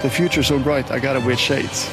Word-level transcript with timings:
The 0.00 0.08
future's 0.08 0.46
so 0.46 0.60
bright, 0.60 0.92
I 0.92 1.00
gotta 1.00 1.18
wear 1.18 1.36
shades. 1.36 1.90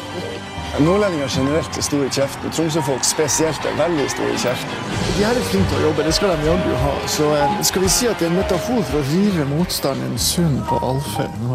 Nordlendinger 0.77 1.27
generelt 1.27 1.77
er 1.77 1.81
store 1.81 2.05
i 2.05 2.11
kjeften. 2.13 2.51
Tromsø-folk 2.53 3.01
spesielt 3.07 3.65
er 3.65 3.73
veldig 3.79 4.05
store 4.13 4.29
i 4.35 4.37
kjeften. 4.43 4.83
De 5.15 5.25
her 5.25 5.39
er 5.39 5.47
flinke 5.49 5.71
til 5.71 5.79
å 5.79 5.87
jobbe, 5.87 6.05
det 6.05 6.13
skal 6.13 6.35
de 6.35 6.45
jaggu 6.45 6.75
ha. 6.83 6.93
Så 7.09 7.31
eh, 7.33 7.57
skal 7.65 7.81
vi 7.81 7.89
si 7.95 8.11
at 8.11 8.21
det 8.21 8.27
er 8.27 8.35
en 8.35 8.37
metafor 8.37 8.85
for 8.91 9.01
å 9.01 9.03
rive 9.09 9.47
motstanderen 9.55 10.21
sunn 10.21 10.61
på 10.69 10.77
Alfheim? 10.85 11.49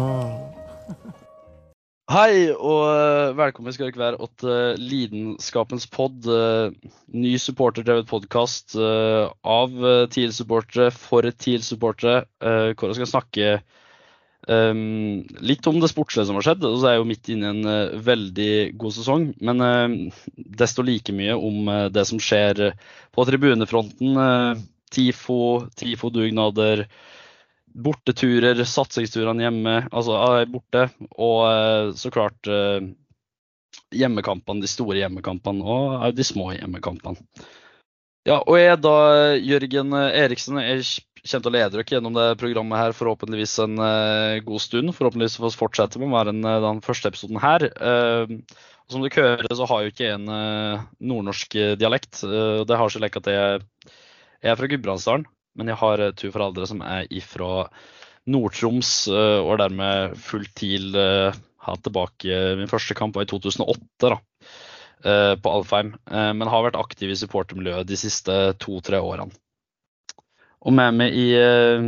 Hei 2.11 2.51
og 2.51 2.83
eh, 2.89 3.31
velkommen 3.39 3.71
skal 3.71 3.87
dere 3.87 4.03
være 4.09 4.31
til 4.41 4.51
uh, 4.51 4.75
Lidenskapens 4.75 5.87
pod. 5.87 6.27
eh, 6.27 6.91
ny 7.15 7.37
supporterdrevet 7.39 8.11
podkast 8.11 8.75
av 8.75 9.83
TIL-supportere 10.11 10.91
for 10.91 11.23
TIL-supportere. 11.31 12.25
Hvor 12.75 12.91
jeg 12.91 12.99
skal 12.99 13.15
snakke 13.15 13.61
um, 14.51 15.21
litt 15.43 15.67
om 15.69 15.79
det 15.81 15.89
sportslige 15.91 16.27
som 16.27 16.37
har 16.37 16.45
skjedd. 16.45 16.65
så 16.65 16.87
er 16.87 16.95
jeg 16.95 17.01
jo 17.01 17.07
midt 17.09 17.29
inne 17.33 17.47
i 17.47 17.51
en 17.55 17.69
uh, 17.69 17.95
veldig 18.03 18.51
god 18.81 18.95
sesong. 18.97 19.29
Men 19.43 19.63
uh, 19.63 19.95
desto 20.61 20.85
like 20.85 21.15
mye 21.15 21.37
om 21.37 21.71
uh, 21.71 21.87
det 21.93 22.05
som 22.09 22.21
skjer 22.21 22.71
på 23.15 23.25
tribunefronten. 23.27 24.19
TIFO, 24.91 25.69
TIFO-dugnader, 25.79 26.83
borteturer, 27.71 28.59
satsingsturene 28.67 29.45
hjemme, 29.45 29.75
altså 29.87 30.17
er 30.19 30.49
borte. 30.51 30.89
Og 31.15 31.95
så 31.95 32.11
klart 32.11 32.51
hjemmekampene, 33.95 34.59
de 34.59 34.67
store 34.67 34.99
hjemmekampene 34.99 35.63
og 35.63 36.11
de 36.17 36.25
små 36.27 36.49
hjemmekampene. 36.57 37.23
Ja, 38.27 38.41
og 38.43 38.59
jeg 38.59 38.73
er 38.73 38.83
da 38.83 38.97
Jørgen 39.39 39.95
Eriksen. 39.95 40.59
Jeg 40.59 40.83
kommer 41.21 41.45
til 41.45 41.51
å 41.51 41.55
lede 41.55 41.71
dere 41.75 41.95
gjennom 41.95 42.17
det 42.17 42.27
programmet 42.41 42.81
her 42.81 42.95
forhåpentligvis 42.97 43.55
en 43.65 43.77
uh, 43.77 44.41
god 44.45 44.63
stund. 44.63 44.93
Forhåpentligvis 44.97 45.37
får 45.39 45.51
vi 45.51 45.59
fortsette 45.59 46.01
med 46.01 46.09
å 46.09 46.15
være 46.15 46.33
en, 46.35 46.49
den 46.65 46.81
første 46.85 47.11
episoden 47.11 47.41
her. 47.43 47.67
Uh, 47.77 48.37
som 48.91 49.05
dere 49.05 49.27
hører, 49.37 49.53
så 49.55 49.67
har 49.69 49.81
jeg 49.81 49.91
jo 49.91 49.95
ikke 49.95 50.11
en 50.15 50.31
uh, 50.33 50.83
nordnorsk 50.99 51.55
dialekt. 51.79 52.23
Det 52.25 52.81
har 52.81 52.91
seg 52.91 53.07
at 53.21 53.31
jeg, 53.31 53.61
jeg 54.41 54.51
er 54.51 54.59
fra 54.59 54.71
Gudbrandsdalen, 54.73 55.29
men 55.59 55.71
jeg 55.71 55.79
har 55.83 56.05
to 56.19 56.31
foreldre 56.33 56.67
som 56.67 56.83
er 56.85 57.07
ifra 57.13 57.67
Nord-Troms, 58.29 58.91
eh, 59.09 59.39
og 59.41 59.55
er 59.55 59.63
dermed 59.63 60.19
fullt 60.21 60.51
TIL 60.57 60.93
hatt 61.65 61.83
tilbake 61.85 62.41
Min 62.59 62.69
første 62.71 62.97
kamp 62.97 63.15
var 63.15 63.25
i 63.25 63.31
2008, 63.31 64.09
da, 64.09 64.17
eh, 65.05 65.35
på 65.37 65.53
Alfheim. 65.53 65.95
Eh, 66.09 66.33
men 66.33 66.49
har 66.49 66.65
vært 66.67 66.79
aktiv 66.79 67.11
i 67.11 67.19
supportermiljøet 67.19 67.87
de 67.87 67.99
siste 67.99 68.37
to-tre 68.61 69.01
årene. 69.01 69.31
Og 70.61 70.75
med 70.77 70.97
meg 70.99 71.15
i, 71.17 71.31
eh, 71.37 71.87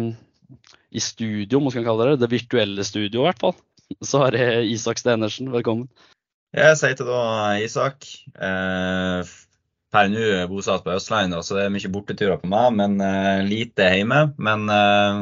i 0.94 1.02
studio, 1.02 1.62
må 1.62 1.70
man 1.74 1.86
kalle 1.86 2.10
det, 2.12 2.24
det 2.24 2.32
virtuelle 2.32 2.86
studio 2.88 3.22
i 3.22 3.28
hvert 3.28 3.42
fall, 3.44 3.56
så 4.02 4.26
har 4.26 4.38
jeg 4.38 4.72
Isak 4.74 5.02
Stenersen. 5.02 5.52
Velkommen. 5.54 5.90
Jeg 6.54 6.78
sier 6.78 6.98
til 6.98 7.10
da 7.10 7.54
Isak. 7.62 8.06
Eh, 8.34 9.34
per 9.94 10.10
nå 10.10 10.26
bosatt 10.50 10.86
på 10.86 10.94
Østlandet, 10.96 11.46
så 11.46 11.58
det 11.58 11.68
er 11.68 11.74
mye 11.74 11.92
borteturer 11.94 12.40
på 12.42 12.50
meg, 12.50 12.74
men 12.80 12.98
eh, 13.02 13.46
lite 13.46 13.90
hjemme. 13.94 14.24
Men 14.42 14.66
eh, 14.74 15.22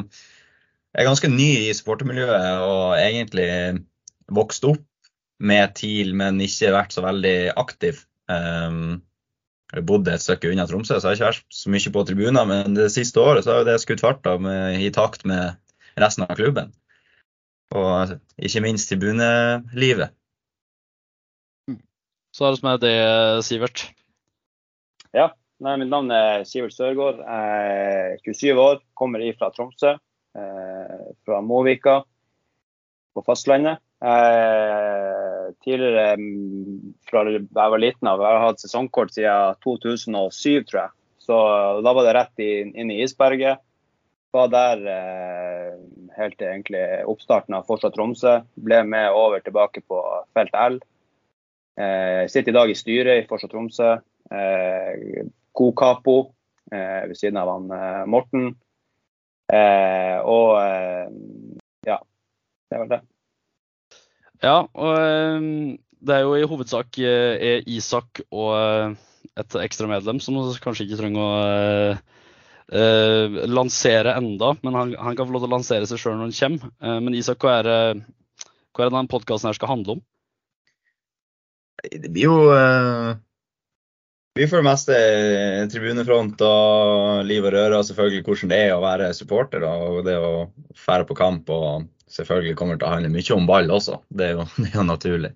jeg 0.96 1.04
er 1.04 1.10
ganske 1.10 1.32
ny 1.32 1.50
i 1.68 1.76
supportermiljøet 1.76 2.64
og 2.68 2.96
egentlig 3.00 3.50
vokst 4.32 4.68
opp 4.68 4.84
med 5.44 5.76
TIL, 5.76 6.14
men 6.16 6.40
ikke 6.44 6.72
vært 6.76 6.96
så 6.96 7.04
veldig 7.04 7.38
aktiv. 7.60 8.00
Jeg 9.72 9.86
bodde 9.88 10.12
et 10.12 10.24
stykke 10.24 10.52
unna 10.52 10.66
Tromsø, 10.68 10.98
så 11.00 11.14
jeg 11.14 11.22
har 11.22 11.32
ikke 11.32 11.40
vært 11.40 11.56
så 11.56 11.72
mye 11.72 11.94
på 11.96 12.04
tribuner. 12.08 12.48
Men 12.50 12.76
det 12.76 12.90
siste 12.92 13.24
året 13.24 13.46
så 13.46 13.60
har 13.60 13.68
det 13.68 13.78
skutt 13.84 14.04
fart 14.04 14.20
da, 14.26 14.36
med, 14.42 14.82
i 14.84 14.92
takt 14.92 15.24
med 15.30 15.56
resten 16.00 16.26
av 16.28 16.36
klubben. 16.36 16.74
Og 17.72 18.18
ikke 18.36 18.64
minst 18.66 18.92
tribunelivet. 18.92 20.12
Så 22.36 22.48
er 22.48 22.54
det 22.54 22.60
som 22.60 22.70
er 22.72 22.82
det, 22.84 22.96
Sivert. 23.48 23.86
Ja, 25.16 25.30
nei, 25.64 25.78
mitt 25.80 25.92
navn 25.92 26.12
er 26.16 26.46
Sivert 26.48 26.76
Sørgaard. 26.76 27.20
Jeg 27.24 28.16
er 28.16 28.22
27 28.28 28.60
år, 28.60 28.82
kommer 28.96 29.24
fra 29.40 29.52
Tromsø. 29.56 29.96
Eh, 30.36 31.08
fra 31.28 31.42
Måvika 31.44 32.02
på 33.16 33.24
fastlandet. 33.28 33.84
Jeg 34.02 35.56
tidligere, 35.64 36.16
mm, 36.18 36.91
fra 37.12 37.26
jeg 37.28 37.46
var 37.52 37.82
liten 37.82 38.10
av, 38.10 38.24
jeg 38.24 38.40
har 38.40 38.48
hatt 38.48 38.64
sesongkort 38.64 39.14
siden 39.14 39.60
2007, 39.66 40.64
tror 40.70 40.80
jeg. 40.86 40.96
Så 41.22 41.38
da 41.86 41.94
var 41.94 42.08
det 42.08 42.16
rett 42.18 42.42
inn, 42.44 42.92
i 42.92 43.02
isberget. 43.06 43.62
Var 44.32 44.48
der 44.48 44.86
eh, 44.88 45.74
helt 46.16 46.38
til 46.40 46.48
egentlig 46.48 46.84
oppstarten 47.12 47.58
av 47.58 47.68
Forsa 47.68 47.92
Tromsø. 47.92 48.40
Ble 48.56 48.80
med 48.88 49.12
over 49.12 49.44
tilbake 49.44 49.84
på 49.84 50.00
felt 50.36 50.56
L. 50.56 50.80
Eh, 51.80 52.24
sitter 52.32 52.54
i 52.54 52.56
dag 52.56 52.72
i 52.72 52.78
styret 52.80 53.22
i 53.22 53.28
Forsa 53.28 53.52
Tromsø. 53.52 53.94
Eh, 54.32 55.28
god 55.60 55.76
capo 55.78 56.18
eh, 56.72 57.04
ved 57.12 57.20
siden 57.20 57.42
av 57.44 57.52
han 57.52 57.72
eh, 57.76 58.04
Morten. 58.08 58.54
Eh, 59.52 60.18
og 60.24 60.56
eh, 60.64 61.12
ja, 61.92 62.00
det 62.72 62.82
var 62.82 62.92
det. 62.96 63.02
Ja, 64.42 64.58
og 64.64 64.96
eh, 64.96 65.50
det 66.02 66.16
er 66.16 66.26
jo 66.26 66.36
i 66.38 66.48
hovedsak 66.50 66.98
eh, 67.02 67.36
er 67.52 67.70
Isak 67.70 68.24
og 68.32 68.52
eh, 68.58 68.96
et 69.42 69.58
ekstra 69.64 69.90
medlem 69.90 70.20
som 70.24 70.40
kanskje 70.64 70.88
ikke 70.88 71.00
trenger 71.00 71.22
å 71.24 71.32
eh, 71.46 72.02
eh, 72.74 73.40
lansere 73.52 74.16
enda, 74.20 74.56
men 74.66 74.78
han, 74.78 74.96
han, 74.98 75.18
kan 75.18 75.30
få 75.30 75.36
lov 75.36 75.46
til 75.46 75.52
å 75.52 75.56
lansere 75.56 75.90
seg 75.90 76.02
sjøl 76.02 76.18
når 76.18 76.30
han 76.30 76.38
kommer. 76.40 76.74
Eh, 76.82 77.00
men 77.06 77.18
Isak, 77.18 77.44
hva 77.46 77.60
er, 77.60 77.70
det- 77.70 78.48
hva 78.72 78.86
er 78.86 78.90
det 78.90 78.96
denne 78.98 79.12
podkasten 79.12 79.58
skal 79.58 79.74
handle 79.76 80.00
om? 80.00 80.06
Det 81.82 82.10
blir 82.14 82.28
jo 82.28 82.36
eh, 82.54 83.16
blir 84.38 84.48
for 84.48 84.62
det 84.62 84.68
meste 84.70 84.98
tribunefront 85.74 86.42
og 86.46 87.26
liv 87.28 87.46
og 87.46 87.56
røre, 87.56 87.80
og 87.80 87.88
selvfølgelig 87.88 88.26
hvordan 88.28 88.54
det 88.54 88.60
er 88.68 88.76
å 88.76 88.84
være 88.84 89.10
supporter 89.18 89.66
og 89.68 90.04
det 90.08 90.16
å 90.18 90.32
fære 90.78 91.08
på 91.10 91.18
kamp. 91.20 91.50
og 91.50 91.90
selvfølgelig 92.12 92.56
kommer 92.60 92.76
det 92.76 92.82
til 92.84 92.90
å 92.90 92.94
handle 92.96 93.12
mye 93.14 93.36
om 93.38 93.46
ball 93.48 93.70
også, 93.72 94.02
det 94.12 94.26
er 94.30 94.34
jo, 94.40 94.48
det 94.62 94.72
er 94.72 94.80
jo 94.80 94.88
naturlig. 94.88 95.32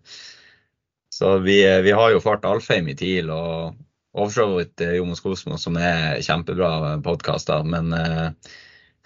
Så 1.16 1.38
vi, 1.44 1.62
vi 1.86 1.94
har 1.96 2.12
jo 2.12 2.24
fart 2.24 2.46
Alfheim 2.48 2.90
i 2.92 2.98
TIL 3.00 3.30
og 3.32 3.78
og 4.16 4.30
for 4.30 4.36
så 4.36 4.46
vidt 4.56 4.82
eh, 4.84 4.96
Jomos 4.96 5.22
Kosmos, 5.24 5.64
som 5.66 5.78
er 5.80 6.22
kjempebra 6.24 6.98
podkaster. 7.04 7.66
Men 7.68 7.92
eh, 7.96 8.58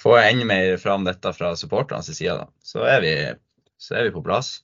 får 0.01 0.17
jeg 0.19 0.33
enda 0.35 0.49
mer 0.51 0.73
fram 0.81 1.05
dette 1.07 1.33
fra 1.33 1.55
supporternes 1.57 2.11
side, 2.13 2.35
da, 2.37 2.49
så 2.61 2.85
er, 2.85 2.99
vi, 3.05 3.13
så 3.81 3.97
er 3.97 4.09
vi 4.09 4.15
på 4.15 4.23
plass. 4.25 4.59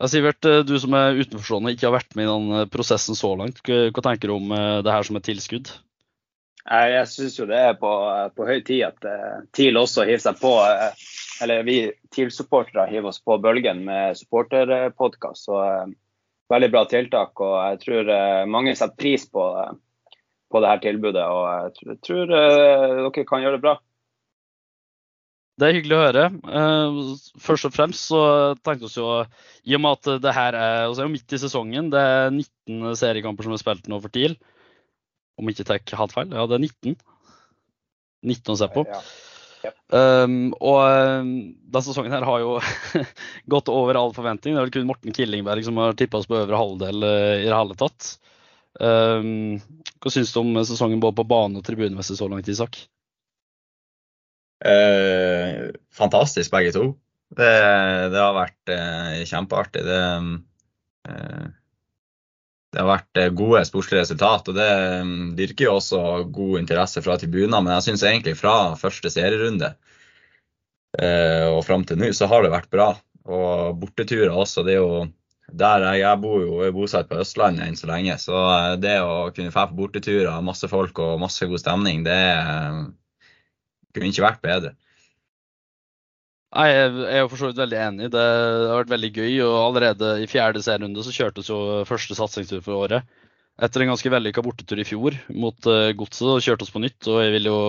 Ja, 0.00 0.08
Sivert, 0.08 0.44
eh, 0.44 0.60
du 0.68 0.74
som 0.80 0.96
er 0.96 1.16
utenforstående, 1.16 1.72
ikke 1.72 1.88
har 1.88 1.96
vært 1.96 2.18
med 2.18 2.28
i 2.28 2.32
den 2.32 2.58
eh, 2.58 2.68
prosessen 2.72 3.16
så 3.16 3.32
langt. 3.40 3.62
Hva, 3.64 4.04
tenker 4.04 4.28
du 4.28 4.36
om 4.36 4.52
det 4.84 4.92
her 4.92 5.08
som 5.08 5.16
et 5.16 5.28
tilskudd? 5.30 5.72
Jeg, 6.60 6.92
jeg 6.92 7.08
syns 7.08 7.40
jo 7.40 7.48
det 7.48 7.56
er 7.56 7.78
på, 7.80 7.90
på 8.36 8.44
høy 8.46 8.58
tid 8.60 8.84
at 8.84 9.06
uh, 9.08 9.40
TIL 9.56 9.80
også 9.80 10.04
hiver 10.04 10.20
seg 10.20 10.36
på. 10.42 10.52
Uh, 10.60 10.92
eller 11.42 11.66
vi 11.66 11.76
TIL-supportere 12.14 12.88
hiver 12.90 13.10
oss 13.12 13.20
på 13.24 13.38
bølgen 13.42 13.84
med 13.86 14.18
supporterpodkast. 14.18 15.46
Så 15.48 15.60
uh, 15.60 15.92
veldig 16.52 16.70
bra 16.72 16.84
tiltak. 16.90 17.40
Og 17.40 17.54
jeg 17.58 17.80
tror 17.84 18.10
uh, 18.10 18.48
mange 18.50 18.74
setter 18.76 18.98
pris 19.00 19.26
på, 19.30 19.46
uh, 19.56 20.18
på 20.52 20.62
det 20.62 20.72
her 20.72 20.82
tilbudet. 20.84 21.24
Og 21.24 21.46
jeg 21.50 21.76
tror, 21.78 21.94
jeg 21.94 22.02
tror 22.08 22.34
dere 22.34 23.28
kan 23.28 23.46
gjøre 23.46 23.58
det 23.58 23.64
bra. 23.68 23.78
Det 25.60 25.68
er 25.68 25.76
hyggelig 25.76 25.96
å 25.96 26.00
høre. 26.00 26.22
Eh, 26.56 26.98
først 27.44 27.66
og 27.68 27.74
fremst 27.74 28.06
så 28.08 28.20
tenkte 28.64 28.88
vi 28.88 29.02
jo, 29.02 29.08
i 29.68 29.76
og 29.76 29.82
med 29.84 29.98
at 29.98 30.22
det 30.24 30.32
her 30.32 30.56
er, 30.56 30.76
altså 30.86 31.04
er 31.04 31.10
midt 31.12 31.34
i 31.36 31.40
sesongen, 31.42 31.90
det 31.92 32.00
er 32.00 32.30
19 32.32 32.94
seriekamper 32.96 33.44
som 33.44 33.56
er 33.56 33.60
spilt 33.60 33.90
nå 33.92 33.98
for 34.00 34.14
TIL. 34.14 34.38
Om 35.40 35.50
ikke 35.52 35.66
tar 35.68 35.82
helt 36.00 36.14
feil. 36.16 36.32
Ja, 36.32 36.46
det 36.48 36.56
er 36.56 36.64
19. 36.64 36.96
19 38.30 38.54
å 38.54 38.56
se 38.60 38.70
på. 38.72 38.86
Ja. 38.88 39.02
Um, 39.90 40.52
og 40.56 40.78
um, 40.80 41.32
denne 41.66 41.84
sesongen 41.84 42.14
her 42.14 42.24
har 42.26 42.42
jo 42.42 42.54
gått 43.52 43.68
over 43.72 43.98
all 44.00 44.14
forventning. 44.16 44.54
Det 44.54 44.60
er 44.62 44.68
vel 44.68 44.74
kun 44.78 44.88
Morten 44.88 45.16
Killingberg 45.16 45.66
som 45.66 45.80
har 45.82 45.98
tippa 45.98 46.20
oss 46.20 46.30
på 46.30 46.38
øvre 46.38 46.60
halvdel 46.60 47.04
uh, 47.04 47.34
i 47.40 47.48
det 47.48 47.56
hele 47.56 47.76
tatt. 47.80 48.14
Um, 48.80 49.58
hva 50.00 50.14
syns 50.14 50.32
du 50.32 50.40
om 50.40 50.54
sesongen 50.64 51.02
både 51.02 51.18
på 51.20 51.28
bane 51.28 51.60
og 51.60 51.66
tribunemessig 51.66 52.16
så 52.20 52.30
langt, 52.30 52.48
Isak? 52.48 52.80
Eh, 54.64 55.70
fantastisk 55.96 56.52
begge 56.52 56.72
to. 56.76 56.84
Det, 57.30 57.52
det 58.12 58.20
har 58.20 58.36
vært 58.36 58.72
eh, 58.74 59.22
kjempeartig. 59.28 59.84
Det, 59.86 60.00
eh, 61.08 61.46
det 62.70 62.78
har 62.78 62.86
vært 62.86 63.18
eh, 63.18 63.32
gode 63.34 63.62
sportslige 63.66 64.04
resultat, 64.04 64.48
og 64.50 64.58
det 64.58 64.70
dyrker 64.70 65.38
virker 65.40 65.66
jo 65.66 65.76
også 65.80 66.02
god 66.30 66.58
interesse 66.60 67.02
fra 67.02 67.16
tribuner. 67.18 67.58
Men 67.58 67.74
jeg 67.76 67.88
syns 67.88 68.04
egentlig 68.06 68.36
fra 68.38 68.76
første 68.78 69.10
serierunde 69.10 69.72
eh, 71.02 71.48
og 71.50 71.64
fram 71.66 71.86
til 71.86 71.98
nå, 71.98 72.12
så 72.14 72.30
har 72.30 72.46
det 72.46 72.52
vært 72.54 72.70
bra. 72.70 72.92
Og 73.30 73.80
borteturer 73.80 74.30
også. 74.30 74.62
Det 74.66 74.76
er 74.76 74.84
jo 74.84 75.08
der 75.50 75.82
jeg, 75.82 76.02
jeg 76.04 76.22
bor 76.22 76.38
jo 76.44 76.60
jeg 76.60 76.70
er 76.70 76.76
bosatt 76.76 77.08
på 77.10 77.18
Østlandet 77.18 77.66
enn 77.66 77.78
så 77.78 77.90
lenge, 77.90 78.14
så 78.22 78.38
eh, 78.54 78.76
det 78.78 78.96
å 79.02 79.32
kunne 79.34 79.54
dra 79.54 79.66
på 79.66 79.78
borteturer, 79.80 80.46
masse 80.46 80.70
folk 80.70 81.02
og 81.02 81.18
masse 81.22 81.50
god 81.50 81.62
stemning, 81.62 82.06
det 82.06 82.20
kunne 83.90 84.12
ikke 84.12 84.28
vært 84.28 84.44
bedre. 84.46 84.76
Nei, 86.50 86.66
Jeg 86.74 86.94
er 87.06 87.20
jo 87.22 87.30
for 87.30 87.38
så 87.38 87.48
vidt 87.50 87.60
veldig 87.62 87.78
enig. 87.78 88.10
Det 88.10 88.22
har 88.22 88.80
vært 88.80 88.92
veldig 88.92 89.10
gøy. 89.14 89.34
og 89.46 89.56
Allerede 89.68 90.14
i 90.24 90.28
fjerde 90.30 90.62
serierunde 90.64 91.04
så 91.06 91.14
kjørtes 91.14 91.50
jo 91.50 91.58
første 91.86 92.16
satsingstur 92.18 92.62
for 92.64 92.86
året. 92.86 93.06
Etter 93.60 93.84
en 93.84 93.92
ganske 93.92 94.10
vellykka 94.10 94.42
bortetur 94.42 94.80
i 94.80 94.86
fjor 94.88 95.18
mot 95.36 95.68
uh, 95.68 95.92
Godset 95.94 96.26
og 96.32 96.42
kjørte 96.42 96.66
oss 96.66 96.72
på 96.74 96.82
nytt. 96.82 96.98
og 97.06 97.20
Jeg 97.22 97.34
vil 97.36 97.50
jo, 97.50 97.60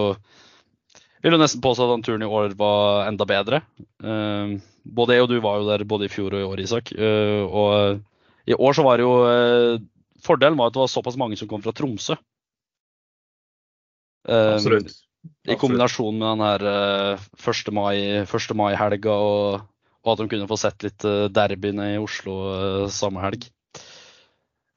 vil 1.22 1.38
jo 1.38 1.42
nesten 1.42 1.62
påstå 1.62 1.86
at 1.86 1.94
den 1.94 2.06
turen 2.07 2.25
i 2.25 2.31
år 2.39 2.56
var 2.57 3.06
enda 3.12 3.28
bedre. 3.30 3.62
Uh, 4.01 4.57
både 4.81 5.18
jeg 5.18 5.28
og 5.28 5.30
du 5.30 5.38
var 5.44 5.62
jo 5.62 5.69
der 5.69 5.86
både 5.86 6.07
i 6.07 6.13
fjor 6.13 6.33
og 6.33 6.42
i 6.42 6.50
år, 6.50 6.63
Isak. 6.66 6.94
Uh, 6.98 7.45
og 7.45 8.50
i 8.50 8.57
år 8.57 8.78
så 8.78 8.88
var 8.88 8.98
det 8.98 9.06
jo 9.06 9.13
Fordelen 10.25 10.57
var 10.57 10.69
at 10.69 10.74
det 10.74 10.81
var 10.81 10.89
såpass 10.89 11.18
mange 11.18 11.38
som 11.38 11.50
kom 11.50 11.62
fra 11.62 11.74
Tromsø. 11.74 12.18
Absolutt. 14.30 14.94
I 15.50 15.57
kombinasjon 15.59 16.18
med 16.18 16.27
den 16.27 16.44
her 16.45 16.63
uh, 17.18 17.25
1. 17.38 17.71
mai-helga 17.73 18.57
mai-helga 18.57 19.13
og, 19.13 19.65
og, 20.01 20.13
at 20.13 20.21
de 20.21 20.29
kunne 20.31 20.50
få 20.50 20.57
sett 20.59 20.85
litt 20.85 21.06
uh, 21.06 21.27
derbyene 21.33 21.91
i 21.95 22.00
Oslo 22.01 22.38
uh, 22.50 22.85
samme 22.94 23.21
helg. 23.23 23.45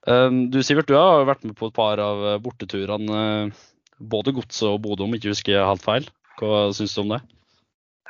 Um, 0.05 0.51
du 0.53 0.61
Sivert, 0.61 0.89
du 0.89 0.99
har 0.99 1.25
vært 1.29 1.47
med 1.49 1.57
på 1.57 1.71
et 1.71 1.77
par 1.77 2.01
av 2.01 2.27
borteturene. 2.45 3.53
både 3.99 4.35
Godset 4.37 4.69
og 4.69 4.83
Bodø, 4.85 5.07
om 5.07 5.17
ikke 5.17 5.33
husker 5.33 5.65
helt 5.65 5.85
feil. 5.85 6.11
Hva 6.41 6.67
syns 6.77 6.97
du 6.97 7.05
om 7.05 7.15
det? 7.15 7.23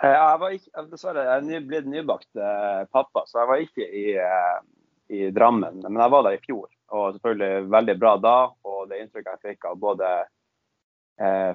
Jeg 0.03 0.39
var 0.41 0.55
ikke, 0.57 0.87
dessverre, 0.91 1.23
jeg 1.29 1.59
er 1.61 1.69
blitt 1.69 1.87
nybakt 1.87 2.41
pappa, 2.93 3.23
så 3.29 3.39
jeg 3.41 3.49
var 3.49 3.63
ikke 3.63 3.87
i, 3.87 4.07
i 5.15 5.31
Drammen. 5.31 5.83
Men 5.87 6.03
jeg 6.03 6.13
var 6.13 6.27
der 6.27 6.37
i 6.37 6.43
fjor, 6.43 6.67
og 6.91 7.15
selvfølgelig 7.15 7.71
veldig 7.73 7.97
bra 8.01 8.15
da. 8.21 8.37
Og 8.67 8.89
det 8.91 9.03
inntrykket 9.03 9.37
jeg 9.37 9.55
fikk 9.55 9.69
av 9.71 9.79
både 9.81 10.09
eh, 10.09 10.31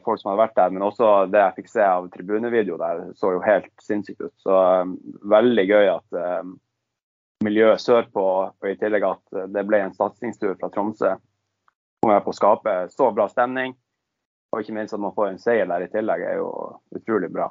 folk 0.05 0.21
som 0.21 0.29
hadde 0.29 0.39
vært 0.39 0.55
der. 0.55 0.71
Men 0.71 0.85
også 0.87 1.07
det 1.31 1.41
jeg 1.41 1.55
fikk 1.57 1.71
se 1.71 1.83
av 1.83 2.05
tribunevideo 2.13 2.77
der, 2.79 3.01
så 3.19 3.33
jo 3.35 3.41
helt 3.43 3.71
sinnssykt 3.83 4.21
ut. 4.23 4.33
Så 4.39 4.55
um, 4.55 4.93
veldig 5.31 5.65
gøy 5.67 5.89
at 5.91 6.19
um, 6.43 6.53
miljøet 7.43 7.83
sørpå, 7.83 8.25
og 8.55 8.69
i 8.69 8.77
tillegg 8.79 9.05
at 9.07 9.43
det 9.51 9.65
ble 9.67 9.81
en 9.83 9.95
satsingstur 9.95 10.55
fra 10.59 10.71
Tromsø, 10.73 11.13
kom 11.99 12.13
jeg 12.13 12.23
på 12.25 12.33
å 12.33 12.39
skape 12.39 12.75
så 12.93 13.11
bra 13.15 13.27
stemning. 13.31 13.75
Og 14.49 14.63
ikke 14.63 14.75
minst 14.75 14.95
at 14.95 15.01
man 15.03 15.13
får 15.13 15.33
en 15.33 15.41
seier 15.41 15.69
der 15.69 15.85
i 15.85 15.91
tillegg, 15.91 16.23
er 16.25 16.39
jo 16.39 16.49
utrolig 16.95 17.29
bra. 17.33 17.49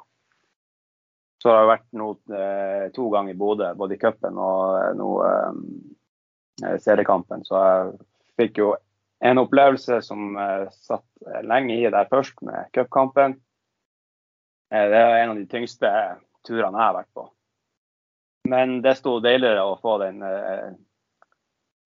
Så 1.39 1.53
har 1.53 1.61
jeg 1.61 1.69
vært 1.69 1.87
noe, 1.95 2.17
eh, 2.35 2.85
to 2.95 3.05
ganger 3.13 3.31
i 3.31 3.39
Bodø, 3.39 3.69
både 3.79 3.95
i 3.95 4.01
cupen 4.01 4.39
og 4.43 4.97
nå 4.99 5.09
eh, 5.23 6.75
seriekampen. 6.83 7.45
Så 7.47 7.61
jeg 7.63 7.93
fikk 8.41 8.59
jo 8.59 8.73
en 9.19 9.41
opplevelse 9.41 10.01
som 10.05 10.35
uh, 10.37 10.67
satt 10.85 11.05
lenge 11.47 11.75
i 11.75 11.89
der 11.91 12.09
først, 12.11 12.41
med 12.45 12.69
cupkampen. 12.75 13.37
Uh, 14.73 14.85
det 14.91 15.01
er 15.01 15.17
en 15.21 15.33
av 15.33 15.39
de 15.41 15.47
tyngste 15.49 15.91
turene 16.47 16.77
jeg 16.77 16.85
har 16.85 16.97
vært 17.01 17.11
på. 17.17 17.25
Men 18.49 18.79
desto 18.81 19.19
deiligere 19.21 19.65
å 19.67 19.79
få 19.81 19.97
den 20.01 20.23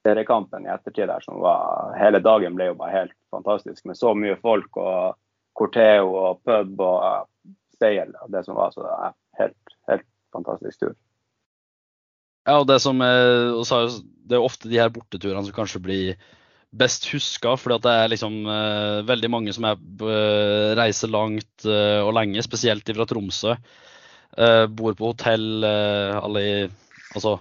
seriekampen 0.03 0.67
i 0.67 0.71
ettertid 0.71 1.09
der, 1.09 1.23
som 1.25 1.39
var 1.43 1.95
Hele 1.97 2.21
dagen 2.23 2.55
ble 2.57 2.69
jo 2.71 2.77
bare 2.79 2.95
helt 2.95 3.15
fantastisk 3.33 3.85
med 3.89 3.97
så 3.97 4.13
mye 4.17 4.37
folk 4.41 4.77
og 4.79 5.17
corteo 5.57 6.13
og 6.17 6.43
pub 6.45 6.81
og 6.81 7.27
speil 7.75 8.13
og 8.21 8.31
det 8.33 8.43
som 8.45 8.57
var. 8.59 8.73
Så 8.73 8.83
det 8.85 8.93
er 8.93 9.17
helt, 9.41 9.75
helt 9.91 10.07
fantastisk 10.35 10.83
tur. 10.83 10.93
Ja, 12.43 12.59
og 12.59 12.67
det 12.67 12.81
som 12.83 12.99
er, 13.05 13.53
det 14.27 14.37
er 14.37 14.43
ofte 14.43 14.71
de 14.71 14.81
her 14.81 14.91
borteturene 14.93 15.45
som 15.47 15.55
kanskje 15.55 15.83
blir 15.83 16.15
best 16.73 17.05
huska, 17.13 17.55
fordi 17.59 17.77
at 17.77 17.85
det 17.85 17.95
er 17.95 18.11
liksom 18.13 18.37
uh, 18.49 19.01
veldig 19.05 19.29
mange 19.31 19.53
som 19.55 19.67
er, 19.69 19.79
uh, 20.01 20.73
reiser 20.79 21.11
langt 21.13 21.67
uh, 21.67 22.01
og 22.03 22.13
lenge, 22.17 22.43
spesielt 22.45 22.89
fra 22.89 23.07
Tromsø. 23.09 23.57
bor 24.73 24.95
på 24.97 25.11
hotell 25.11 25.61
alle 25.63 26.41
i, 26.41 26.53
altså, 27.13 27.35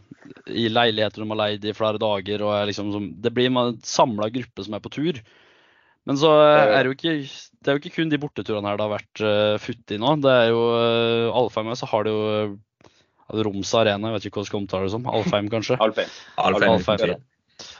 i 0.53 0.67
leiligheter 0.69 1.23
de 1.23 1.29
har 1.31 1.39
leid 1.41 1.65
i 1.65 1.73
flere 1.73 1.99
dager. 1.99 2.43
og 2.45 2.67
liksom, 2.69 2.91
som, 2.93 3.07
Det 3.17 3.33
blir 3.33 3.49
en 3.49 3.79
samla 3.81 4.29
gruppe 4.29 4.65
som 4.65 4.75
er 4.77 4.85
på 4.85 4.93
tur. 4.93 5.23
Men 6.05 6.19
så 6.19 6.35
er 6.35 6.83
det 6.83 6.91
jo 6.91 6.97
ikke, 6.97 7.15
det 7.63 7.71
er 7.71 7.77
jo 7.77 7.81
ikke 7.81 7.95
kun 7.95 8.11
de 8.11 8.19
borteturene 8.19 8.69
her 8.69 8.77
det 8.77 8.85
har 8.85 8.93
vært 8.97 9.23
uh, 9.23 9.57
futt 9.63 9.95
i 9.95 10.01
nå. 10.03 10.17
Det 10.21 10.33
er 10.35 10.51
jo 10.51 10.63
uh, 10.75 11.39
Alfheim 11.39 11.71
så 11.79 11.89
har 11.93 12.05
det 12.05 12.13
jo 12.13 12.23
uh, 12.53 13.43
Roms 13.47 13.71
Arena, 13.79 14.11
jeg 14.11 14.19
vet 14.19 14.27
ikke 14.29 14.41
hva 14.41 14.45
jeg 14.45 14.51
skal 14.51 14.63
omtale 14.65 14.89
det 14.89 14.95
som. 14.97 15.07
Alfheim, 15.09 15.49
kanskje? 15.53 15.79
Alfheim. 15.81 16.11
Alfheim, 16.43 16.75
Alfheim, 16.75 17.23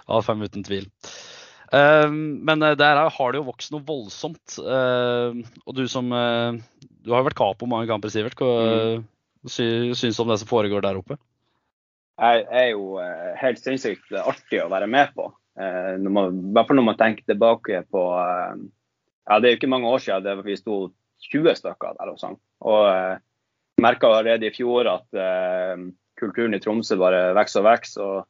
Alfheim 0.07 0.47
uten 0.47 0.65
tvil. 0.65 0.87
Ehm, 0.87 1.32
men 1.73 2.63
eh, 2.63 2.77
der 2.77 3.01
har 3.09 3.33
det 3.33 3.41
jo 3.41 3.49
vokst 3.49 3.73
noe 3.73 3.85
voldsomt. 3.87 4.59
Ehm, 4.61 5.43
og 5.65 5.77
du 5.77 5.87
som 5.89 6.11
eh, 6.13 6.61
Du 7.03 7.13
har 7.13 7.23
jo 7.23 7.29
vært 7.31 7.39
kapo 7.39 7.69
mange 7.71 7.89
ganger, 7.89 8.13
Sivert. 8.13 8.37
Hva 8.39 8.99
mm. 9.01 9.07
syns 9.49 10.19
du 10.19 10.25
om 10.25 10.33
det 10.33 10.41
som 10.43 10.51
foregår 10.51 10.85
der 10.85 11.01
oppe? 11.01 11.19
Det 12.23 12.45
er 12.53 12.69
jo 12.75 12.99
eh, 13.03 13.33
helt 13.41 13.63
sinnssykt 13.63 14.13
artig 14.21 14.61
å 14.63 14.71
være 14.73 14.91
med 14.91 15.15
på. 15.17 15.31
I 15.53 16.01
hvert 16.01 16.69
fall 16.69 16.79
når 16.79 16.87
man 16.87 16.97
tenker 16.97 17.27
tilbake 17.29 17.83
på 17.93 18.03
ja, 18.09 19.35
Det 19.37 19.51
er 19.51 19.51
jo 19.51 19.59
ikke 19.59 19.69
mange 19.69 19.91
år 19.93 20.01
siden 20.01 20.25
det 20.25 20.47
vi 20.47 20.55
sto 20.57 20.87
20 21.29 21.59
stykker 21.59 21.99
der 21.99 22.13
og 22.13 22.17
sang. 22.23 22.39
Og 22.65 22.87
jeg 22.89 23.85
merka 23.85 24.09
allerede 24.09 24.49
i 24.49 24.55
fjor 24.55 24.89
at 24.89 25.21
kulturen 26.17 26.57
i 26.57 26.61
Tromsø 26.63 26.97
bare 26.97 27.35
vokser 27.37 27.61
og 27.61 27.69
vokser. 27.69 28.07
Og 28.07 28.25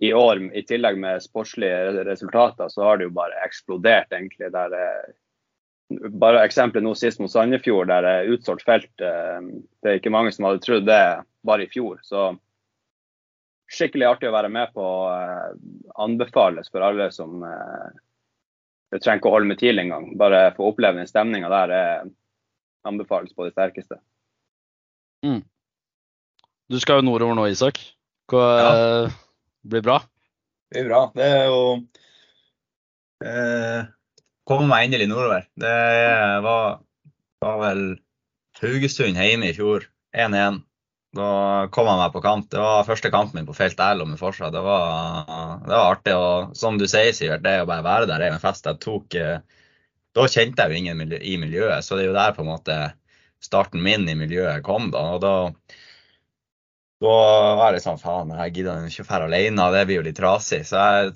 i 0.00 0.12
år, 0.12 0.54
i 0.56 0.62
tillegg 0.64 0.96
med 0.98 1.22
sportslige 1.22 2.04
resultater, 2.08 2.68
så 2.72 2.84
har 2.86 2.98
det 2.98 3.10
jo 3.10 3.16
bare 3.18 3.42
eksplodert, 3.44 4.08
egentlig. 4.16 4.48
Der, 4.54 4.72
eh, 4.72 5.98
bare 6.22 6.40
eksempelet 6.40 6.86
nå 6.86 6.94
sist 6.96 7.20
mot 7.20 7.30
Sandefjord, 7.30 7.90
der 7.92 8.06
det 8.06 8.14
er 8.14 8.30
utsolgt 8.32 8.64
felt. 8.64 8.88
Eh, 8.96 9.50
det 9.82 9.90
er 9.90 10.00
ikke 10.00 10.14
mange 10.14 10.32
som 10.32 10.48
hadde 10.48 10.64
trodd 10.64 10.88
det 10.88 11.02
bare 11.44 11.68
i 11.68 11.68
fjor. 11.68 12.00
Så 12.00 12.30
skikkelig 13.68 14.08
artig 14.08 14.32
å 14.32 14.36
være 14.38 14.48
med 14.48 14.72
på. 14.72 14.88
Eh, 15.12 15.52
anbefales 16.00 16.72
for 16.72 16.86
alle 16.86 17.10
som 17.12 17.44
Du 18.90 18.98
trenger 18.98 19.20
ikke 19.20 19.28
å 19.28 19.36
holde 19.36 19.46
med 19.46 19.58
TIL 19.60 19.78
engang. 19.78 20.16
Bare 20.18 20.48
få 20.56 20.72
oppleve 20.72 20.96
den 20.98 21.06
stemninga 21.06 21.46
der. 21.52 21.68
Det 21.68 22.12
anbefales 22.88 23.36
på 23.36 23.44
det 23.44 23.52
sterkeste. 23.52 24.00
Mm. 25.22 25.44
Du 26.72 26.80
skal 26.80 26.98
jo 26.98 27.06
nordover 27.06 27.36
nå, 27.38 27.44
Isak. 27.52 27.78
Hva, 28.32 28.46
ja 28.58 29.10
blir 29.62 29.84
bra? 29.84 30.00
Det 30.70 30.80
blir 30.80 30.90
bra. 30.90 31.02
Det 31.14 31.26
er 31.26 31.44
jo 31.50 31.62
eh, 33.24 33.90
Komme 34.50 34.66
meg 34.70 34.88
endelig 34.88 35.06
nordover. 35.10 35.44
Det 35.60 35.74
var, 36.42 36.80
var 37.44 37.60
vel 37.60 37.84
Haugesund 38.60 39.16
hjemme 39.16 39.50
i 39.50 39.54
fjor, 39.56 39.86
1-1. 40.16 40.58
Da 41.16 41.28
kom 41.74 41.88
jeg 41.90 41.98
meg 41.98 42.12
på 42.14 42.22
kamp. 42.22 42.48
Det 42.52 42.60
var 42.62 42.86
første 42.86 43.10
kampen 43.10 43.40
min 43.40 43.46
på 43.48 43.54
felt 43.56 43.80
L 43.82 44.04
og 44.04 44.10
med 44.12 44.20
Forsa. 44.20 44.50
Det 44.54 44.62
var, 44.62 45.24
det 45.64 45.74
var 45.74 45.86
artig. 45.94 46.14
Og 46.14 46.56
som 46.58 46.78
du 46.78 46.86
sier, 46.90 47.12
Sivert, 47.16 47.42
det 47.46 47.56
å 47.62 47.68
bare 47.68 47.86
være 47.86 48.08
der 48.10 48.26
er 48.26 48.34
en 48.34 48.42
fest. 48.42 48.66
Jeg 48.66 48.78
tok, 48.82 49.16
eh, 49.18 49.40
da 50.14 50.26
kjente 50.30 50.66
jeg 50.66 50.70
jo 50.70 50.82
ingen 50.82 51.14
i 51.18 51.36
miljøet, 51.40 51.86
så 51.86 51.98
det 51.98 52.04
er 52.04 52.10
jo 52.10 52.18
der 52.18 52.34
på 52.36 52.44
en 52.44 52.50
måte 52.50 52.78
starten 53.42 53.82
min 53.82 54.08
i 54.10 54.18
miljøet 54.18 54.62
kom. 54.66 54.90
da, 54.94 55.04
og 55.16 55.22
da 55.24 55.34
da 57.00 57.16
var 57.56 57.72
det 57.72 57.82
sånn 57.84 58.00
faen, 58.00 58.32
jeg 58.36 58.54
gidder 58.58 58.86
ikke 58.88 59.06
å 59.06 59.08
dra 59.08 59.26
alene, 59.30 59.68
det 59.72 59.84
blir 59.88 60.00
jo 60.00 60.06
litt 60.06 60.18
trasig. 60.18 60.62
Så 60.68 60.80
jeg 60.80 61.14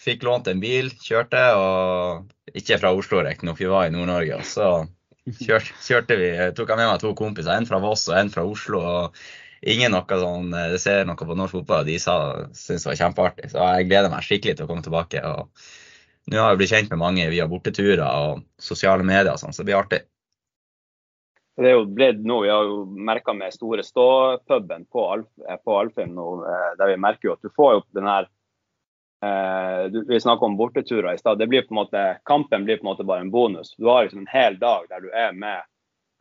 fikk 0.00 0.24
lånt 0.24 0.48
en 0.48 0.62
bil, 0.62 0.88
kjørte, 1.02 1.42
og 1.60 2.56
ikke 2.56 2.78
fra 2.80 2.92
Oslo 2.96 3.20
riktignok, 3.24 3.60
vi 3.60 3.68
var 3.68 3.88
i 3.88 3.92
Nord-Norge. 3.92 4.40
Og 4.40 4.48
så 4.48 4.70
kjørte, 5.42 5.76
kjørte 5.84 6.18
vi, 6.20 6.30
tok 6.56 6.72
jeg 6.72 6.80
med 6.80 6.88
meg 6.88 7.02
to 7.02 7.12
kompiser, 7.18 7.52
en 7.52 7.68
fra 7.68 7.82
Voss 7.82 8.06
og 8.08 8.16
en 8.20 8.32
fra 8.32 8.46
Oslo. 8.48 8.80
og 8.80 9.20
Ingen 9.66 9.92
noe 9.96 10.20
sånn, 10.20 10.52
det 10.52 10.80
ser 10.80 11.06
noe 11.08 11.18
på 11.18 11.36
norsk 11.36 11.58
fotball, 11.58 11.84
og 11.84 11.90
de 11.90 11.96
sa 12.00 12.16
syntes 12.52 12.84
det 12.84 12.92
var 12.92 13.00
kjempeartig. 13.00 13.52
Så 13.52 13.70
jeg 13.74 13.88
gleder 13.88 14.12
meg 14.12 14.24
skikkelig 14.24 14.56
til 14.56 14.66
å 14.66 14.70
komme 14.70 14.84
tilbake. 14.84 15.22
og 15.24 16.30
Nå 16.32 16.40
har 16.40 16.52
jeg 16.52 16.60
blitt 16.60 16.74
kjent 16.74 16.92
med 16.92 17.02
mange 17.02 17.28
via 17.32 17.48
borteturer 17.50 18.04
og 18.06 18.44
sosiale 18.62 19.04
medier, 19.06 19.34
og 19.34 19.42
sånn, 19.42 19.56
så 19.56 19.64
det 19.64 19.70
blir 19.70 19.80
artig. 19.80 20.04
Det 21.56 21.70
er 21.70 21.78
jo 21.78 21.84
blitt 21.88 22.18
nå, 22.20 22.42
Vi 22.44 22.50
har 22.52 22.64
jo 22.68 22.82
merka 22.84 23.32
med 23.32 23.54
store 23.54 23.84
ståpuben 23.84 24.84
på, 24.92 25.04
Alf, 25.12 25.28
eh, 25.48 25.56
på 25.64 25.78
Alfheim 25.78 26.12
nå, 26.14 26.26
eh, 26.44 26.72
der 26.78 26.92
vi 26.92 26.96
merker 27.00 27.30
jo 27.30 27.36
at 27.36 27.46
du 27.46 27.52
får 27.56 27.78
jo 27.78 27.84
den 27.96 28.08
her 28.10 28.28
eh, 29.24 30.02
Vi 30.10 30.20
snakka 30.20 30.44
om 30.44 30.58
borteturer 30.58 31.14
i 31.14 31.18
stad. 31.18 31.40
Kampen 32.24 32.64
blir 32.64 32.76
på 32.76 32.84
en 32.84 32.90
måte 32.90 33.08
bare 33.08 33.24
en 33.24 33.32
bonus. 33.32 33.74
Du 33.76 33.88
har 33.88 34.04
liksom 34.04 34.26
en 34.26 34.34
hel 34.34 34.58
dag 34.60 34.84
der 34.90 35.00
du 35.00 35.08
er 35.08 35.32
med 35.32 35.64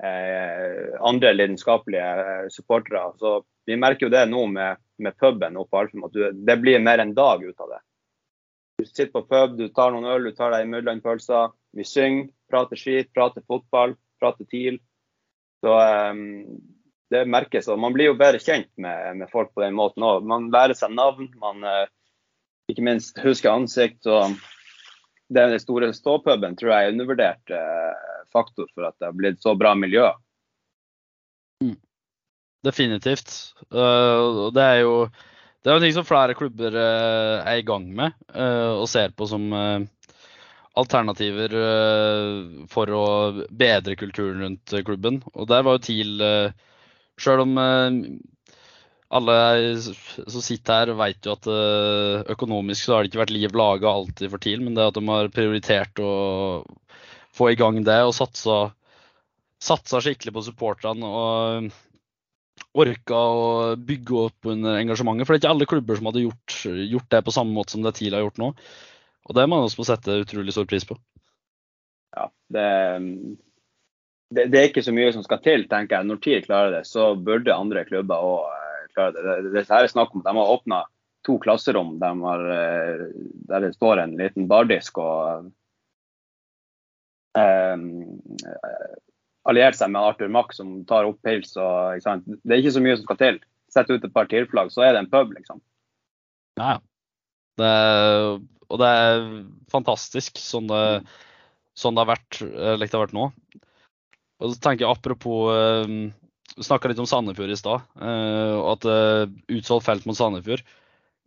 eh, 0.04 0.96
andre 1.02 1.34
lidenskapelige 1.34 2.08
eh, 2.24 2.48
supportere. 2.50 3.12
Så 3.20 3.44
vi 3.66 3.76
merker 3.76 4.08
jo 4.08 4.14
det 4.16 4.26
nå 4.32 4.46
med, 4.48 4.80
med 4.98 5.20
puben 5.20 5.58
oppe 5.58 5.72
på 5.72 5.84
Alfheim, 5.84 6.08
at 6.08 6.16
du, 6.16 6.32
det 6.32 6.58
blir 6.64 6.80
mer 6.80 7.04
en 7.04 7.14
dag 7.14 7.44
ut 7.44 7.60
av 7.60 7.76
det. 7.76 7.84
Du 8.78 8.86
sitter 8.86 9.12
på 9.12 9.28
pub, 9.28 9.56
du 9.58 9.70
tar 9.72 9.92
noen 9.92 10.08
øl, 10.12 10.28
du 10.28 10.36
tar 10.36 10.52
deg 10.52 10.66
imellom 10.66 11.00
pølser. 11.04 11.54
Vi 11.76 11.84
synger, 11.88 12.28
prater 12.52 12.80
skit, 12.80 13.12
prater 13.16 13.44
fotball, 13.48 13.96
prater 14.20 14.48
TIL. 14.52 14.80
Så 15.66 15.74
um, 15.74 16.20
det 17.10 17.24
merkes. 17.26 17.70
Og 17.74 17.80
man 17.82 17.96
blir 17.96 18.12
jo 18.12 18.18
bedre 18.20 18.42
kjent 18.42 18.70
med, 18.82 19.22
med 19.22 19.32
folk 19.32 19.54
på 19.56 19.64
den 19.66 19.78
måten 19.78 20.06
òg. 20.06 20.26
Man 20.30 20.52
lærer 20.54 20.78
seg 20.78 20.94
navn, 20.94 21.32
man 21.42 21.66
uh, 21.66 21.88
ikke 22.70 22.86
minst 22.86 23.18
husker 23.24 23.54
ansikt. 23.56 24.06
og 24.06 24.38
den 25.34 25.56
store 25.58 25.90
ståpuben 25.98 26.54
tror 26.58 26.72
jeg 26.72 26.86
er 26.86 26.94
undervurdert 26.94 27.54
uh, 27.54 27.96
faktor 28.34 28.68
for 28.76 28.86
at 28.86 28.98
det 29.00 29.10
har 29.10 29.18
blitt 29.18 29.42
så 29.42 29.56
bra 29.58 29.74
miljø. 29.78 30.12
Mm. 31.64 31.78
definitivt. 32.66 33.32
Uh, 33.72 34.52
det 34.54 34.62
er 34.62 34.80
jo 34.84 34.96
det 35.64 35.72
er 35.72 35.80
en 35.80 35.86
ting 35.86 35.96
som 35.96 36.06
flere 36.06 36.36
klubber 36.38 36.76
uh, 36.78 37.42
er 37.42 37.62
i 37.62 37.66
gang 37.66 37.88
med 37.90 38.14
uh, 38.36 38.78
og 38.78 38.90
ser 38.92 39.16
på 39.18 39.26
som 39.30 39.50
alternativer 40.76 41.56
for 42.72 42.92
å 42.92 43.06
bedre 43.50 43.98
kulturen 44.00 44.44
rundt 44.44 44.76
klubben. 44.88 45.22
Og 45.34 45.48
der 45.52 45.66
var 45.66 45.78
jo 45.78 45.86
TIL, 45.88 46.24
sjøl 47.22 47.46
om 47.46 47.54
alle 49.16 49.38
som 49.80 50.42
sitter 50.44 50.82
her, 50.82 50.94
vet 51.00 51.28
jo 51.28 51.36
at 51.38 51.48
økonomisk 52.36 52.88
så 52.88 52.98
har 52.98 53.04
det 53.06 53.14
ikke 53.14 53.24
vært 53.24 53.36
liv 53.38 53.56
laga 53.56 53.92
alltid 53.92 54.34
for 54.34 54.44
TIL, 54.44 54.66
men 54.66 54.76
det 54.76 54.90
at 54.90 55.00
de 55.00 55.06
har 55.08 55.32
prioritert 55.32 56.04
å 56.04 56.12
få 57.36 57.52
i 57.52 57.60
gang 57.60 57.80
det 57.86 58.02
og 58.04 58.16
satsa, 58.16 58.60
satsa 59.64 60.04
skikkelig 60.04 60.36
på 60.36 60.48
supporterne. 60.50 61.08
og 61.08 61.72
orka 62.76 63.16
å 63.16 63.48
bygge 63.80 64.18
opp 64.28 64.50
under 64.52 64.80
engasjementet. 64.80 65.28
For 65.28 65.34
det 65.34 65.40
er 65.40 65.44
ikke 65.44 65.54
alle 65.54 65.70
klubber 65.70 66.00
som 66.00 66.10
hadde 66.10 66.26
gjort, 66.26 66.58
gjort 66.92 67.10
det 67.14 67.24
på 67.26 67.34
samme 67.36 67.56
måte 67.56 67.76
som 67.76 67.86
det 67.86 67.96
TIL 67.98 68.16
har 68.16 68.26
gjort 68.26 68.42
nå. 68.42 68.52
Og 69.26 69.38
det 69.38 69.46
må 69.50 69.58
man 69.58 69.68
også 69.68 69.86
sette 69.88 70.22
utrolig 70.22 70.54
stor 70.54 70.68
pris 70.70 70.86
på. 70.88 70.98
Ja, 72.16 72.30
det, 72.54 72.68
det, 74.30 74.46
det, 74.54 74.60
er 74.60 74.70
ikke 74.70 74.86
så 74.86 74.94
mye 74.96 75.12
som 75.16 75.26
skal 75.26 75.42
til, 75.46 75.66
tenker 75.72 75.98
jeg. 75.98 76.10
Når 76.10 76.22
TIL 76.24 76.46
klarer 76.46 76.78
det, 76.78 76.84
så 76.90 77.14
burde 77.18 77.56
andre 77.56 77.86
klubber 77.90 78.28
òg 78.28 78.52
eh, 78.52 78.84
klare 78.94 79.16
det. 79.18 79.24
Det, 79.26 79.54
det 79.58 79.66
her 79.72 79.88
er 79.88 79.92
snakk 79.92 80.14
om 80.14 80.24
at 80.24 80.30
de 80.30 80.38
har 80.38 80.54
åpna 80.58 80.84
to 81.26 81.40
klasserom 81.42 81.96
de 82.00 82.12
har, 82.22 82.48
eh, 82.54 83.06
der 83.50 83.66
det 83.66 83.74
står 83.76 84.04
en 84.04 84.18
liten 84.20 84.46
bardisk 84.48 85.02
og 85.02 85.50
um, 87.34 87.86
alliert 89.50 89.78
seg 89.78 89.92
med 89.94 90.02
Arthur 90.02 90.30
Mack, 90.32 90.54
som 90.54 90.78
tar 90.90 91.10
opp 91.10 91.18
pils. 91.26 91.56
Og, 91.58 91.98
det 91.98 92.54
er 92.54 92.62
ikke 92.62 92.78
så 92.78 92.84
mye 92.86 92.98
som 92.98 93.10
skal 93.10 93.22
til. 93.22 93.40
Sett 93.74 93.90
ut 93.92 94.06
et 94.06 94.14
par 94.14 94.30
TIL-flagg, 94.30 94.70
så 94.72 94.86
er 94.86 94.94
det 94.94 95.04
en 95.04 95.12
pub, 95.12 95.34
liksom. 95.36 95.60
Ja, 96.62 96.78
det 97.62 97.74
og 98.66 98.82
det 98.82 98.90
er 98.90 99.26
fantastisk 99.72 100.40
sånn 100.42 100.70
det, 100.72 100.82
sånn 101.78 101.98
det 101.98 102.04
har 102.04 102.12
vært, 102.16 102.40
eller 102.42 102.80
like 102.82 102.92
det 102.92 102.98
har 102.98 103.06
vært 103.06 103.18
nå. 103.18 103.28
Og 104.42 104.52
så 104.52 104.60
tenker 104.60 104.86
jeg 104.86 104.92
Apropos 104.92 105.54
Du 105.54 106.58
Vi 106.58 106.66
snakka 106.66 106.90
litt 106.92 107.00
om 107.04 107.08
Sandefjord 107.10 107.54
i 107.54 107.60
stad. 107.60 107.86
Eh, 108.00 108.56
og 108.58 108.70
at 108.74 108.88
utsolgt 109.54 109.86
felt 109.88 110.08
mot 110.10 110.18
Sandefjord. 110.18 110.64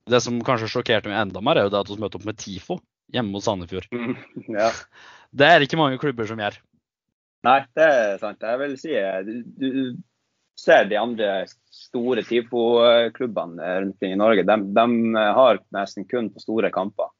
Det 0.08 0.20
som 0.24 0.40
kanskje 0.44 0.70
sjokkerte 0.72 1.10
meg 1.10 1.20
enda 1.20 1.42
mer, 1.44 1.60
er 1.60 1.68
jo 1.68 1.72
det 1.74 1.82
at 1.82 1.90
vi 1.92 2.00
møter 2.00 2.20
opp 2.20 2.28
med 2.28 2.38
TIFO 2.40 2.78
hjemme 3.12 3.34
mot 3.34 3.44
Sandefjord. 3.44 3.88
Mm, 3.92 4.16
ja. 4.56 4.72
Det 5.38 5.44
er 5.44 5.60
ikke 5.60 5.76
mange 5.76 5.98
klubber 6.00 6.24
som 6.24 6.40
gjør. 6.40 6.54
Nei, 7.44 7.58
det 7.76 7.84
er 7.84 8.14
sant. 8.16 8.40
Jeg 8.40 8.58
vil 8.62 8.70
si 8.80 8.94
du 9.60 9.66
ser 10.58 10.88
de 10.90 10.98
andre 10.98 11.46
store 11.70 12.24
TIFO-klubbene 12.26 13.68
rundt 13.80 14.02
i 14.06 14.14
Norge. 14.18 14.44
De, 14.46 14.56
de, 14.74 15.14
har 15.38 15.60
nesten 15.74 16.06
kun 16.08 16.30
på 16.34 16.42
store 16.42 16.70
kamper. 16.74 17.12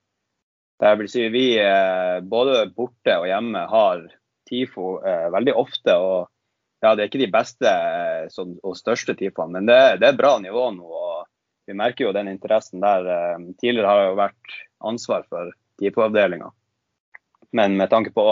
Det 0.78 0.94
vil 1.00 1.10
si 1.10 1.26
Vi 1.34 1.46
eh, 1.58 2.18
både 2.22 2.68
borte 2.74 3.16
og 3.18 3.26
hjemme 3.30 3.64
har 3.70 4.04
TIFO 4.48 4.98
eh, 5.02 5.28
veldig 5.34 5.54
ofte. 5.58 5.94
og 5.96 6.28
ja, 6.82 6.94
Det 6.94 7.02
er 7.02 7.08
ikke 7.10 7.24
de 7.24 7.32
beste 7.34 7.72
eh, 7.72 8.42
og 8.62 8.78
største 8.78 9.16
TIFO-ene, 9.18 9.58
men 9.58 9.70
det, 9.70 9.80
det, 10.02 10.12
er 10.12 10.20
bra 10.20 10.36
nivå 10.42 10.68
nå. 10.76 10.86
og 10.86 11.26
Vi 11.66 11.78
merker 11.78 12.08
jo 12.08 12.14
den 12.14 12.30
interessen 12.30 12.82
der. 12.84 13.10
Tidligere 13.60 13.90
har 13.90 14.02
det 14.02 14.12
jo 14.12 14.20
vært 14.22 14.60
ansvar 14.92 15.26
for 15.30 15.50
TIFO-avdelinga. 15.82 16.52
Men 17.50 17.76
med 17.76 17.90
tanke 17.90 18.10
på 18.14 18.28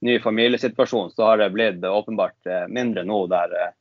ny 0.00 0.20
familiesituasjon, 0.20 1.10
så 1.10 1.24
har 1.24 1.38
det 1.38 1.50
blitt 1.50 1.84
åpenbart 1.84 2.46
eh, 2.46 2.66
mindre 2.68 3.04
nå 3.04 3.26
der 3.30 3.54
eh, 3.56 3.74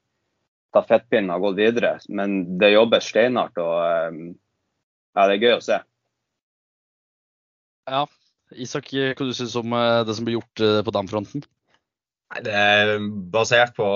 stafettpinnen 0.75 1.31
har 1.31 1.41
gått 1.41 1.57
videre. 1.57 1.95
Men 2.11 2.59
det 2.59 2.75
jobbes 2.75 3.07
steinhardt, 3.09 3.57
og 3.63 3.79
eh, 3.87 4.21
ja, 5.15 5.25
det 5.25 5.39
er 5.39 5.47
gøy 5.47 5.55
å 5.55 5.63
se. 5.63 5.81
Ja. 7.89 8.05
Isak, 8.61 8.91
hva 8.93 9.25
du 9.25 9.33
syns 9.33 9.55
om 9.57 9.73
det 10.05 10.13
som 10.13 10.25
blir 10.27 10.37
gjort 10.37 10.61
på 10.85 10.91
damfronten? 10.93 11.41
Det 12.45 12.53
er 12.53 12.99
basert 13.33 13.73
på 13.77 13.87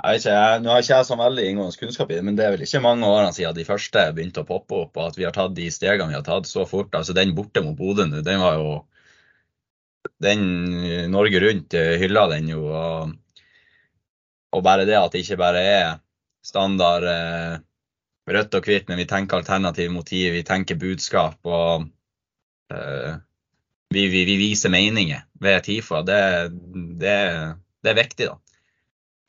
jeg 0.00 0.16
vet 0.16 0.24
ikke, 0.24 0.60
Nå 0.64 0.72
har 0.72 0.82
ikke 0.82 0.94
jeg 0.94 1.06
så 1.10 1.16
veldig 1.20 1.42
inngående 1.44 1.80
kunnskap 1.80 2.12
i 2.12 2.16
det, 2.16 2.22
men 2.24 2.36
det 2.38 2.46
er 2.46 2.54
vel 2.54 2.62
ikke 2.64 2.80
mange 2.84 3.08
årene 3.08 3.34
siden 3.36 3.56
de 3.56 3.66
første 3.68 4.04
begynte 4.16 4.44
å 4.44 4.48
poppe 4.48 4.78
opp, 4.78 4.94
og 4.96 5.10
at 5.10 5.18
vi 5.18 5.26
har 5.26 5.34
tatt 5.36 5.52
de 5.56 5.66
stegene 5.72 6.08
vi 6.08 6.16
har 6.16 6.24
tatt 6.24 6.48
så 6.48 6.64
fort. 6.68 6.94
altså 6.96 7.12
Den 7.16 7.34
borte 7.36 7.60
mot 7.64 7.76
Bodø 7.76 8.06
nå, 8.08 8.22
den 8.24 8.40
var 8.40 8.56
jo 8.56 8.70
den 10.24 10.46
Norge 11.12 11.42
Rundt 11.44 11.76
hylla 12.00 12.24
den 12.32 12.48
jo. 12.48 12.62
Og, 12.72 13.12
og, 14.50 14.62
bare 14.66 14.86
det 14.88 14.98
at 14.98 15.12
det 15.12 15.24
ikke 15.24 15.40
bare 15.40 15.62
er 15.62 15.88
standard 16.44 17.06
eh, 17.06 17.56
rødt 18.30 18.54
og 18.56 18.66
hvitt, 18.66 18.88
men 18.88 19.00
vi 19.00 19.08
tenker 19.08 19.40
alternative 19.40 19.92
motiv, 19.92 20.32
vi 20.34 20.44
tenker 20.46 20.78
budskap. 20.80 21.38
og 21.44 21.86
eh, 22.72 23.18
vi, 23.90 24.06
vi, 24.08 24.24
vi, 24.24 24.36
viser 24.38 24.70
meninger 24.70 25.24
ved 25.42 25.64
TIFA. 25.66 26.02
Det, 26.06 26.20
det, 27.00 27.16
det 27.82 27.90
er 27.90 27.98
viktig, 27.98 28.28
da. 28.30 28.36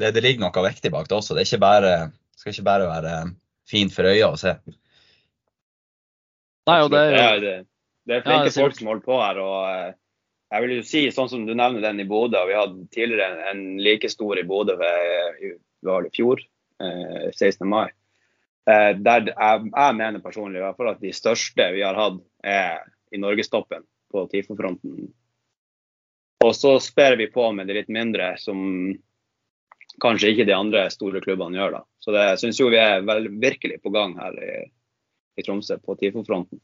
Det, 0.01 0.11
det, 0.15 0.21
ligger 0.21 0.45
noe 0.45 0.65
viktig 0.67 0.91
bak 0.93 1.09
det 1.09 1.17
også. 1.17 1.37
Det 1.37 1.47
ikke 1.47 1.61
bare, 1.61 1.95
skal 2.37 2.53
ikke 2.53 2.67
bare 2.67 2.89
være 2.89 3.15
fint 3.69 3.93
for 3.93 4.09
øya 4.09 4.29
å 4.29 4.37
se. 4.39 4.53
Nei, 6.69 6.77
og 6.85 6.91
det, 6.93 7.01
er 7.17 7.41
det, 7.41 7.55
er 8.13 8.23
flinke 8.25 8.51
ja, 8.51 8.55
folk 8.59 8.77
som 8.77 8.91
holder 8.91 9.05
på 9.07 9.17
her. 9.21 9.41
og 9.41 9.57
eh, 9.71 9.93
jeg 10.51 10.65
vil 10.65 10.73
jo 10.75 10.83
si, 10.83 11.01
sånn 11.15 11.29
som 11.31 11.45
du 11.47 11.53
nevner 11.55 11.83
den 11.85 12.01
i 12.03 12.07
Bodø, 12.07 12.41
vi 12.49 12.57
hadde 12.57 12.87
tidligere 12.91 13.45
en, 13.53 13.63
like 13.79 14.09
stor 14.11 14.39
i 14.39 14.43
Bodø 14.47 14.75
ved, 14.79 15.45
var 15.87 16.03
det 16.03 16.11
fjor, 16.15 16.41
eh, 16.83 17.29
16. 17.31 17.63
mai. 17.71 17.87
Eh, 18.67 18.91
der 18.99 19.31
jeg, 19.31 19.69
jeg, 19.71 19.95
mener 19.97 20.23
personlig 20.23 20.59
i 20.59 20.65
hvert 20.65 20.77
fall 20.77 20.91
at 20.91 20.99
de 21.01 21.13
største 21.15 21.69
vi 21.75 21.85
har 21.85 21.95
hatt, 21.95 22.19
er 22.43 22.83
i 23.15 23.21
norgestoppen 23.21 23.85
på 24.11 24.25
TIFO-fronten. 24.33 25.07
Og 26.43 26.51
så 26.57 26.75
sper 26.83 27.15
vi 27.19 27.31
på 27.31 27.47
med 27.55 27.69
de 27.69 27.79
litt 27.79 27.91
mindre, 27.93 28.33
som 28.41 28.59
kanskje 30.03 30.33
ikke 30.33 30.49
de 30.49 30.57
andre 30.57 30.83
store 30.91 31.21
klubbene 31.23 31.61
gjør. 31.61 31.79
da. 31.79 31.81
Så 32.03 32.11
det 32.15 32.27
syns 32.43 32.59
jo 32.59 32.69
vi 32.73 32.81
er 32.81 33.05
vel, 33.07 33.31
virkelig 33.39 33.79
på 33.85 33.93
gang 33.93 34.17
her 34.19 34.35
i, 34.35 34.53
i 35.39 35.47
Tromsø, 35.47 35.79
på 35.79 35.95
TIFO-fronten. 35.95 36.59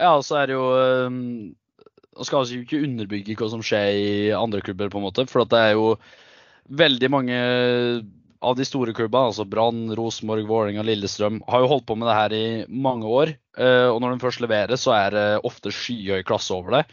Ja, 0.00 0.16
så 0.24 0.40
er 0.40 0.50
det 0.50 0.58
jo 0.58 0.66
nå 1.10 1.54
skal 2.26 2.46
vi 2.48 2.62
ikke 2.64 2.82
underbygge 2.84 3.36
hva 3.38 3.50
som 3.52 3.62
skjer 3.64 3.90
i 3.96 4.08
andre 4.34 4.62
klubber, 4.64 4.90
på 4.92 5.00
en 5.00 5.06
måte, 5.06 5.26
for 5.30 5.46
det 5.48 5.60
er 5.60 5.76
jo 5.76 5.94
veldig 6.70 7.10
mange 7.12 7.38
av 8.40 8.56
de 8.56 8.64
store 8.64 8.94
klubbene, 8.96 9.30
altså 9.30 9.44
Brann, 9.48 9.90
Rosenborg, 9.96 10.46
Vålerenga, 10.48 10.84
Lillestrøm, 10.86 11.42
har 11.50 11.62
jo 11.62 11.70
holdt 11.74 11.86
på 11.90 11.96
med 12.00 12.08
det 12.08 12.16
her 12.16 12.34
i 12.36 12.44
mange 12.72 13.08
år. 13.08 13.34
Eh, 13.60 13.88
og 13.90 14.00
når 14.00 14.14
de 14.14 14.22
først 14.22 14.40
leverer, 14.40 14.80
så 14.80 14.94
er 14.96 15.16
det 15.16 15.24
ofte 15.48 15.72
skyhøy 15.74 16.24
klasse 16.26 16.54
over 16.56 16.78
det. 16.78 16.84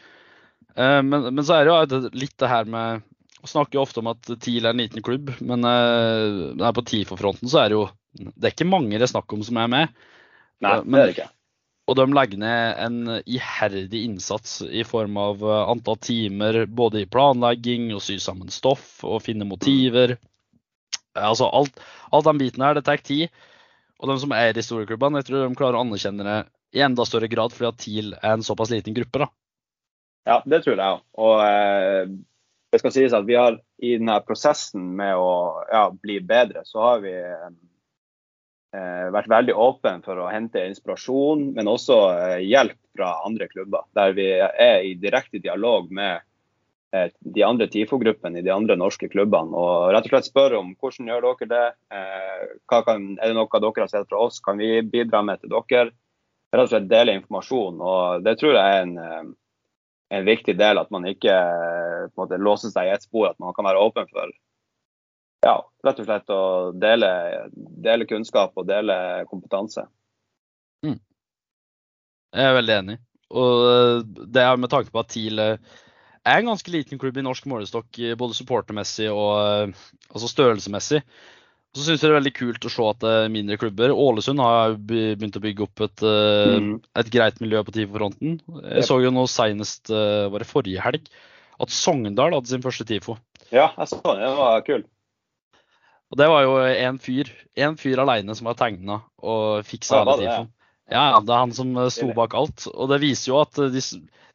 Eh, 0.76 1.00
men, 1.08 1.30
men, 1.30 1.44
så 1.48 1.56
er 1.56 1.68
det 1.70 1.72
jo 1.72 2.02
litt 2.18 2.36
det 2.42 2.52
her 2.52 2.68
med 2.70 3.06
Vi 3.38 3.52
snakker 3.54 3.80
jo 3.80 3.86
ofte 3.86 4.02
om 4.04 4.12
at 4.12 4.28
TIL 4.44 4.66
er 4.66 4.74
en 4.74 4.82
liten 4.82 5.06
klubb, 5.06 5.32
men 5.40 5.64
her 5.64 6.68
er 6.68 6.76
på 6.76 6.84
TIFO-fronten 6.90 7.48
så 7.48 7.62
er 7.62 7.72
det 7.72 7.78
jo 7.78 7.86
Det 8.18 8.50
er 8.50 8.56
ikke 8.56 8.68
mange 8.68 8.98
det 8.98 9.06
er 9.08 9.14
snakk 9.14 9.32
om 9.32 9.46
som 9.46 9.62
er 9.62 9.72
med. 9.72 10.06
Nei, 10.66 10.80
det 10.84 11.00
er 11.00 11.06
det 11.06 11.16
ikke. 11.16 11.30
Og 11.88 11.96
de 11.96 12.06
legger 12.12 12.42
ned 12.42 12.80
en 12.84 12.98
iherdig 13.24 14.02
innsats 14.10 14.60
i 14.68 14.84
form 14.88 15.16
av 15.22 15.44
eh, 15.44 15.70
antall 15.72 16.00
timer 16.04 16.66
både 16.68 17.04
i 17.04 17.10
planlegging 17.10 17.94
og 17.96 18.04
sy 18.04 18.18
sammen 18.20 18.52
stoff 18.52 19.06
og 19.08 19.24
finne 19.24 19.48
motiver. 19.48 20.18
Altså 21.18 21.48
alt, 21.48 21.80
alt 22.12 22.28
den 22.28 22.42
biten 22.42 22.66
her, 22.66 22.76
det 22.76 22.84
tar 22.90 23.00
tid. 23.00 23.32
Og 23.98 24.12
de 24.12 24.20
som 24.22 24.36
er 24.36 24.52
i 24.52 24.60
historieklubbene, 24.60 25.22
jeg 25.22 25.30
tror 25.30 25.46
de 25.46 25.58
klarer 25.58 25.80
å 25.80 25.86
anerkjenne 25.86 26.28
det 26.28 26.38
i 26.76 26.84
enda 26.84 27.06
større 27.08 27.30
grad 27.32 27.56
fordi 27.56 27.70
at 27.70 27.80
TIL 27.82 28.16
er 28.20 28.34
en 28.36 28.46
såpass 28.46 28.74
liten 28.74 28.96
gruppe. 28.98 29.24
da. 29.24 29.32
Ja, 30.28 30.42
det 30.44 30.66
tror 30.66 30.76
jeg 30.76 30.84
òg. 30.84 31.06
Og 31.24 31.40
eh, 31.46 32.12
det 32.74 32.82
skal 32.82 32.94
sies 32.94 33.16
at 33.16 33.26
vi 33.28 33.40
har 33.40 33.62
i 33.80 33.96
denne 33.96 34.20
prosessen 34.28 34.92
med 35.00 35.16
å 35.16 35.64
ja, 35.72 35.88
bli 35.94 36.20
bedre, 36.20 36.66
så 36.68 36.84
har 36.84 37.02
vi 37.06 37.16
vært 38.76 39.30
veldig 39.32 39.56
åpen 39.56 40.02
for 40.06 40.20
å 40.20 40.30
hente 40.32 40.66
inspirasjon, 40.68 41.52
men 41.56 41.70
også 41.72 41.98
eh, 42.14 42.40
hjelp 42.44 42.78
fra 42.98 43.14
andre 43.28 43.48
klubber. 43.52 43.86
Der 43.96 44.16
vi 44.18 44.28
er 44.42 44.84
i 44.84 44.96
direkte 45.00 45.40
dialog 45.40 45.92
med 45.94 46.20
eh, 46.94 47.08
de 47.20 47.46
andre 47.48 47.70
TIFO-gruppene 47.72 48.42
i 48.42 48.46
de 48.46 48.52
andre 48.54 48.76
norske 48.80 49.10
klubbene. 49.12 49.56
Og 49.56 49.94
rett 49.96 50.10
og 50.10 50.16
slett 50.16 50.30
spørre 50.30 50.60
om 50.60 50.74
hvordan 50.76 51.12
gjør 51.12 51.30
dere 51.30 51.50
det? 51.54 51.66
Kan, 52.72 53.14
er 53.18 53.32
det 53.32 53.38
noe 53.38 53.62
dere 53.64 53.86
har 53.86 53.94
sett 53.94 54.10
fra 54.10 54.26
oss? 54.28 54.42
Kan 54.44 54.60
vi 54.60 54.82
bidra 54.84 55.24
med 55.24 55.42
til 55.42 55.54
dere? 55.54 55.92
Rett 56.54 56.64
og 56.66 56.72
slett 56.72 56.92
dele 56.92 57.18
informasjon. 57.20 57.80
og 57.84 58.26
Det 58.28 58.38
tror 58.40 58.58
jeg 58.58 58.76
er 58.76 58.84
en, 58.86 59.34
en 60.12 60.28
viktig 60.28 60.58
del. 60.60 60.80
At 60.80 60.92
man 60.92 61.08
ikke 61.08 61.36
måte, 62.20 62.40
låser 62.40 62.72
seg 62.74 62.90
i 62.90 62.94
ett 62.96 63.08
spor. 63.08 63.32
At 63.32 63.40
man 63.44 63.56
kan 63.56 63.68
være 63.68 63.84
åpen 63.84 64.12
for 64.12 64.32
ja, 65.46 65.56
rett 65.86 66.00
og 66.02 66.08
slett 66.08 66.32
å 66.34 66.42
dele, 66.74 67.10
dele 67.56 68.08
kunnskap 68.10 68.58
og 68.58 68.68
dele 68.70 69.26
kompetanse. 69.30 69.86
Mm. 70.86 70.98
Jeg 72.36 72.48
er 72.50 72.58
veldig 72.58 72.76
enig. 72.82 72.98
Og 73.38 73.68
eh, 73.68 74.02
det 74.34 74.44
er 74.44 74.60
med 74.60 74.72
tanke 74.72 74.94
på 74.94 75.02
at 75.04 75.10
TIL 75.14 75.40
er 75.40 75.58
en 76.28 76.50
ganske 76.50 76.72
liten 76.72 77.00
klubb 77.00 77.18
i 77.20 77.24
norsk 77.26 77.48
målestokk, 77.48 78.00
både 78.20 78.36
supportermessig 78.38 79.10
og 79.14 79.34
eh, 79.40 79.88
altså 80.12 80.32
størrelsesmessig. 80.32 81.02
Så 81.76 81.84
syns 81.84 82.02
jeg 82.02 82.08
det 82.08 82.14
er 82.16 82.18
veldig 82.22 82.34
kult 82.34 82.66
å 82.66 82.72
se 82.74 82.86
at 82.90 83.02
det 83.04 83.14
er 83.14 83.32
mindre 83.32 83.58
klubber. 83.62 83.92
Ålesund 83.94 84.42
har 84.42 84.78
begynt 84.90 85.36
å 85.38 85.42
bygge 85.44 85.66
opp 85.68 85.84
et, 85.86 86.04
eh, 86.08 86.58
Mm. 86.58 86.82
et 86.98 87.10
greit 87.14 87.42
miljø 87.44 87.62
på 87.64 87.74
TIFO-fronten. 87.76 88.40
Jeg 88.64 88.82
Yep. 88.82 88.88
så 88.88 88.98
jo 89.04 89.12
nå 89.14 89.28
senest, 89.30 89.92
eh, 89.92 90.28
var 90.32 90.40
det 90.40 90.48
forrige 90.50 90.82
helg, 90.82 91.06
at 91.60 91.70
Sogndal 91.70 92.34
hadde 92.34 92.48
sin 92.48 92.64
første 92.64 92.88
TIFO. 92.88 93.18
Ja, 93.52 93.70
jeg 93.78 93.88
så 93.92 94.02
det. 94.02 94.24
Det 94.26 94.38
var 94.38 94.62
kul. 94.66 94.84
Og 96.08 96.20
det 96.20 96.28
var 96.32 96.46
jo 96.46 96.56
en 96.64 97.00
fyr 97.04 97.30
en 97.58 97.76
fyr 97.80 98.00
alene 98.00 98.36
som 98.38 98.48
har 98.50 98.58
tegna 98.60 99.02
og 99.18 99.66
fiksa 99.68 100.04
det 100.08 100.20
det? 100.22 100.38
Ja, 100.88 101.04
ja, 101.12 101.20
det 101.20 101.34
er 101.34 101.42
han 101.42 101.56
som 101.56 101.74
eh, 101.76 101.90
sto 101.92 102.14
bak 102.16 102.36
alt. 102.38 102.68
Og 102.72 102.88
det 102.94 103.02
viser 103.04 103.34
jo 103.34 103.42
at 103.42 103.58
eh, 103.60 103.74
de, 103.74 103.82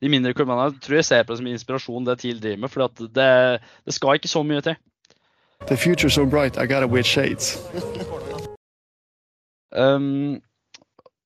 de 0.04 0.12
mindre 0.12 0.34
klubbene 0.36 0.68
tror 0.84 0.98
jeg 0.98 1.08
ser 1.08 1.24
på 1.24 1.32
det 1.32 1.40
som 1.40 1.48
inspirasjon, 1.48 2.04
det 2.04 2.18
TIL 2.20 2.42
driver 2.42 2.64
med. 2.64 2.72
For 2.72 3.06
det, 3.08 3.28
det 3.88 3.96
skal 3.96 4.20
ikke 4.20 4.32
så 4.32 4.44
mye 4.44 4.60
til. 4.64 4.76
The 5.70 5.78
future 5.78 6.10
so 6.10 6.26
bright, 6.26 6.58
I 6.58 6.66
gotta 6.66 6.90
wear 6.90 7.06
shades. 7.06 7.54
Um, 9.72 10.42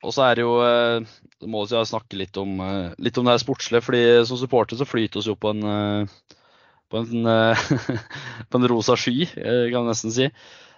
og 0.05 0.13
så 0.15 0.29
er 0.29 0.37
det 0.37 0.45
jo 0.45 0.53
eh, 0.63 1.07
Det 1.41 1.49
må 1.51 1.65
vi 1.67 1.81
snakke 1.89 2.21
litt 2.21 2.37
om, 2.39 2.61
litt 3.03 3.17
om 3.19 3.27
det 3.27 3.35
her 3.35 3.43
sportslige. 3.43 3.83
fordi 3.83 4.05
som 4.29 4.39
supporter 4.39 4.79
så 4.79 4.87
flyter 4.87 5.25
vi 5.25 5.33
jo 5.33 5.35
på 5.35 5.51
en 5.57 6.07
på 6.93 7.03
en, 7.03 7.27
eh, 7.27 7.67
på 8.51 8.61
en 8.61 8.69
rosa 8.71 8.97
sky, 8.99 9.27
eh, 9.27 9.67
kan 9.73 9.83
jeg 9.83 9.91
nesten 9.91 10.15
si. 10.15 10.31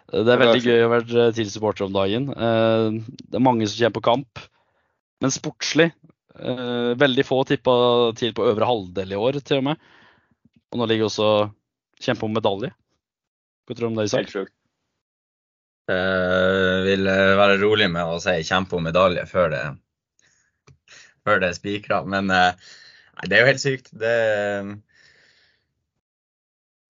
Det 0.08 0.32
er 0.32 0.40
veldig 0.40 0.64
gøy 0.64 0.84
å 0.86 0.92
være 0.94 1.26
TIL-supporter 1.36 1.84
om 1.84 1.96
dagen. 1.96 2.30
Eh, 2.32 3.00
Det 3.28 3.36
er 3.36 3.44
mange 3.44 3.68
som 3.68 3.76
kommer 3.82 3.98
på 3.98 4.06
kamp. 4.08 4.46
Men 5.18 5.34
sportslig 5.34 5.88
eh, 5.90 6.92
Veldig 6.98 7.24
få 7.26 7.42
tippa 7.44 7.72
TIL 8.16 8.32
på 8.36 8.46
øvre 8.48 8.68
halvdel 8.68 9.12
i 9.12 9.18
år, 9.18 9.40
til 9.44 9.60
og 9.60 9.66
med. 9.70 9.88
Og 10.72 10.80
nå 10.80 10.88
ligger 10.88 11.08
også 11.08 11.28
kjempe 12.00 12.24
om 12.24 12.32
medalje. 12.38 12.72
Hva 13.66 13.76
tror 13.76 13.88
du 13.88 13.90
om 13.92 13.98
det, 13.98 14.08
Isak? 14.08 14.24
Helt 14.24 14.36
sjukt. 14.36 14.54
Jeg 15.88 16.82
vil 16.84 17.08
eh, 17.08 17.36
være 17.40 17.60
rolig 17.62 17.88
med 17.92 18.08
å 18.08 18.18
si 18.20 18.34
kjempe 18.44 18.76
om 18.76 18.84
medalje 18.84 19.24
før 19.28 19.52
det, 19.54 19.62
før 21.24 21.40
det 21.40 21.48
er 21.48 21.56
spikra. 21.56 22.02
Men 22.08 22.28
uh, 22.32 22.52
det 23.24 23.36
er 23.36 23.44
jo 23.44 23.48
helt 23.48 23.62
sykt. 23.62 23.88
Det, 23.96 24.12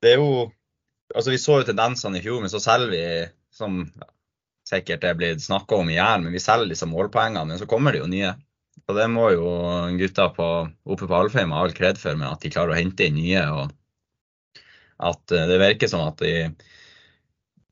det 0.04 0.14
er 0.14 0.22
jo 0.22 0.48
Altså, 1.16 1.30
vi 1.32 1.38
så 1.40 1.54
jo 1.56 1.64
tendensene 1.64 2.18
i 2.18 2.20
fjor, 2.20 2.42
men 2.44 2.50
så 2.52 2.58
selger 2.60 2.90
vi, 2.92 3.04
som 3.56 3.78
sikkert 4.68 5.06
er 5.08 5.14
blitt 5.16 5.40
snakka 5.40 5.78
om 5.80 5.88
i 5.88 5.94
Jæren, 5.94 6.26
men 6.26 6.34
vi 6.36 6.42
selger 6.44 6.68
disse 6.68 6.84
målpoengene. 6.84 7.46
Men 7.48 7.56
så 7.56 7.64
kommer 7.64 7.96
det 7.96 8.02
jo 8.02 8.10
nye. 8.12 8.34
Og 8.84 8.92
det 8.98 9.06
må 9.08 9.30
jo 9.32 9.46
gutta 9.96 10.26
på, 10.36 10.48
oppe 10.84 11.08
på 11.08 11.16
Alfheim 11.16 11.54
ha 11.56 11.62
all 11.64 11.72
kred 11.72 11.96
for, 11.96 12.12
med 12.20 12.28
at 12.28 12.44
de 12.44 12.52
klarer 12.52 12.74
å 12.74 12.76
hente 12.76 13.08
inn 13.08 13.16
nye. 13.16 13.46
og 13.48 13.72
at 14.98 15.32
eh, 15.32 15.46
det 15.48 15.60
virker 15.62 15.90
som 15.90 16.04
at 16.06 16.20
de 16.22 16.34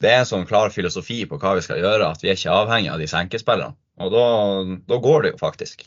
det 0.00 0.10
er 0.12 0.18
en 0.20 0.28
sånn 0.28 0.48
klar 0.48 0.68
filosofi 0.72 1.22
på 1.24 1.38
hva 1.40 1.54
vi 1.56 1.62
skal 1.64 1.78
gjøre, 1.80 2.10
at 2.12 2.20
vi 2.20 2.28
er 2.28 2.36
ikke 2.36 2.52
avhengig 2.52 2.90
av 2.92 3.00
disse 3.00 3.16
enkeltspillerne. 3.16 3.78
Og 4.04 4.10
da, 4.12 4.24
da 4.92 4.98
går 5.00 5.22
det 5.24 5.30
jo 5.30 5.38
faktisk. 5.40 5.86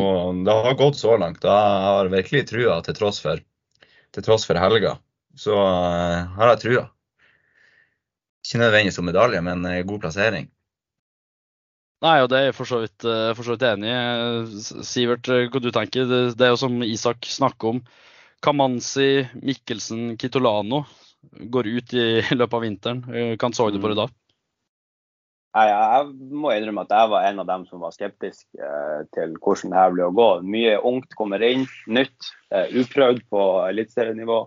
Og 0.00 0.40
det 0.46 0.54
har 0.64 0.78
gått 0.78 0.96
så 0.96 1.18
langt. 1.20 1.44
Jeg 1.44 1.82
har 1.84 2.08
virkelig 2.08 2.46
trua 2.48 2.78
til 2.86 2.96
tross 2.96 3.20
for, 3.20 3.42
til 4.14 4.26
tross 4.26 4.46
for 4.48 4.58
helga. 4.60 4.96
Så 5.38 5.54
eh, 5.54 6.30
har 6.36 6.52
jeg 6.52 6.62
trua. 6.64 6.86
Ikke 8.40 8.62
nødvendigvis 8.62 8.98
som 8.98 9.06
medalje, 9.06 9.42
men 9.44 9.64
eh, 9.68 9.82
god 9.86 10.02
plassering. 10.04 10.48
Nei, 12.00 12.16
og 12.24 12.30
det 12.32 12.38
er 12.38 12.46
jeg 12.48 12.56
for 12.56 12.68
så 12.68 12.80
vidt, 12.82 13.04
eh, 13.04 13.32
for 13.36 13.46
så 13.46 13.56
vidt 13.56 13.66
enig 13.68 13.90
i. 13.92 14.62
Sivert, 14.86 15.28
hva 15.28 15.62
du 15.62 15.70
tenker? 15.74 16.08
Det, 16.08 16.22
det 16.38 16.46
er 16.48 16.54
jo 16.54 16.62
som 16.62 16.80
Isak 16.86 17.28
snakker 17.28 17.76
om. 17.76 17.82
Kamanzi, 18.40 19.26
Mikkelsen, 19.44 20.14
Kitolano 20.20 20.86
går 21.52 21.68
ut 21.68 21.92
i 21.94 22.06
løpet 22.38 22.56
av 22.56 22.64
vinteren. 22.64 23.04
Kan 23.38 23.54
så 23.54 23.68
du 23.70 23.78
på 23.82 23.92
det 23.92 24.00
da? 24.00 24.08
Nei, 25.50 25.64
jeg 25.66 26.30
må 26.38 26.52
innrømme 26.54 26.84
at 26.86 26.92
jeg 26.94 27.10
var 27.10 27.24
en 27.26 27.42
av 27.42 27.46
dem 27.48 27.64
som 27.66 27.82
var 27.82 27.94
skeptisk 27.94 28.44
eh, 28.54 29.00
til 29.16 29.32
hvordan 29.42 29.72
det 29.72 29.80
her 29.80 29.94
ble 29.96 30.04
å 30.06 30.14
gå. 30.14 30.28
Mye 30.46 30.76
ungt 30.86 31.16
kommer 31.18 31.42
inn, 31.42 31.64
nytt, 31.90 32.30
eh, 32.54 32.70
uprøvd 32.78 33.24
på 33.34 33.46
eliteserienivå. 33.66 34.44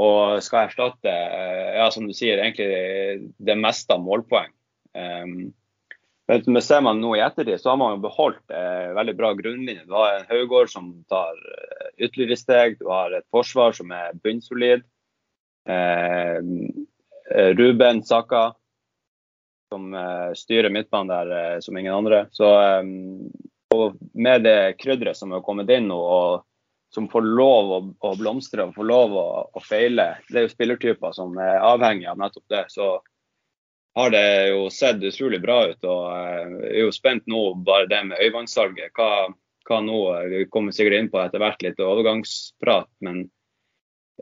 Og 0.00 0.42
skal 0.46 0.68
erstatte, 0.68 1.10
eh, 1.10 1.72
ja, 1.80 1.88
som 1.90 2.06
du 2.06 2.14
sier, 2.14 2.38
egentlig 2.38 3.32
det 3.42 3.58
meste 3.58 3.96
av 3.96 4.04
målpoeng. 4.04 4.52
Um, 4.94 5.50
men 6.30 6.62
ser 6.62 6.82
man 6.86 7.00
nå 7.02 7.16
i 7.16 7.22
ettertid, 7.24 7.58
så 7.58 7.72
har 7.72 7.78
man 7.80 7.96
jo 7.96 8.04
beholdt 8.04 8.54
eh, 8.54 8.92
veldig 8.94 9.14
bra 9.18 9.32
grunnlinje. 9.38 9.82
Du 9.88 9.96
har 9.98 10.20
en 10.20 10.28
Haugård 10.30 10.70
som 10.70 10.92
tar 11.10 11.34
eh, 11.34 11.88
ytterligere 12.06 12.38
steg, 12.38 12.78
du 12.78 12.86
har 12.90 13.14
et 13.16 13.26
forsvar 13.34 13.74
som 13.74 13.90
er 13.94 14.14
bunnsolid. 14.22 14.84
Eh, 15.66 16.38
eh, 16.38 17.50
Ruben 17.58 18.04
Saka 18.06 18.52
som 19.70 19.94
eh, 19.94 20.32
styrer 20.34 20.70
midtbanen 20.70 21.08
der 21.08 21.32
eh, 21.36 21.58
som 21.60 21.76
ingen 21.78 21.94
andre. 21.94 22.26
Så 22.34 22.50
eh, 22.60 22.82
og 23.74 23.98
med 24.12 24.42
det 24.42 24.74
krydderet 24.82 25.16
som 25.16 25.30
har 25.30 25.44
kommet 25.46 25.70
inn 25.70 25.86
nå, 25.90 25.98
og 25.98 26.94
som 26.94 27.06
får 27.08 27.22
lov 27.22 27.70
å, 27.70 27.78
å 28.02 28.10
blomstre 28.18 28.66
og 28.66 28.74
får 28.74 28.88
lov 28.88 29.14
å, 29.14 29.26
å 29.54 29.62
feile, 29.62 30.08
det 30.26 30.40
er 30.40 30.46
jo 30.48 30.54
spillertyper 30.56 31.14
som 31.14 31.38
er 31.38 31.62
avhengig 31.62 32.08
av 32.10 32.18
nettopp 32.18 32.48
det. 32.50 32.64
Så 32.74 32.96
har 33.94 34.10
det 34.10 34.24
jo 34.50 34.64
sett 34.74 35.02
utrolig 35.06 35.38
bra 35.42 35.60
ut. 35.70 35.84
og 35.86 36.02
er 36.66 36.80
jo 36.82 36.90
spent 36.94 37.30
nå 37.30 37.44
bare 37.66 37.86
det 37.90 38.02
med 38.08 38.22
Øyvand-salget. 38.26 38.90
Hva, 38.98 39.30
hva 39.70 39.80
nå? 39.86 40.00
Vi 40.34 40.44
kommer 40.50 40.74
sikkert 40.74 40.98
inn 40.98 41.12
på 41.12 41.22
etter 41.22 41.42
hvert 41.42 41.62
litt 41.62 41.82
overgangsprat. 41.82 42.90
men 43.06 43.28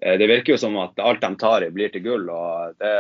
det 0.00 0.28
virker 0.30 0.54
jo 0.54 0.60
som 0.60 0.76
at 0.82 1.00
alt 1.02 1.20
de 1.24 1.30
tar 1.40 1.66
i, 1.66 1.72
blir 1.74 1.90
til 1.92 2.04
gull. 2.04 2.28
og 2.30 2.78
Det, 2.78 2.94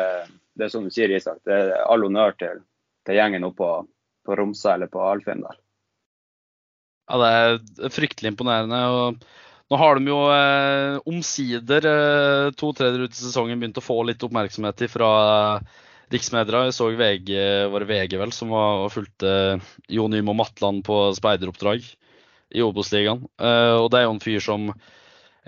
det 0.58 0.66
er 0.66 0.72
som 0.72 0.86
du 0.86 0.92
sier, 0.94 1.12
Isak. 1.14 1.40
Det 1.46 1.54
er 1.54 1.74
all 1.84 2.02
honnør 2.06 2.36
til, 2.40 2.62
til 3.06 3.18
gjengen 3.18 3.46
oppe 3.46 3.62
på, 3.62 3.72
på 4.26 4.38
Romsa 4.40 4.74
eller 4.74 4.90
på 4.92 5.02
Alfheim 5.06 5.44
der. 5.46 5.58
Ja, 7.08 7.18
det 7.22 7.88
er 7.88 7.92
fryktelig 7.94 8.34
imponerende. 8.34 8.80
og 8.92 9.22
Nå 9.68 9.78
har 9.80 9.98
de 9.98 10.08
jo 10.10 10.20
eh, 10.32 10.98
omsider 11.08 11.86
eh, 11.88 12.50
to 12.56 12.72
tredjedeler 12.72 13.08
ut 13.08 13.16
i 13.16 13.20
sesongen 13.20 13.60
begynt 13.60 13.80
å 13.80 13.84
få 13.84 14.00
litt 14.08 14.24
oppmerksomhet 14.24 14.84
fra 14.92 15.10
riksmedier. 16.12 16.68
Jeg 16.68 16.76
så 16.76 16.88
VG, 16.96 17.32
var 17.72 17.84
det 17.84 17.90
VG 17.90 18.18
vel, 18.20 18.32
som 18.32 18.52
var 18.52 18.88
fulgte 18.92 19.32
Jon 19.92 20.12
Nymo 20.12 20.34
Matland 20.36 20.84
på 20.88 21.00
speideroppdrag 21.16 21.84
i 22.56 22.64
Obos-ligaen. 22.64 23.26
Eh, 23.40 23.74
og 23.76 23.90
det 23.92 24.00
er 24.00 24.08
jo 24.08 24.14
en 24.16 24.24
fyr 24.24 24.44
som 24.44 24.70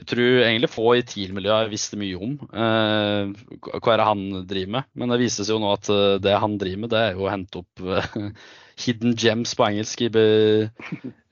jeg 0.00 0.06
tror 0.08 0.38
egentlig 0.46 0.70
få 0.72 0.84
i 0.96 1.02
TIL-miljøet 1.04 1.68
visste 1.72 1.98
mye 2.00 2.16
om. 2.16 2.32
Eh, 2.50 3.32
hva 3.76 3.92
er 3.92 4.00
det 4.00 4.06
han 4.08 4.22
driver 4.48 4.72
med? 4.78 4.88
Men 4.96 5.12
det 5.12 5.18
viser 5.20 5.44
seg 5.44 5.54
jo 5.58 5.60
nå 5.62 5.72
at 5.76 5.90
eh, 5.92 6.16
det 6.24 6.34
han 6.40 6.54
driver 6.60 6.80
med, 6.86 6.92
det 6.94 7.00
er 7.04 7.18
jo 7.18 7.26
å 7.26 7.32
hente 7.32 7.60
opp 7.60 7.82
eh, 7.84 8.30
hidden 8.86 9.12
gems 9.20 9.52
på 9.58 9.66
engelsk. 9.68 10.06
be- 10.14 10.70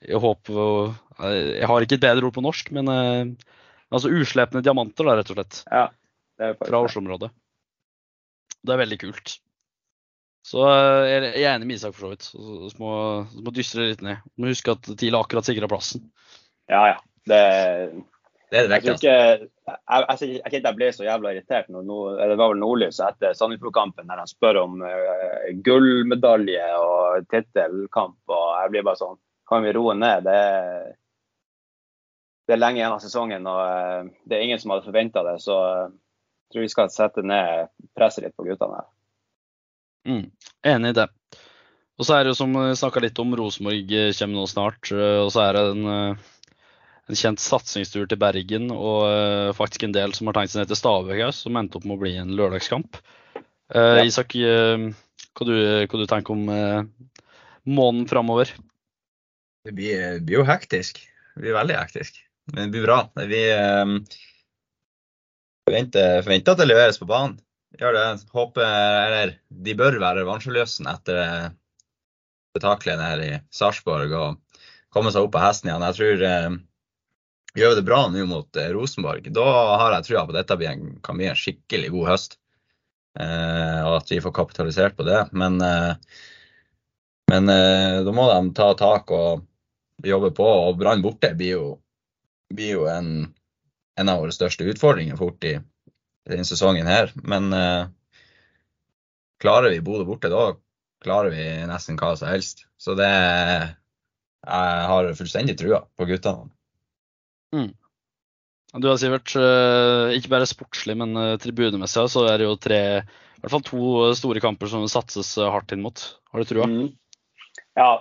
Jeg 0.05 0.21
håper 0.23 0.59
å- 0.63 0.93
Jeg 1.25 1.67
har 1.67 1.81
ikke 1.87 1.97
et 1.97 2.05
bedre 2.05 2.29
ord 2.29 2.37
på 2.37 2.45
norsk, 2.45 2.69
men 2.77 2.91
eh, 2.93 3.51
altså 3.91 4.11
uslepne 4.13 4.61
diamanter, 4.63 5.09
da, 5.09 5.17
rett 5.19 5.33
og 5.33 5.39
slett. 5.41 5.63
Ja, 5.73 5.87
det 6.39 6.51
er 6.53 6.57
Fra. 6.61 6.83
Oslo-området. 6.85 7.31
Det 8.63 8.75
er 8.75 8.81
veldig 8.85 8.99
kult. 9.01 9.37
Så 10.49 10.61
eh, 10.69 11.07
jeg 11.09 11.25
jeg 11.41 11.47
er 11.49 11.55
enig 11.57 11.67
med 11.73 11.79
Isak, 11.79 11.97
for 11.97 12.05
så 12.05 12.13
vidt. 12.13 12.29
Så 12.29 12.69
så 12.71 12.79
må, 12.85 12.93
så 13.33 13.43
må 13.43 13.51
dystre 13.57 13.89
litt 13.91 14.05
ned. 14.05 14.21
Må 14.39 14.53
huske 14.53 14.77
at 14.77 14.87
TIL 14.99 15.17
har 15.17 15.25
akkurat 15.25 15.47
sikra 15.49 15.67
plassen. 15.71 16.05
Ja, 16.69 16.85
ja. 16.93 16.97
Det, 17.29 17.41
Det 18.49 18.57
er 18.63 18.69
det 18.69 18.77
ikke, 18.81 18.93
jeg, 19.05 19.41
jeg, 19.69 20.05
jeg, 20.09 20.37
jeg 20.41 20.61
jeg 20.63 20.75
ble 20.77 20.87
så 20.93 21.05
jævla 21.05 21.33
irritert 21.35 21.67
når 21.69 21.83
no, 21.85 21.97
det 22.17 22.37
var 22.39 22.49
vel 22.49 22.61
Nordlys 22.63 22.97
etter 23.05 23.35
Sandefjord-kampen 23.37 24.09
der 24.09 24.21
han 24.23 24.29
spør 24.29 24.63
om 24.63 24.79
uh, 24.81 25.51
gullmedalje 25.65 26.63
og 26.81 27.27
tittelkamp. 27.29 28.17
og 28.25 28.47
Jeg 28.63 28.71
blir 28.73 28.87
bare 28.87 29.01
sånn 29.03 29.19
Kan 29.49 29.65
vi 29.65 29.73
roe 29.77 29.93
ned? 29.97 30.25
Det 30.25 30.33
er, 30.33 30.87
det 32.49 32.55
er 32.55 32.61
lenge 32.63 32.81
igjen 32.81 32.95
av 32.95 33.03
sesongen, 33.03 33.45
og 33.49 33.61
uh, 33.61 34.09
det 34.25 34.39
er 34.39 34.47
ingen 34.47 34.61
som 34.61 34.73
hadde 34.73 34.87
forventa 34.87 35.23
det. 35.25 35.35
Så 35.45 35.57
eh, 35.67 35.93
jeg 36.49 36.55
tror 36.55 36.65
vi 36.65 36.71
skal 36.73 36.91
sette 36.93 37.25
ned 37.25 37.69
presset 37.97 38.25
litt 38.25 38.37
på 38.37 38.47
guttene 38.47 38.81
her. 38.81 38.89
Mm, 40.09 40.25
enig 40.73 40.93
i 40.95 40.97
det. 40.97 41.07
Og 41.99 42.07
så 42.07 42.15
er 42.15 42.25
det 42.25 42.33
jo 42.33 42.39
som 42.41 42.53
vi 42.55 42.65
snakka 42.79 43.01
litt 43.03 43.21
om, 43.21 43.33
Rosenborg 43.37 43.93
kommer 44.17 44.39
nå 44.39 44.45
snart. 44.49 44.93
Og 44.93 45.29
så 45.33 45.43
er 45.43 45.57
det 45.57 45.65
en, 45.75 46.17
en 47.09 47.17
kjent 47.17 47.41
satsingstur 47.41 48.05
til 48.09 48.19
Bergen 48.21 48.69
og 48.73 49.07
eh, 49.09 49.49
faktisk 49.57 49.87
en 49.87 49.95
del 49.95 50.13
som 50.13 50.29
har 50.29 50.37
tenkt 50.37 50.53
seg 50.53 50.61
ned 50.61 50.71
til 50.71 50.77
Stabæk, 50.77 51.23
òg, 51.25 51.33
som 51.33 51.57
endte 51.57 51.79
opp 51.79 51.87
med 51.89 51.97
å 51.97 52.03
bli 52.03 52.15
en 52.21 52.35
lørdagskamp. 52.37 52.99
Eh, 53.73 53.97
Ja. 53.99 54.05
Isak, 54.05 54.35
eh, 54.37 54.89
hva, 55.33 55.47
du, 55.49 55.53
hva 55.89 56.01
du 56.01 56.05
tenker 56.09 56.35
om 56.35 56.45
måneden 57.69 58.07
framover? 58.09 58.53
Det 59.65 59.73
blir, 59.75 60.19
blir 60.23 60.39
jo 60.39 60.47
hektisk. 60.47 61.01
Det 61.35 61.43
blir 61.43 61.57
veldig 61.57 61.77
hektisk. 61.77 62.21
Men 62.53 62.69
det 62.69 62.77
blir 62.77 62.85
bra. 62.87 62.99
Vi 63.29 63.43
eh, 63.53 63.93
forventer, 65.67 66.21
forventer 66.25 66.55
at 66.55 66.61
det 66.61 66.69
leveres 66.69 67.01
på 67.01 67.09
banen. 67.09 67.37
Gjør 67.79 67.93
det. 67.93 68.05
Håper, 68.33 68.65
eller 69.05 69.35
de 69.49 69.75
bør 69.77 69.99
være 70.01 70.23
revansjeløse 70.23 70.85
etter 70.89 71.51
spetakkelet 72.49 73.03
her 73.05 73.21
i 73.21 73.33
Sarpsborg 73.53 74.13
og 74.17 74.63
komme 74.89 75.11
seg 75.13 75.27
opp 75.27 75.35
på 75.35 75.43
hesten 75.43 75.69
igjen. 75.69 75.85
Jeg 75.85 75.97
tror 75.99 76.23
eh, 76.25 76.49
gjør 77.57 77.73
vi 77.73 77.79
det 77.79 77.87
bra 77.87 78.03
nå 78.11 78.25
mot 78.29 78.59
eh, 78.59 78.69
Rosenborg, 78.75 79.31
da 79.33 79.47
har 79.81 79.95
jeg 79.97 80.09
trua 80.09 80.25
på 80.27 80.35
at 80.35 80.41
dette 80.43 80.75
kan 81.05 81.17
bli 81.17 81.29
en 81.31 81.39
skikkelig 81.39 81.93
god 81.95 82.13
høst. 82.13 82.39
Eh, 83.19 83.79
og 83.83 83.97
at 83.99 84.11
vi 84.11 84.21
får 84.21 84.35
kapitalisert 84.35 84.97
på 84.97 85.05
det. 85.07 85.23
Men, 85.31 85.59
eh, 85.61 85.93
men 87.31 87.49
eh, 87.49 87.99
da 88.05 88.13
må 88.15 88.27
de 88.29 88.53
ta 88.57 88.71
tak 88.77 89.11
og 89.15 89.45
jobbe 90.05 90.31
på. 90.37 90.47
Og 90.69 90.77
Brann 90.79 91.03
borte 91.03 91.33
blir 91.37 91.55
jo, 91.57 91.65
blir 92.53 92.77
jo 92.77 92.87
en, 92.91 93.11
en, 93.99 94.09
av 94.09 94.23
våre 94.23 94.35
største 94.35 94.67
utfordringer 94.69 95.19
fort 95.19 95.43
i 95.43 95.57
denne 96.29 96.45
sesongen 96.47 96.87
her. 96.87 97.11
Men 97.23 97.49
klarer 99.41 99.73
vi 99.73 99.81
Bodø 99.81 100.05
borte, 100.05 100.29
da 100.29 100.53
klarer 101.03 101.33
vi 101.33 101.45
nesten 101.67 101.97
hva 101.99 102.13
som 102.19 102.29
helst. 102.29 102.67
Så 102.79 102.95
det 102.95 103.09
Jeg 103.09 104.85
har 104.87 105.13
fullstendig 105.17 105.57
trua 105.59 105.81
på 105.97 106.05
guttene. 106.07 106.47
Mm. 107.55 107.71
Du 108.77 108.85
har 108.85 108.99
Sivert, 109.01 109.33
eh, 109.33 110.15
ikke 110.19 110.29
bare 110.29 110.47
sportslig, 110.49 110.93
men 110.99 111.17
eh, 111.17 111.37
tribunemessig 111.41 112.05
så 112.13 112.27
er 112.29 112.37
det 112.37 112.45
jo 112.45 112.57
tre, 112.61 112.81
i 113.01 113.41
hvert 113.41 113.53
fall 113.55 113.65
to 113.65 114.09
store 114.17 114.43
kamper 114.43 114.69
som 114.69 114.85
satses 114.91 115.31
eh, 115.39 115.49
hardt 115.49 115.73
inn 115.73 115.81
mot. 115.81 116.03
Har 116.29 116.43
du 116.43 116.49
trua? 116.49 116.67
Mm. 116.69 116.91
Ja, 117.79 117.93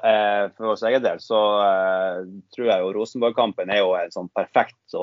for 0.57 0.73
vår 0.73 0.81
egen 0.89 1.05
del 1.05 1.21
så 1.23 1.39
tror 2.51 2.67
jeg 2.67 2.83
jo 2.83 2.89
Rosenborg-kampen 2.97 3.71
er 3.71 3.79
jo 3.79 3.93
en 3.95 4.11
sånn 4.11 4.31
perfekt 4.35 4.97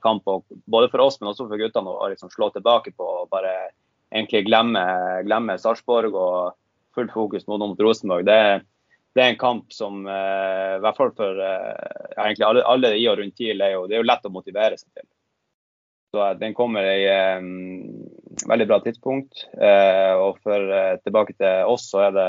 kamp 0.00 0.24
både 0.24 0.88
for 0.88 1.02
oss, 1.04 1.18
men 1.20 1.28
også 1.28 1.50
for 1.50 1.60
guttene 1.60 1.92
å 1.92 2.08
liksom 2.08 2.30
slå 2.32 2.48
tilbake 2.54 2.94
på 2.96 3.04
og 3.04 3.28
bare 3.34 3.50
egentlig 4.14 4.46
glemme, 4.46 4.84
glemme 5.26 5.58
Sarpsborg 5.60 6.16
og 6.16 6.54
fullt 6.96 7.12
fokus 7.12 7.44
mot, 7.50 7.76
Rosenborg. 7.82 8.24
Det, 8.24 8.62
det, 9.14 9.22
er 9.22 9.30
en 9.30 9.40
kamp 9.40 9.72
som 9.72 10.02
i 10.06 10.80
hvert 10.82 10.96
fall 10.96 11.10
for 11.16 11.40
egentlig 11.42 12.46
alle, 12.46 12.62
alle 12.64 12.94
i 12.96 13.04
og 13.10 13.18
rundt 13.20 13.36
TIL 13.36 13.60
er 13.60 13.74
jo, 13.76 13.86
det 13.88 13.98
er 13.98 14.02
jo 14.02 14.08
lett 14.08 14.28
å 14.28 14.32
motivere 14.32 14.78
seg 14.80 14.88
til. 14.92 15.08
Så 16.12 16.34
Den 16.34 16.54
kommer 16.54 16.84
i 16.84 17.08
um, 17.38 18.08
veldig 18.48 18.66
bra 18.68 18.80
tidspunkt. 18.84 19.46
Uh, 19.56 20.12
og 20.20 20.42
for 20.44 20.60
uh, 20.60 20.98
tilbake 21.00 21.32
til 21.38 21.70
oss, 21.72 21.86
så 21.88 22.02
er 22.08 22.12
det, 22.16 22.26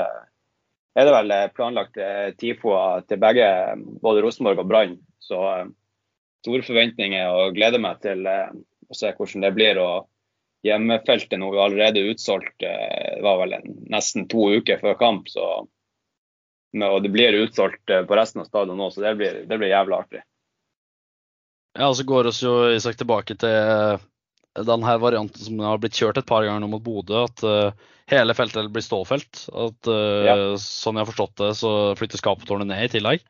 er 0.96 1.04
det 1.04 1.12
vel 1.12 1.34
planlagt 1.52 2.00
uh, 2.00 2.30
TIFO-er 2.40 3.04
til 3.10 3.20
begge, 3.20 3.50
både 4.00 4.24
Rosenborg 4.24 4.62
og 4.64 4.70
Brann. 4.70 4.96
Så 5.20 5.42
store 6.44 6.64
forventninger 6.64 7.28
og 7.28 7.58
gleder 7.58 7.80
meg 7.80 8.00
til 8.04 8.24
å 8.24 8.96
se 8.96 9.12
hvordan 9.12 9.44
det 9.44 9.52
blir. 9.56 9.80
og 9.84 10.08
Hjemmefeltet 10.64 11.36
nå 11.40 11.52
er 11.52 11.66
allerede 11.66 12.06
utsolgt. 12.08 12.56
Det 12.64 13.20
var 13.24 13.42
vel 13.42 13.58
en, 13.58 13.78
nesten 13.92 14.24
to 14.32 14.48
uker 14.56 14.80
før 14.80 14.96
kamp. 15.00 15.28
så 15.28 15.66
og 16.82 17.02
det 17.04 17.12
blir 17.14 17.36
utsolgt 17.44 17.86
på 17.86 18.16
resten 18.18 18.42
av 18.42 18.48
stadion 18.48 18.78
nå, 18.80 18.88
så 18.90 19.04
det 19.04 19.12
blir, 19.20 19.42
det 19.46 19.58
blir 19.60 19.70
jævla 19.70 20.00
artig. 20.02 20.24
Ja, 21.74 21.88
og 21.88 21.96
så 21.98 22.06
går 22.06 22.30
oss 22.30 22.42
jo 22.42 22.54
Isak 22.70 22.98
tilbake 23.00 23.34
til 23.38 23.50
eh, 23.50 24.02
den 24.62 24.86
her 24.86 25.00
varianten 25.02 25.42
som 25.42 25.58
har 25.66 25.80
blitt 25.82 25.98
kjørt 25.98 26.20
et 26.20 26.28
par 26.28 26.44
ganger 26.46 26.62
nå 26.62 26.70
mot 26.70 26.82
Bodø. 26.84 27.24
At 27.26 27.42
uh, 27.42 27.74
hele 28.10 28.36
feltet 28.38 28.70
blir 28.70 28.84
stålfelt. 28.84 29.48
At 29.50 29.90
uh, 29.90 30.20
ja. 30.22 30.36
Sånn 30.62 30.94
jeg 30.94 31.02
har 31.02 31.10
forstått 31.10 31.40
det, 31.42 31.48
så 31.58 31.72
flyttes 31.98 32.22
Kapotårnet 32.22 32.70
ned 32.70 32.86
i 32.86 32.92
tillegg. 32.92 33.24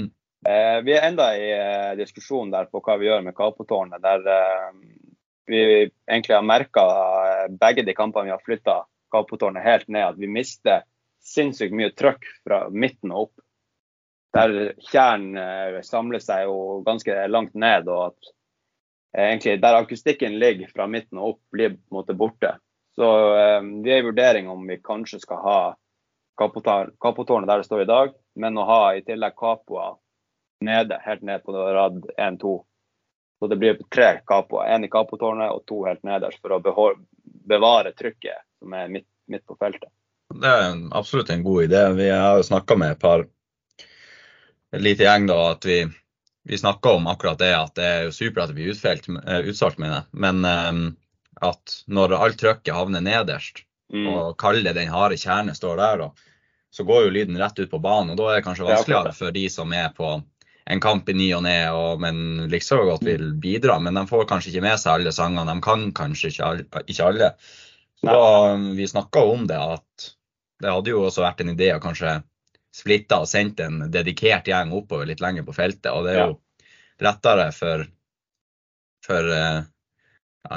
Mm. 0.00 0.08
Eh, 0.48 0.78
vi 0.86 0.96
er 0.96 1.04
enda 1.10 1.28
i 1.36 1.50
uh, 1.52 1.92
diskusjon 2.00 2.54
der 2.54 2.70
på 2.72 2.80
hva 2.80 2.96
vi 2.96 3.10
gjør 3.10 3.26
med 3.26 3.36
Kapotårnet. 3.36 4.00
Der 4.00 4.72
vi 5.52 5.60
egentlig 6.08 6.38
har 6.38 6.48
merka 6.48 6.86
begge 7.60 7.84
de 7.84 7.92
kampene 7.98 8.30
vi 8.30 8.32
har 8.32 8.46
flytta 8.46 8.80
Kapotårnet 9.12 9.66
helt 9.66 9.92
ned, 9.92 10.14
at 10.14 10.16
vi 10.16 10.32
mister 10.32 10.86
sinnssykt 11.32 11.74
mye 11.76 11.92
trøkk 11.96 12.28
fra 12.44 12.66
midten 12.70 13.12
og 13.12 13.28
opp 13.28 13.46
der 14.32 14.72
tjern 14.90 15.36
eh, 15.36 15.80
samler 15.84 16.22
seg 16.22 16.46
jo 16.46 16.80
ganske 16.86 17.16
langt 17.28 17.54
ned, 17.54 17.88
og 17.88 18.12
at 18.12 18.30
eh, 19.16 19.26
egentlig 19.28 19.58
der 19.60 19.78
akustikken 19.82 20.38
ligger 20.40 20.72
fra 20.72 20.88
midten 20.88 21.20
og 21.20 21.34
opp, 21.34 21.40
blir 21.52 21.74
på 21.76 21.92
en 21.92 21.98
måte 21.98 22.16
borte. 22.16 22.54
Så 22.96 23.08
eh, 23.36 23.60
vi 23.84 23.92
er 23.92 24.00
i 24.00 24.08
vurdering 24.08 24.48
om 24.48 24.64
vi 24.68 24.80
kanskje 24.84 25.20
skal 25.20 25.44
ha 25.44 25.60
kapotårnet 26.40 27.48
der 27.48 27.60
det 27.60 27.68
står 27.68 27.84
i 27.84 27.90
dag, 27.92 28.16
men 28.40 28.56
å 28.58 28.66
ha 28.68 28.82
i 28.96 29.04
tillegg 29.04 29.36
kapoer 29.36 29.98
nede, 30.64 30.96
helt 31.04 31.24
ned 31.26 31.44
på 31.44 31.52
rad 31.52 32.00
1-2. 32.16 32.56
Så 33.38 33.48
det 33.50 33.58
blir 33.58 33.80
tre 33.90 34.14
kapoer. 34.24 34.70
Én 34.70 34.86
i 34.86 34.90
kapotårnet 34.90 35.50
og 35.52 35.64
to 35.68 35.82
helt 35.84 36.04
nederst, 36.06 36.40
for 36.40 36.56
å 36.56 36.92
bevare 37.52 37.92
trykket 37.98 38.46
som 38.62 38.76
er 38.78 38.88
midt, 38.88 39.08
midt 39.28 39.44
på 39.44 39.58
feltet. 39.60 39.90
Det 40.40 40.48
er 40.48 40.78
absolutt 40.96 41.30
en 41.30 41.44
god 41.44 41.64
idé. 41.64 41.82
Vi 41.98 42.08
har 42.10 42.38
jo 42.40 42.46
snakka 42.46 42.76
med 42.80 42.96
et 42.96 43.02
par 43.02 43.26
en 44.72 44.82
liten 44.82 45.04
gjeng 45.04 45.26
da, 45.28 45.38
at 45.52 45.66
vi, 45.68 45.82
vi 46.48 46.58
snakka 46.58 46.96
om 46.96 47.06
akkurat 47.12 47.38
det, 47.38 47.52
at 47.56 47.74
det 47.76 47.84
er 47.88 48.06
jo 48.06 48.14
supert 48.16 48.46
at 48.46 48.52
det 48.52 48.56
blir 48.56 48.72
utfelt, 48.72 49.08
eh, 49.26 49.48
utsolgt, 49.52 49.80
mener. 49.82 50.06
Men 50.12 50.44
um, 50.44 50.84
at 51.44 51.82
når 51.92 52.16
alt 52.16 52.40
trykket 52.40 52.74
havner 52.74 53.04
nederst, 53.04 53.64
mm. 53.92 54.06
og 54.08 54.36
kalde 54.40 54.72
den 54.72 54.92
harde 54.92 55.18
kjernen 55.20 55.56
står 55.56 55.76
der, 55.82 56.04
da, 56.06 56.30
så 56.72 56.86
går 56.88 57.04
jo 57.04 57.12
lyden 57.12 57.36
rett 57.40 57.58
ut 57.60 57.70
på 57.70 57.82
banen. 57.84 58.14
og 58.14 58.20
Da 58.20 58.30
er 58.30 58.40
det 58.40 58.46
kanskje 58.46 58.68
vanskeligere 58.70 59.12
for 59.16 59.34
de 59.34 59.44
som 59.52 59.74
er 59.76 59.90
på 59.92 60.14
en 60.72 60.80
kamp 60.80 61.08
i 61.10 61.16
ny 61.18 61.26
og 61.36 61.42
ne, 61.44 61.56
men 62.00 62.46
liksom 62.48 62.86
godt 62.86 63.04
vil 63.04 63.32
bidra. 63.42 63.76
Men 63.82 63.98
de 63.98 64.06
får 64.08 64.24
kanskje 64.30 64.54
ikke 64.54 64.64
med 64.64 64.80
seg 64.80 64.94
alle 64.94 65.12
sangene. 65.12 65.44
De 65.50 65.64
kan 65.64 65.84
kanskje 65.96 66.32
ikke 66.32 66.48
alle. 66.48 66.84
Ikke 66.86 67.10
alle. 67.10 67.30
Så 68.00 68.08
da, 68.08 68.56
vi 68.78 68.88
snakka 68.88 69.24
om 69.34 69.44
det, 69.50 69.58
at 69.58 70.08
det 70.62 70.70
hadde 70.70 70.92
jo 70.92 71.02
også 71.06 71.24
vært 71.24 71.42
en 71.42 71.52
idé 71.52 71.72
å 71.74 71.82
kanskje 71.82 72.20
splitte 72.72 73.18
og 73.20 73.28
sendt 73.28 73.60
en 73.60 73.88
dedikert 73.92 74.48
gjeng 74.48 74.72
oppover 74.72 75.08
litt 75.10 75.20
lenger 75.20 75.44
på 75.46 75.54
feltet. 75.56 75.90
Og 75.92 76.06
det 76.06 76.14
er 76.14 76.22
jo 76.30 76.38
lettere 77.02 77.50
for, 77.52 77.84
for 79.04 79.28
uh, 79.28 79.60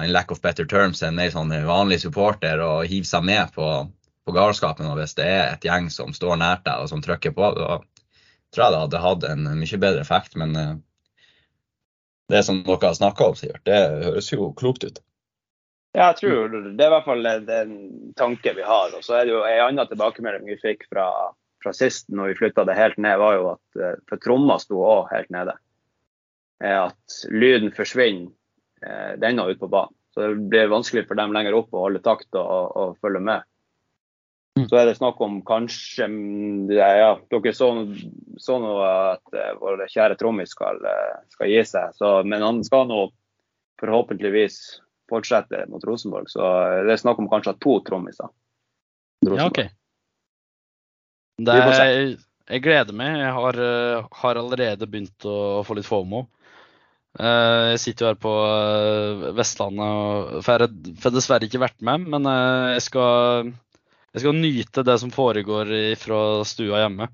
in 0.04 0.13
lack 0.13 0.32
of 0.32 0.41
better 0.41 0.68
terms, 0.70 1.04
en 1.04 1.18
mer 1.18 1.34
sånn 1.34 1.52
vanlig 1.68 2.00
supporter 2.06 2.62
å 2.63 2.86
hive 2.88 3.08
seg 3.10 3.26
med 3.28 3.52
på, 3.56 3.68
på 4.26 4.36
galskapen. 4.36 4.88
Og 4.91 5.02
hvis 5.02 5.18
det 5.18 5.28
er 5.28 5.46
et 5.50 5.68
gjeng 5.68 5.89
som 5.94 6.15
står 6.15 6.39
nært 6.41 6.65
deg 6.70 6.86
og 6.86 6.91
som 6.94 7.04
trykker 7.04 7.36
på, 7.36 7.52
da 7.58 7.80
tror 8.54 8.63
jeg 8.63 8.76
det 8.76 8.84
hadde 8.86 9.06
hatt 9.08 9.28
en 9.32 9.50
mye 9.58 9.82
bedre 9.82 10.06
effekt. 10.06 10.38
Men 10.39 10.56
uh, 10.56 10.76
det 12.32 12.46
som 12.46 12.63
dere 12.63 12.91
har 12.94 12.98
snakka 13.02 13.32
om, 13.32 13.36
Sivert, 13.41 13.65
det 13.68 13.82
høres 14.06 14.32
jo 14.32 14.54
klokt 14.58 14.88
ut. 14.88 15.02
Ja, 15.96 16.10
jeg 16.12 16.20
tror 16.20 16.52
det 16.52 16.76
er 16.76 16.90
i 16.90 16.94
hvert 16.94 17.08
fall 17.08 17.28
den 17.48 17.74
tanken 18.20 18.58
vi 18.58 18.66
har. 18.68 18.92
Og 18.98 19.04
så 19.06 19.20
er 19.20 19.28
det 19.28 19.36
jo 19.36 19.44
en 19.48 19.62
annen 19.70 19.90
tilbakemelding 19.90 20.50
vi 20.52 20.60
fikk 20.60 20.88
fra 20.92 21.08
fra 21.66 21.74
sist 21.74 22.12
når 22.14 22.34
vi 22.34 22.40
flytta 22.44 22.66
det 22.68 22.78
helt 22.78 23.00
ned, 23.02 23.18
var 23.20 23.38
jo 23.40 23.50
at 23.56 23.82
eh, 23.82 23.98
for 24.10 24.22
tromma 24.22 24.60
sto 24.62 24.84
òg 24.86 25.10
helt 25.14 25.32
nede. 25.34 25.58
At 26.62 27.18
lyden 27.34 27.74
forsvinner 27.76 28.30
eh, 28.86 29.16
denne 29.22 29.48
ut 29.50 29.60
på 29.60 29.72
banen. 29.72 29.96
Så 30.14 30.30
det 30.30 30.48
blir 30.54 30.72
vanskelig 30.72 31.08
for 31.10 31.20
dem 31.20 31.34
lenger 31.36 31.58
opp 31.58 31.74
å 31.76 31.88
holde 31.88 32.00
takt 32.06 32.38
og, 32.40 32.78
og 32.80 32.96
følge 33.04 33.20
med. 33.20 33.44
Mm. 34.56 34.70
Så 34.70 34.78
er 34.80 34.86
det 34.88 34.96
snakk 34.96 35.20
om 35.20 35.42
kanskje 35.44 36.08
ja, 36.72 37.10
Dere 37.28 37.52
så, 37.52 37.68
så 38.40 38.56
nå 38.64 38.78
at 38.86 39.36
vår 39.60 39.84
kjære 39.92 40.16
trommis 40.22 40.54
skal, 40.56 40.80
skal, 41.34 41.50
gi 41.52 41.66
seg. 41.68 41.98
Så, 41.98 42.14
men 42.24 42.46
han 42.46 42.64
skal 42.64 42.88
nå 42.88 43.02
forhåpentligvis 43.82 44.62
fortsette 45.10 45.65
mot 45.72 45.84
Rosenborg. 45.86 46.30
Så 46.32 46.44
det 46.86 46.96
er 46.96 47.02
snakk 47.02 47.20
om 47.22 47.30
kanskje 47.32 47.56
to 47.62 47.80
trommiser. 47.86 48.32
Ja, 49.26 49.48
okay. 49.48 49.72
Er, 51.41 52.15
jeg 52.46 52.63
gleder 52.63 52.96
meg. 52.96 53.18
Jeg 53.20 53.34
har, 53.36 53.60
eh, 53.60 54.08
har, 54.22 54.39
allerede 54.39 54.88
begynt 54.88 55.28
å 55.28 55.63
få 55.65 55.78
litt 55.78 55.88
FOMO. 55.88 56.26
Eh, 57.20 57.74
jeg 57.74 57.82
sitter 57.82 58.06
jo 58.06 58.12
her 58.12 58.20
på 58.20 58.36
eh, 58.44 59.26
Vestlandet, 59.36 60.46
jeg 60.46 61.02
har 61.04 61.15
dessverre 61.15 61.50
ikke 61.50 61.63
vært 61.63 61.82
med. 61.86 62.08
Men 62.13 62.30
jeg 62.76 62.86
skal, 62.88 63.52
jeg 64.13 64.24
skal 64.24 64.39
nyte 64.39 64.86
det 64.88 65.00
som 65.02 65.13
foregår 65.13 65.74
fra 66.00 66.22
stua 66.48 66.86
hjemme. 66.86 67.10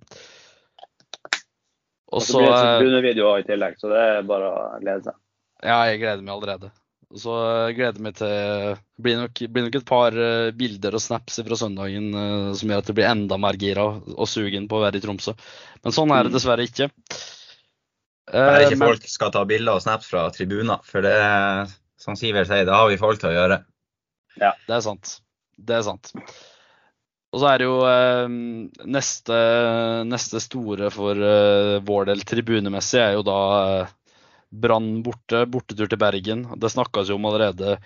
Og 2.12 2.23
så 2.27 2.43
blir 2.43 2.91
det 2.91 3.06
videoer 3.06 3.39
i 3.39 3.47
tillegg, 3.47 3.77
så 3.80 3.88
det 3.88 3.99
er 4.04 4.25
bare 4.27 4.51
å 4.51 4.63
glede 4.82 5.08
seg. 5.08 5.19
Ja, 5.63 5.77
jeg 5.88 6.01
gleder 6.01 6.25
meg 6.25 6.34
allerede. 6.34 6.71
Så 7.19 7.34
jeg 7.67 7.76
gleder 7.76 8.04
meg 8.06 8.15
til 8.15 8.30
Det 8.32 9.04
blir 9.04 9.17
nok, 9.19 9.41
blir 9.52 9.65
nok 9.65 9.78
et 9.82 9.88
par 9.88 10.15
uh, 10.15 10.54
bilder 10.56 10.95
og 10.95 11.04
snaps 11.04 11.41
fra 11.43 11.58
søndagen 11.60 12.08
uh, 12.15 12.54
som 12.56 12.71
gjør 12.71 12.84
at 12.84 12.91
det 12.91 12.95
blir 12.95 13.10
enda 13.10 13.39
mer 13.41 13.60
gira 13.60 13.84
og 14.00 14.30
sugen 14.32 14.69
på 14.71 14.80
å 14.80 14.84
være 14.86 15.02
i 15.02 15.04
Tromsø. 15.04 15.36
Men 15.84 15.95
sånn 15.95 16.13
er 16.15 16.24
det 16.24 16.32
mm. 16.32 16.38
dessverre 16.38 16.67
ikke. 16.69 16.88
Det 18.32 18.45
Bare 18.47 18.63
ikke 18.63 18.78
men, 18.78 18.93
folk 18.93 19.10
skal 19.12 19.34
ta 19.34 19.43
bilder 19.50 19.76
og 19.76 19.84
snaps 19.84 20.08
fra 20.08 20.24
tribuner, 20.32 20.80
for 20.88 21.04
det 21.04 21.17
som 22.00 22.15
Sivert 22.15 22.47
sier, 22.47 22.63
det 22.69 22.78
har 22.78 22.88
vi 22.88 23.02
folk 23.02 23.19
til 23.19 23.32
å 23.32 23.36
gjøre. 23.36 23.60
Ja, 24.39 24.54
det 24.69 24.78
er 24.78 24.84
sant. 24.86 25.17
Det 25.60 25.76
er 25.78 25.84
sant. 25.86 26.13
Og 27.32 27.39
så 27.39 27.47
er 27.47 27.62
det 27.62 27.67
jo 27.67 27.78
eh, 27.88 28.32
neste, 28.91 29.38
neste, 30.08 30.41
store 30.43 30.89
for 30.91 31.15
eh, 31.15 31.78
vår 31.88 32.10
del 32.10 32.24
tribunemessig 32.28 33.00
er 33.00 33.15
jo 33.15 33.24
da 33.28 33.39
eh, 33.62 33.93
Brann 34.51 35.01
borte, 35.05 35.45
bortetur 35.47 35.89
til 35.89 35.99
Bergen. 35.99 36.45
Det 36.59 36.71
snakkes 36.73 37.11
jo 37.11 37.17
om 37.17 37.27
allerede, 37.29 37.77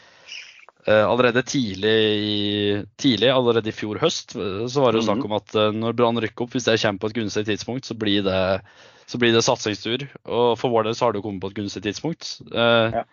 eh, 0.88 1.04
allerede 1.06 1.43
tidlig, 1.45 1.95
i, 2.15 2.80
tidlig, 2.97 3.30
allerede 3.30 3.69
i 3.69 3.75
fjor 3.75 4.01
høst, 4.01 4.34
så 4.36 4.82
var 4.84 4.91
det 4.91 5.04
jo 5.04 5.08
snakk 5.10 5.21
mhm. 5.23 5.30
om 5.30 5.38
at 5.38 5.56
eh, 5.62 5.75
når 5.84 5.97
Brann 5.99 6.21
rykker 6.23 6.47
opp, 6.47 6.56
hvis 6.56 6.67
det 6.69 6.80
kommer 6.82 7.04
på 7.04 7.12
et 7.12 7.19
gunstig 7.19 7.45
tidspunkt, 7.51 7.86
så 7.86 7.97
blir 7.97 8.25
det, 8.25 8.39
så 9.06 9.21
blir 9.21 9.36
det 9.36 9.45
satsingstur. 9.45 10.08
Og 10.25 10.56
for 10.60 10.73
vår 10.73 10.89
del 10.89 10.97
så 10.97 11.08
har 11.08 11.13
det 11.13 11.21
jo 11.21 11.28
kommet 11.30 11.45
på 11.45 11.54
et 11.54 11.62
gunstig 11.62 11.86
tidspunkt. 11.86 12.39
Eh, 12.49 12.97
ja. 12.99 13.06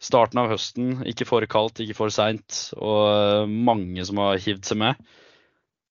starten 0.00 0.44
av 0.44 0.52
høsten. 0.52 1.00
Ikke 1.08 1.28
for 1.28 1.44
kaldt, 1.48 1.80
ikke 1.80 1.96
for 1.98 2.12
seint. 2.12 2.66
Og 2.76 3.02
eh, 3.08 3.56
mange 3.70 4.04
som 4.04 4.20
har 4.20 4.40
hivd 4.44 4.68
seg 4.68 4.84
med. 4.84 5.10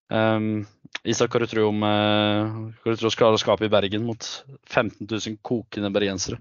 Um, 0.10 0.66
Isak, 1.06 1.30
hva 1.32 1.44
du 1.44 1.46
tror 1.50 1.68
om 1.70 1.84
uh, 1.86 2.72
hva 2.82 2.94
du 2.94 2.98
tror 2.98 3.14
skal 3.14 3.38
skape 3.38 3.68
i 3.68 3.72
Bergen 3.72 4.08
mot 4.08 4.26
15 4.66 5.06
000 5.06 5.38
kokende 5.46 5.92
bergensere? 5.94 6.40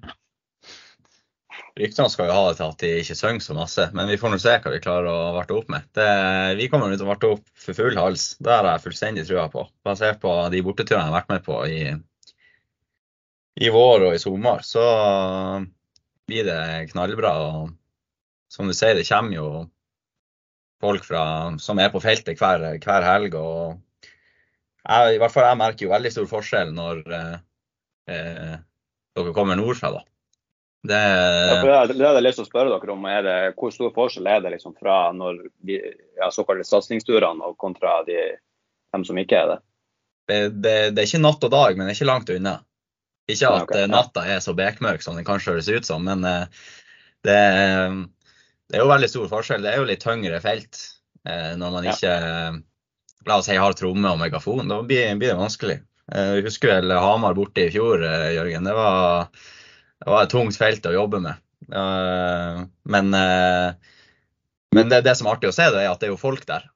Ryktene 1.79 2.11
skal 2.11 2.27
jo 2.27 2.35
ha 2.35 2.47
det 2.49 2.57
til 2.59 2.67
at 2.73 2.81
de 2.83 2.89
ikke 3.05 3.15
synger 3.15 3.45
så 3.45 3.55
masse, 3.55 3.85
men 3.95 4.09
vi 4.11 4.19
får 4.19 4.33
nå 4.33 4.39
se 4.43 4.57
hva 4.59 4.73
vi 4.73 4.81
klarer 4.83 5.09
å 5.13 5.33
varte 5.37 5.55
opp 5.55 5.69
med. 5.71 5.87
Det, 5.95 6.07
vi 6.59 6.67
kommer 6.73 6.91
til 6.91 7.07
å 7.07 7.11
varte 7.13 7.31
opp 7.37 7.45
for 7.55 7.79
full 7.79 7.95
hals. 7.99 8.33
Det 8.43 8.51
har 8.51 8.67
jeg 8.67 8.85
fullstendig 8.89 9.27
trua 9.29 9.47
på. 9.53 9.63
Basert 9.87 10.19
på 10.25 10.33
de 10.51 10.63
borteturene 10.67 11.05
jeg 11.07 11.13
har 11.13 11.19
vært 11.21 11.31
med 11.31 11.45
på 11.47 11.61
i, 11.71 11.83
i 13.63 13.71
vår 13.75 14.09
og 14.09 14.17
i 14.17 14.23
sommer, 14.23 14.67
så 14.67 14.85
blir 16.27 16.51
det 16.51 16.91
knallbra. 16.91 17.35
Og 17.47 17.71
som 18.51 18.67
du 18.67 18.75
sier, 18.75 18.99
det 18.99 19.07
kommer 19.07 19.39
jo 19.39 19.49
folk 20.83 21.07
fra, 21.07 21.25
som 21.63 21.79
er 21.79 21.95
på 21.95 22.03
feltet 22.03 22.43
hver, 22.43 22.67
hver 22.83 23.07
helg. 23.07 23.39
og 23.39 23.79
jeg, 24.89 25.15
i 25.15 25.23
hvert 25.23 25.35
fall 25.35 25.47
jeg 25.47 25.63
merker 25.63 25.87
jo 25.87 25.95
veldig 25.95 26.15
stor 26.15 26.29
forskjell 26.31 26.71
når 26.75 27.01
eh, 27.13 27.35
eh, 28.15 28.55
dere 29.19 29.35
kommer 29.37 29.59
nordfra. 29.59 29.95
da. 29.99 30.07
Det, 30.87 30.95
ja, 30.95 31.87
det 31.91 31.99
hadde 31.99 32.21
jeg 32.21 32.25
lyst 32.29 32.39
til 32.39 32.47
å 32.47 32.49
spørre 32.49 32.71
dere 32.71 32.93
om. 32.95 33.07
Det, 33.27 33.37
hvor 33.59 33.73
stor 33.75 33.91
forskjell 33.97 34.29
er 34.31 34.45
det 34.45 34.53
liksom 34.55 34.77
fra 34.79 35.09
når 35.17 35.41
de 35.67 35.81
ja, 35.81 36.29
såkalte 36.35 36.69
satsingsturene 36.69 37.51
og 37.51 37.59
kontra 37.59 37.99
de, 38.07 38.21
dem 38.95 39.07
som 39.09 39.19
ikke 39.19 39.41
er 39.41 39.51
det? 39.53 39.59
Det, 40.29 40.39
det? 40.63 40.77
det, 40.95 41.03
er 41.03 41.09
ikke 41.09 41.25
natt 41.25 41.45
og 41.49 41.53
dag, 41.53 41.75
men 41.75 41.89
det 41.89 41.97
er 41.97 41.99
ikke 41.99 42.13
langt 42.13 42.31
unna. 42.35 42.55
Ikke 43.29 43.51
at 43.51 43.67
okay, 43.67 43.85
ja. 43.85 43.91
natta 43.93 44.25
er 44.25 44.39
så 44.45 44.55
bekmørk 44.57 45.03
som 45.05 45.19
den 45.19 45.27
kanskje 45.27 45.57
høres 45.57 45.69
ut 45.69 45.89
som, 45.89 46.07
men 46.07 46.23
eh, 46.25 46.63
det, 47.27 47.41
det 48.71 48.79
er 48.79 48.85
jo 48.85 48.93
veldig 48.93 49.11
stor 49.11 49.29
forskjell. 49.35 49.67
Det 49.67 49.75
er 49.75 49.83
jo 49.83 49.91
litt 49.91 50.05
tyngre 50.05 50.41
felt 50.45 50.81
eh, 51.29 51.53
når 51.59 51.75
man 51.75 51.91
ikke 51.91 52.15
la 53.29 53.37
oss 53.37 53.51
si 53.51 53.59
har 53.59 53.77
tromme 53.77 54.15
og 54.15 54.21
megafon. 54.21 54.69
Da 54.71 54.81
blir, 54.87 55.13
blir 55.21 55.35
det 55.35 55.39
vanskelig. 55.41 55.79
Eh, 56.15 56.35
jeg 56.39 56.47
husker 56.49 56.75
vel 56.77 56.95
Hamar 56.97 57.37
borte 57.37 57.67
i 57.67 57.73
fjor, 57.73 58.05
eh, 58.05 58.33
Jørgen. 58.37 58.69
Det 58.69 58.77
var, 58.77 59.29
det 60.05 60.11
var, 60.11 60.23
et 60.23 60.33
tungt 60.33 60.57
felt 60.59 60.87
å 60.87 60.95
jobbe 60.95 61.21
med. 61.25 61.45
Men, 61.69 63.11
men 63.11 64.93
det, 64.93 65.01
det, 65.05 65.15
som 65.19 65.27
er 65.27 65.35
artig 65.35 65.51
å 65.51 65.57
se, 65.57 65.67
det 65.75 65.83
er 65.83 65.91
at 65.91 66.01
det 66.01 66.07
er 66.09 66.13
jo 66.15 66.21
folk 66.21 66.47
der. 66.49 66.69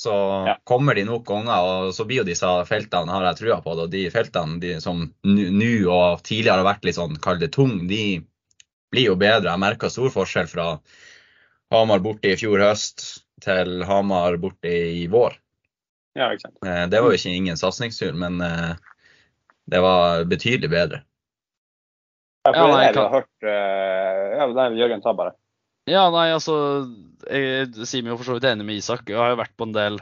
Så 0.00 0.12
ja. 0.46 0.54
kommer 0.64 0.94
de 0.96 1.04
nok 1.04 1.26
ganger, 1.28 1.60
og 1.60 1.90
så 1.92 2.06
blir 2.08 2.22
jo 2.22 2.28
disse 2.30 2.48
feltene, 2.64 3.12
har 3.12 3.26
jeg 3.28 3.40
trua 3.42 3.58
på 3.60 3.74
det. 3.76 3.84
Og 3.84 3.92
de 3.92 4.04
feltene 4.14 4.56
de 4.62 4.70
som 4.80 5.02
nå 5.28 5.72
og 5.92 6.22
tidligere 6.24 6.62
har 6.62 6.68
vært 6.70 6.88
litt 6.88 6.96
sånn, 6.96 7.18
kall 7.20 7.40
det 7.42 7.50
tung, 7.52 7.82
de 7.90 8.22
blir 8.90 9.10
jo 9.10 9.18
bedre. 9.20 9.50
Jeg 9.50 9.62
merker 9.62 9.92
stor 9.92 10.08
forskjell 10.14 10.48
fra 10.50 10.70
Hamar 11.74 12.00
borte 12.02 12.32
i 12.32 12.38
fjor 12.40 12.62
høst 12.64 13.04
til 13.44 13.84
Hamar 13.86 14.38
borte 14.40 14.72
i 14.72 15.04
vår. 15.10 15.36
Ja. 16.18 16.32
Eh, 16.32 16.86
det 16.90 17.02
var 17.02 17.12
jo 17.12 17.18
ikke 17.20 17.36
ingen 17.36 17.60
satsingstur, 17.60 18.16
men 18.18 18.40
eh, 18.40 18.72
det 19.70 19.84
var 19.84 20.24
betydelig 20.30 20.72
bedre. 20.72 21.04
Ja, 22.46 22.52
for 22.54 22.72
det 22.72 22.84
jeg 22.86 22.96
har 22.96 23.12
hørt 23.12 23.44
Uh, 23.44 24.24
Ja, 24.40 24.48
det 24.56 24.80
Jørgen, 24.80 25.02
ta 25.04 25.12
bare. 25.16 25.34
Ja, 25.88 26.06
nei, 26.12 26.28
altså 26.32 26.54
Jeg 27.26 27.70
sier 27.88 28.04
meg 28.04 28.12
jo 28.12 28.18
for 28.20 28.28
så 28.28 28.36
vidt 28.36 28.48
enig 28.48 28.66
med 28.66 28.80
Isak. 28.80 29.08
Jeg 29.08 29.18
har 29.20 29.32
jo 29.32 29.40
vært 29.40 29.56
på 29.58 29.66
en 29.68 29.74
del 29.76 29.98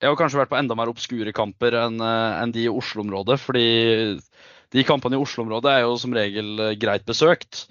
Jeg 0.00 0.10
har 0.10 0.18
kanskje 0.20 0.40
vært 0.42 0.52
på 0.52 0.58
enda 0.60 0.76
mer 0.78 0.92
obskure 0.92 1.32
kamper 1.34 1.76
enn 1.80 1.98
en 2.04 2.52
de 2.54 2.66
i 2.66 2.70
Oslo-området. 2.72 3.40
Fordi 3.42 3.66
de 4.72 4.84
kampene 4.86 5.18
i 5.18 5.20
Oslo-området 5.20 5.72
er 5.72 5.82
jo 5.86 5.96
som 6.00 6.14
regel 6.14 6.70
greit 6.80 7.08
besøkt. 7.08 7.66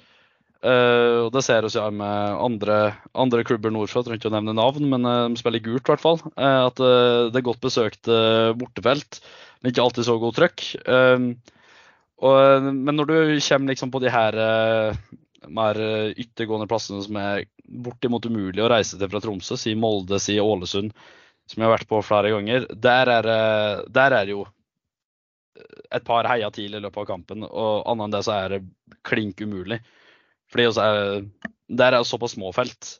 Uh, 0.58 1.28
og 1.28 1.32
Det 1.36 1.44
ser 1.46 1.64
vi 1.64 1.70
ja 1.76 1.86
med 1.94 2.42
andre, 2.42 2.78
andre 3.14 3.44
klubber 3.46 3.72
nordfra, 3.72 4.02
trenger 4.04 4.24
ikke 4.24 4.32
å 4.32 4.34
nevne 4.34 4.56
navn, 4.58 4.88
men 4.90 5.06
uh, 5.06 5.30
de 5.30 5.40
spiller 5.40 5.64
gult 5.64 5.86
i 5.86 5.94
hvert 5.94 6.04
fall. 6.04 6.20
Uh, 6.34 6.66
at 6.66 6.82
det 6.82 7.38
er 7.40 7.46
godt 7.46 7.62
besøkte 7.64 8.18
bortefelt, 8.58 9.22
men 9.62 9.72
ikke 9.72 9.86
alltid 9.86 10.10
så 10.10 10.18
god 10.22 10.38
trøkk. 10.38 10.66
Og, 12.18 12.68
men 12.74 12.98
når 12.98 13.10
du 13.10 13.16
kommer 13.46 13.74
liksom 13.74 13.92
på 13.94 14.02
de 14.02 14.10
her 14.10 14.38
mer 15.54 15.78
yttergående 16.18 16.66
plassene 16.70 17.04
som 17.06 17.20
er 17.22 17.44
bortimot 17.68 18.26
umulig 18.26 18.64
å 18.64 18.72
reise 18.72 18.98
til 18.98 19.12
fra 19.12 19.22
Tromsø, 19.22 19.58
si 19.60 19.76
Molde, 19.78 20.18
si 20.20 20.40
Ålesund, 20.42 20.96
som 21.48 21.62
jeg 21.62 21.68
har 21.68 21.76
vært 21.76 21.90
på 21.92 22.02
flere 22.04 22.32
ganger, 22.34 22.66
der 22.74 23.12
er, 23.20 23.30
der 23.94 24.16
er 24.18 24.32
jo 24.34 24.48
et 25.94 26.06
par 26.06 26.28
heia 26.30 26.50
til 26.54 26.76
i 26.76 26.82
løpet 26.82 27.04
av 27.04 27.10
kampen. 27.10 27.46
Og 27.48 27.86
annet 27.88 28.08
enn 28.08 28.16
det 28.16 28.24
så 28.28 28.36
er 28.36 28.56
det 28.56 28.64
klink 29.08 29.42
umulig. 29.42 29.80
Fordi 30.52 30.68
er, 30.82 31.28
Der 31.68 31.92
er 31.92 32.00
jo 32.00 32.08
såpass 32.08 32.36
små 32.38 32.54
felt. 32.56 32.98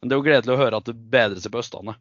Men 0.00 0.08
det 0.08 0.14
er 0.14 0.20
jo 0.20 0.26
gledelig 0.26 0.54
å 0.54 0.60
høre 0.60 0.80
at 0.80 0.88
det 0.88 0.96
bedrer 0.96 1.40
seg 1.40 1.52
på 1.52 1.60
Østlandet. 1.60 2.00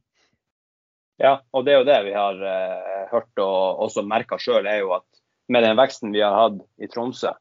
Ja, 1.20 1.40
og 1.56 1.66
det 1.66 1.74
er 1.74 1.80
jo 1.80 1.88
det 1.88 2.00
vi 2.10 2.16
har 2.16 2.40
uh, 2.44 3.04
hørt 3.12 3.40
og 3.40 3.86
også 3.88 4.04
merka 4.04 4.40
sjøl, 4.40 4.68
er 4.68 4.82
jo 4.82 4.92
at 4.98 5.06
med 5.52 5.64
den 5.64 5.78
veksten 5.78 6.14
vi 6.16 6.24
har 6.24 6.36
hatt 6.36 6.62
i 6.82 6.90
Tromsø, 6.92 7.34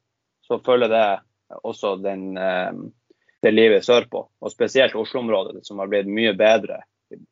så 0.45 0.61
følger 0.65 0.93
det 0.93 1.07
også 1.63 1.97
den, 2.03 2.35
uh, 2.37 2.73
det 3.45 3.55
livet 3.55 3.87
sørpå. 3.87 4.25
Og 4.41 4.53
spesielt 4.53 4.97
Oslo-området, 4.99 5.63
som 5.67 5.81
har 5.81 5.91
blitt 5.93 6.11
mye 6.11 6.35
bedre 6.37 6.83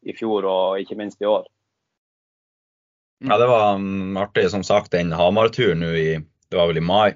i 0.06 0.14
fjor 0.16 0.46
og 0.48 0.82
ikke 0.82 0.98
minst 0.98 1.22
i 1.22 1.28
år. 1.28 1.46
Ja, 3.22 3.38
det 3.38 3.46
var 3.46 3.76
um, 3.78 4.16
artig, 4.18 4.48
som 4.50 4.64
sagt, 4.66 4.92
den 4.94 5.12
Hamar-turen 5.14 5.82
nå 5.84 5.92
i 5.94 6.08
Det 6.18 6.58
var 6.58 6.68
vel 6.68 6.82
i 6.82 6.84
mai. 6.84 7.14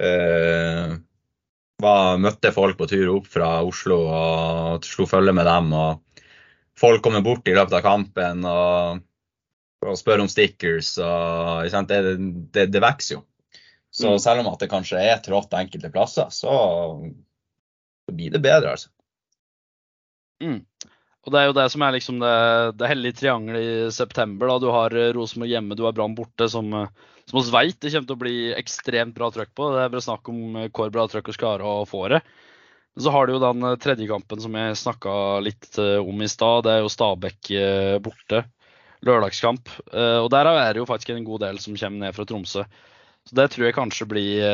Eh, 0.00 0.92
var, 1.82 2.20
møtte 2.20 2.52
folk 2.54 2.78
på 2.78 2.88
tur 2.88 3.10
opp 3.18 3.26
fra 3.28 3.58
Oslo 3.66 3.98
og 4.08 4.86
slo 4.88 5.04
følge 5.10 5.34
med 5.36 5.44
dem. 5.48 5.72
og 5.76 6.24
Folk 6.80 7.02
kommer 7.04 7.24
bort 7.24 7.48
i 7.48 7.56
løpet 7.56 7.76
av 7.76 7.84
kampen 7.84 8.46
og, 8.48 9.02
og 9.86 9.98
spør 9.98 10.24
om 10.24 10.28
stickers. 10.28 10.96
og 11.00 11.64
det, 11.88 12.00
det, 12.52 12.66
det, 12.72 12.82
vokser 12.84 13.18
jo. 13.18 13.24
Så 13.90 14.12
mm. 14.12 14.18
selv 14.22 14.42
om 14.42 14.50
at 14.52 14.62
det 14.62 14.70
kanskje 14.70 15.02
er 15.02 15.22
trått 15.24 15.56
enkelte 15.56 15.90
plasser, 15.92 16.28
så, 16.34 16.54
så 18.06 18.14
blir 18.14 18.34
det 18.34 18.42
bedre, 18.44 18.76
altså. 18.76 18.90
Mm. 20.40 20.60
Og 21.20 21.32
Det 21.32 21.40
er 21.40 21.48
jo 21.50 21.56
det 21.56 21.66
som 21.72 21.82
er 21.84 21.92
liksom 21.92 22.20
det, 22.22 22.36
det 22.80 22.88
hellige 22.88 23.18
triangelet 23.20 23.64
i 23.64 23.72
september. 23.92 24.48
da 24.48 24.60
Du 24.62 24.70
har 24.72 24.94
Rosenborg 25.16 25.52
hjemme, 25.52 25.76
du 25.76 25.84
har 25.84 25.96
Brann 25.96 26.14
borte, 26.16 26.48
som, 26.48 26.72
som 27.30 27.40
vi 27.40 27.52
vet 27.52 27.80
det 27.80 27.92
kommer 27.92 28.08
til 28.08 28.16
å 28.16 28.22
bli 28.22 28.36
ekstremt 28.56 29.16
bra 29.16 29.28
trøkk 29.32 29.52
på. 29.54 29.68
Det 29.74 29.82
er 29.82 29.92
bare 29.92 30.06
snakk 30.06 30.30
om 30.32 30.56
eh, 30.56 30.70
hvor 30.72 30.92
bra 30.94 31.06
trøkk 31.10 31.28
vi 31.30 31.36
skal 31.36 31.58
klare 31.60 31.74
å 31.82 31.88
få 31.88 32.06
det. 32.12 32.22
Så 33.00 33.12
har 33.14 33.26
du 33.26 33.36
jo 33.36 33.42
den 33.42 33.68
eh, 33.68 33.76
tredje 33.82 34.08
kampen 34.10 34.40
som 34.42 34.56
jeg 34.56 34.80
snakka 34.80 35.12
litt 35.44 35.68
eh, 35.78 35.98
om 36.00 36.24
i 36.24 36.30
stad. 36.30 36.64
Det 36.66 36.72
er 36.72 36.82
jo 36.82 36.94
Stabæk 36.96 37.52
borte. 38.06 38.44
Lørdagskamp. 39.06 39.70
Og 39.92 40.28
der 40.32 40.48
er 40.50 40.72
det 40.74 40.82
jo 40.82 40.88
faktisk 40.88 41.14
en 41.14 41.24
god 41.24 41.40
del 41.46 41.60
som 41.62 41.76
kommer 41.78 42.06
ned 42.06 42.16
fra 42.16 42.26
Tromsø. 42.28 42.64
Så 43.28 43.36
det 43.36 43.46
tror 43.52 43.66
jeg 43.66 43.76
kanskje 43.76 44.08
blir, 44.08 44.44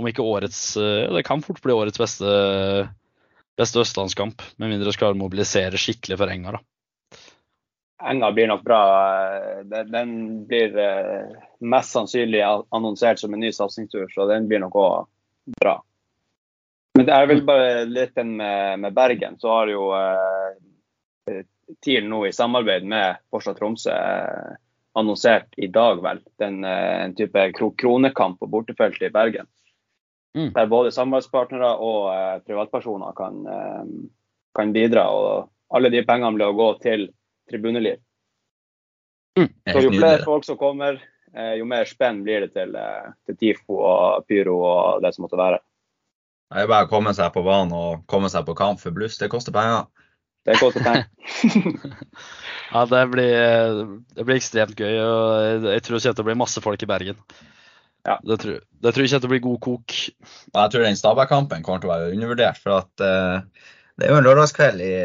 om 0.00 0.08
ikke 0.08 0.24
årets 0.24 0.60
Det 0.76 1.22
kan 1.24 1.44
fort 1.44 1.60
bli 1.64 1.72
årets 1.76 2.00
beste, 2.00 2.28
beste 3.60 3.80
østlandskamp. 3.80 4.44
Med 4.60 4.72
mindre 4.74 4.90
vi 4.90 4.98
skal 4.98 5.18
mobilisere 5.18 5.80
skikkelig 5.80 6.20
for 6.20 6.32
Enga, 6.32 6.58
da. 6.58 6.62
Enga 8.02 8.32
blir 8.32 8.48
nok 8.50 8.64
bra. 8.66 8.82
Den 9.64 10.44
blir 10.46 10.76
eh, 10.78 11.34
mest 11.60 11.94
sannsynlig 11.94 12.42
annonsert 12.42 13.20
som 13.22 13.34
en 13.34 13.40
ny 13.40 13.52
satsingstur, 13.54 14.08
så 14.10 14.26
den 14.30 14.48
blir 14.50 14.62
nok 14.62 14.76
òg 14.78 15.06
bra. 15.60 15.76
Men 16.98 17.06
det 17.08 17.14
er 17.14 17.28
vel 17.30 17.44
bare 17.46 17.84
litt 17.88 18.14
den 18.18 18.34
med 18.36 18.90
Bergen. 18.96 19.38
Så 19.40 19.52
har 19.52 19.70
jo 19.70 19.86
eh, 19.96 21.44
TIL 21.80 22.08
nå 22.08 22.26
i 22.26 22.32
samarbeid 22.32 22.84
med 22.88 23.22
Forstad 23.30 23.58
Tromsø 23.58 23.94
eh, 23.94 24.52
annonsert 24.98 25.54
i 25.56 25.66
dag, 25.72 26.02
vel, 26.02 26.20
den, 26.38 26.64
eh, 26.64 27.04
en 27.04 27.14
type 27.14 27.52
kronekamp 27.78 28.40
på 28.40 28.46
bortefeltet 28.46 29.08
i 29.08 29.12
Bergen. 29.12 29.48
Mm. 30.36 30.52
Der 30.52 30.66
både 30.66 30.92
samarbeidspartnere 30.92 31.74
og 31.76 32.12
eh, 32.12 32.38
privatpersoner 32.46 33.16
kan, 33.16 33.42
kan 34.56 34.72
bidra. 34.72 35.08
og 35.10 35.50
Alle 35.76 35.92
de 35.92 36.04
pengene 36.08 36.36
blir 36.36 36.52
å 36.52 36.56
gå 36.56 36.68
til 36.84 37.08
tribuneliv. 37.50 38.00
Mm. 39.38 39.48
Så 39.72 39.80
jo 39.86 39.92
flere 39.96 40.24
folk 40.24 40.44
som 40.44 40.58
kommer, 40.60 41.00
eh, 41.32 41.54
jo 41.60 41.68
mer 41.68 41.88
spenn 41.88 42.22
blir 42.24 42.46
det 42.46 42.52
til, 42.56 42.76
til 43.26 43.38
TIFO 43.40 43.80
og 43.80 44.26
pyro 44.28 44.58
og 44.60 45.04
det 45.04 45.14
som 45.14 45.24
måtte 45.24 45.40
være. 45.40 45.62
Det 46.52 46.60
er 46.60 46.68
bare 46.68 46.84
å 46.84 46.90
komme 46.90 47.14
seg 47.16 47.32
på 47.32 47.40
banen 47.46 47.72
og 47.72 48.02
komme 48.12 48.28
seg 48.28 48.44
på 48.44 48.56
kamp, 48.56 48.80
for 48.80 48.92
bluss 48.92 49.16
det 49.20 49.30
koster 49.32 49.54
penger. 49.56 49.86
Det 50.46 50.58
koster 50.58 50.82
penger. 50.82 51.06
ja, 52.74 52.84
det 52.90 53.02
blir, 53.12 53.82
det 54.16 54.26
blir, 54.26 54.36
ekstremt 54.36 54.78
gøy. 54.78 54.98
og 55.04 55.68
Jeg 55.70 55.84
tror 55.86 56.02
det 56.02 56.26
blir 56.26 56.38
masse 56.38 56.62
folk 56.64 56.82
i 56.82 56.90
Bergen. 56.90 57.20
Ja. 58.02 58.16
Det, 58.26 58.40
tror, 58.42 58.62
det 58.82 58.94
tror 58.94 59.04
jeg 59.04 59.12
ikke 59.12 59.22
det 59.22 59.30
blir 59.30 59.44
god 59.44 59.60
kok. 59.62 59.98
Jeg 60.56 60.72
tror 60.74 60.86
den 60.88 60.98
Stabæk-kampen 60.98 61.62
kommer 61.62 61.82
til 61.82 61.90
å 61.90 61.94
være 61.94 62.14
undervurdert. 62.16 62.58
for 62.58 62.80
at 62.80 63.04
uh, 63.04 63.68
Det 63.94 64.08
er 64.08 64.16
jo 64.16 64.18
en 64.18 64.26
lørdagskveld 64.26 64.82
i 64.82 64.96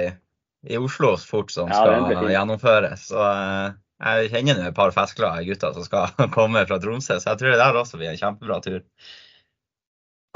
i 0.67 0.77
Oslo 0.77 1.13
fort 1.21 1.51
som 1.53 1.69
ja, 1.71 1.83
skal 1.83 2.31
gjennomføres. 2.31 3.07
Så 3.11 3.21
uh, 3.21 3.75
jeg 4.01 4.31
kjenner 4.33 4.67
et 4.69 4.77
par 4.77 4.93
festglade 4.95 5.45
gutter 5.47 5.75
som 5.75 5.85
skal 5.85 6.11
komme 6.37 6.65
fra 6.69 6.79
Tromsø, 6.81 7.19
så 7.19 7.33
jeg 7.33 7.41
tror 7.41 7.53
det 7.53 7.61
der 7.61 7.81
også 7.81 8.01
blir 8.01 8.11
en 8.11 8.19
kjempebra 8.19 8.59
tur. 8.65 8.81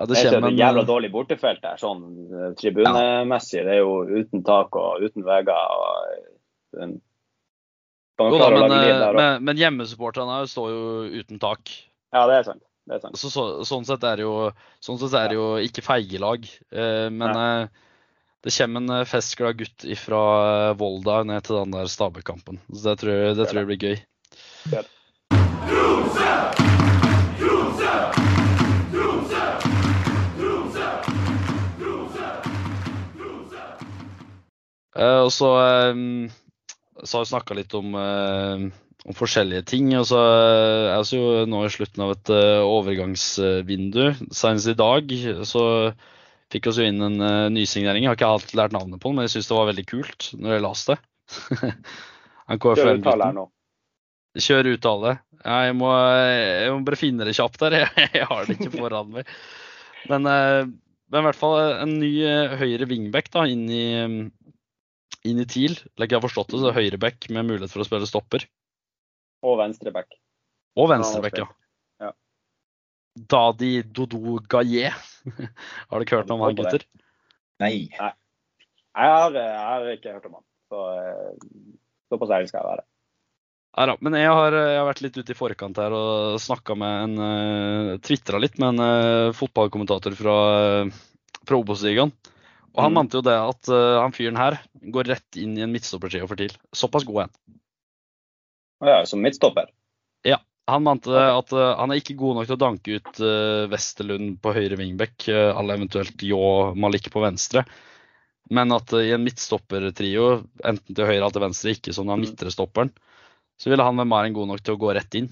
Ja, 0.01 0.07
det 0.09 0.15
Det 0.15 0.21
er 0.25 0.33
kommer 0.33 0.49
et 0.49 0.55
en 0.55 0.59
jævla 0.63 0.83
dårlig 0.87 1.11
bortefelt 1.13 1.61
der, 1.61 1.77
sånn 1.77 2.01
eh, 2.33 2.53
tribunemessig. 2.57 3.61
Det 3.67 3.75
er 3.75 3.83
jo 3.83 3.99
uten 4.09 4.41
tak 4.47 4.73
og 4.79 5.03
uten 5.05 5.25
vegger. 5.27 5.75
og 5.77 6.81
eh, 6.81 6.95
Jo 8.21 8.39
da, 8.41 8.49
men, 8.55 8.73
eh, 8.79 9.05
men, 9.13 9.45
men 9.45 9.61
hjemmesupporterne 9.61 10.41
står 10.49 10.73
jo 10.73 10.81
uten 11.21 11.41
tak. 11.41 11.69
Ja, 12.15 12.25
det 12.25 12.39
er 12.39 12.49
sant. 12.49 12.63
Det 12.89 12.97
er 12.97 13.03
sant. 13.03 13.21
Så, 13.21 13.29
så, 13.29 13.45
sånn 13.67 13.85
sett 13.85 14.03
er 14.09 14.17
det 14.17 14.25
jo, 14.25 14.49
sånn 14.81 14.97
sett 15.03 15.13
er 15.19 15.29
det 15.29 15.37
jo 15.37 15.51
ikke 15.61 15.85
feige 15.85 16.21
lag. 16.23 16.49
Eh, 16.73 17.07
men 17.13 17.43
eh, 17.43 17.85
det 18.41 18.55
kommer 18.57 18.81
en 18.81 18.95
eh, 18.97 19.05
festglad 19.09 19.61
gutt 19.61 19.85
fra 20.01 20.23
Volda 20.81 21.21
ned 21.29 21.45
til 21.45 21.61
den 21.61 21.77
der 21.77 21.91
stabelkampen 21.91 22.57
Så 22.73 22.81
det 22.89 22.97
tror, 23.03 23.13
jeg, 23.13 23.37
det 23.37 23.49
tror 23.51 23.61
jeg 23.61 23.69
blir 23.69 23.85
gøy. 23.85 24.01
Ja. 24.73 24.85
Og 34.97 35.31
så, 35.31 35.49
eh, 35.63 36.31
så 37.03 37.17
har 37.17 37.25
vi 37.25 37.31
snakka 37.31 37.57
litt 37.57 37.73
om, 37.77 37.93
eh, 37.95 38.65
om 39.05 39.17
forskjellige 39.17 39.65
ting. 39.71 39.91
Og 39.99 40.05
så 40.09 40.19
eh, 40.19 40.91
er 40.93 41.05
vi 41.07 41.19
jo 41.19 41.45
nå 41.49 41.63
i 41.65 41.71
slutten 41.73 42.05
av 42.05 42.15
et 42.15 42.33
eh, 42.35 42.59
overgangsvindu. 42.65 44.03
Senest 44.35 44.73
i 44.73 44.77
dag 44.77 45.15
så 45.47 45.65
fikk 46.51 46.67
vi 46.67 46.83
jo 46.83 46.91
inn 46.91 47.07
en 47.07 47.53
nysignering. 47.55 48.03
Jeg 48.03 48.11
har 48.11 48.19
ikke 48.19 48.33
alt 48.35 48.53
lært 48.59 48.75
navnet 48.75 48.99
på 48.99 49.09
den, 49.09 49.19
men 49.19 49.29
jeg 49.29 49.37
syns 49.37 49.51
det 49.51 49.57
var 49.57 49.71
veldig 49.71 49.87
kult 49.87 50.31
når 50.35 50.57
jeg 50.57 50.65
leste 50.67 50.97
det. 50.97 51.73
Han 52.51 52.59
Kjør 52.59 52.97
uttale 52.97 53.27
her 53.29 53.35
nå. 53.37 53.45
Kjør 54.41 54.73
uttale. 54.73 55.17
Ja, 55.41 55.57
jeg, 55.65 55.75
må, 55.79 55.89
jeg 55.95 56.71
må 56.73 56.83
bare 56.87 56.99
finne 56.99 57.25
det 57.27 57.35
kjapt 57.37 57.61
der. 57.63 57.77
Jeg, 57.81 58.07
jeg 58.19 58.27
har 58.27 58.47
det 58.47 58.57
ikke 58.57 58.73
foran 58.75 59.11
meg. 59.15 59.31
Men, 60.11 60.27
eh, 60.27 60.67
men 61.11 61.23
i 61.23 61.27
hvert 61.27 61.39
fall 61.39 61.57
en 61.83 61.97
ny 62.01 62.11
eh, 62.27 62.55
høyre 62.59 62.87
wingback 62.89 63.31
da, 63.33 63.45
inn 63.49 63.65
i, 63.71 63.85
inn 65.27 65.41
i 65.41 65.47
TIL. 65.49 65.77
Like 65.99 66.13
jeg 66.13 66.19
har 66.19 66.25
forstått 66.25 66.53
det, 66.53 66.61
så 66.63 66.73
høyreback 66.75 67.29
med 67.33 67.47
mulighet 67.49 67.73
for 67.73 67.83
å 67.83 67.87
spille 67.87 68.09
stopper. 68.09 68.45
Og 69.45 69.57
venstreback. 69.61 70.13
Og 70.79 70.89
venstreback, 70.91 71.41
ja. 71.41 71.47
Ja. 72.01 72.11
Dadi 73.33 73.73
Dodo 73.83 74.37
Gaillet. 74.49 74.95
har 75.91 76.05
ikke 76.05 76.21
hørt 76.21 76.31
noe 76.31 76.39
om 76.39 76.45
han, 76.47 76.57
gutter? 76.57 76.85
Nei. 77.61 77.89
Jeg 77.91 79.11
har, 79.15 79.35
jeg 79.35 79.59
har 79.65 79.91
ikke 79.95 80.15
hørt 80.15 80.29
om 80.29 80.39
han. 80.39 80.47
Så 80.71 80.85
på 82.11 82.15
såpass 82.15 82.33
ærlig 82.37 82.51
skal 82.51 82.63
jeg 82.63 82.71
være. 82.71 82.87
Nei 83.71 83.85
da, 83.87 83.93
men 84.03 84.15
jeg 84.19 84.31
har, 84.35 84.55
jeg 84.57 84.79
har 84.81 84.87
vært 84.89 85.01
litt 85.05 85.17
ute 85.17 85.31
i 85.31 85.37
forkant 85.37 85.77
her 85.79 85.93
og 85.95 86.39
snakka 86.43 86.75
med 86.75 86.95
en 87.05 87.21
uh, 87.23 87.99
Tvitra 88.03 88.41
litt 88.43 88.57
med 88.59 88.73
en 88.73 88.83
uh, 88.83 89.35
fotballkommentator 89.35 90.15
fra, 90.19 90.35
uh, 90.83 91.37
fra 91.47 91.59
Obos-ligaen. 91.59 92.11
Og 92.71 92.83
han 92.85 92.93
Mm. 92.93 92.97
mente 93.01 93.19
jo 93.19 93.23
det 93.25 93.35
at 93.35 93.69
uh, 93.69 93.99
han 93.99 94.13
fyren 94.15 94.39
her 94.39 94.57
går 94.95 95.09
rett 95.11 95.37
inn 95.39 95.57
i 95.57 95.63
en 95.65 95.71
midtstoppertrio 95.73 96.27
for 96.29 96.39
TIL. 96.39 96.53
Såpass 96.71 97.03
god 97.07 97.17
er 97.17 97.27
han. 97.27 97.59
Ja, 98.87 99.05
som 99.05 99.21
midtstopper. 99.21 99.69
Ja. 100.23 100.39
Han 100.71 100.85
mente 100.85 101.11
at 101.11 101.51
uh, 101.51 101.75
han 101.81 101.91
er 101.91 101.99
ikke 101.99 102.15
god 102.15 102.37
nok 102.37 102.47
til 102.47 102.55
å 102.55 102.61
danke 102.61 102.95
ut 102.95 103.19
uh, 103.19 103.67
Westerlund 103.71 104.37
på 104.41 104.53
høyre 104.55 104.77
vingbekk, 104.79 105.27
uh, 105.27 105.59
eller 105.59 105.81
eventuelt 105.81 106.23
Ljå 106.23 106.75
Malik 106.79 107.11
på 107.11 107.23
venstre. 107.23 107.65
Men 108.51 108.71
at 108.75 108.93
i 108.95 109.11
en 109.15 109.23
midtstoppertrio, 109.23 110.43
enten 110.63 110.95
til 110.95 111.07
høyre 111.07 111.19
eller 111.21 111.35
til 111.35 111.43
venstre, 111.43 111.75
ikke 111.75 111.93
som 111.95 112.07
den 112.07 112.23
midtrestopperen, 112.23 112.91
midtre 112.91 112.91
stopperen, 112.91 112.93
så 113.59 113.71
ville 113.71 113.83
han 113.85 113.99
være 113.99 114.11
Maren 114.11 114.33
god 114.35 114.49
nok 114.51 114.63
til 114.63 114.75
å 114.75 114.81
gå 114.81 114.95
rett 114.95 115.19
inn. 115.19 115.29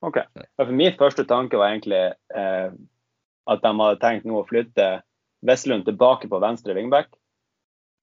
OK. 0.00 0.16
Ja, 0.16 0.44
For 0.60 0.70
min 0.78 0.94
første 0.98 1.24
tanke 1.26 1.58
var 1.58 1.72
egentlig 1.72 1.98
eh, 2.30 2.70
at 3.48 3.64
de 3.64 3.72
hadde 3.80 4.02
tenkt 4.02 4.28
nå 4.28 4.42
å 4.42 4.46
flytte 4.48 4.98
Veslund 5.46 5.86
tilbake 5.86 6.28
på 6.28 6.40
venstre 6.42 6.74
wingback. 6.74 7.12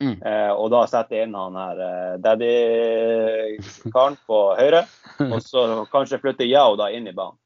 Mm. 0.04 0.20
Eh, 0.20 0.52
og 0.52 0.70
da 0.74 0.82
sette 0.92 1.22
inn 1.24 1.36
han 1.36 1.56
her 1.56 1.82
eh, 1.84 2.14
daddy-karen 2.24 4.18
på 4.28 4.40
høyre. 4.60 4.86
Og 5.30 5.40
så 5.44 5.66
kanskje 5.92 6.20
flytte 6.24 6.48
Yao 6.48 6.76
da 6.80 6.90
inn 6.92 7.08
i 7.08 7.16
banen. 7.16 7.38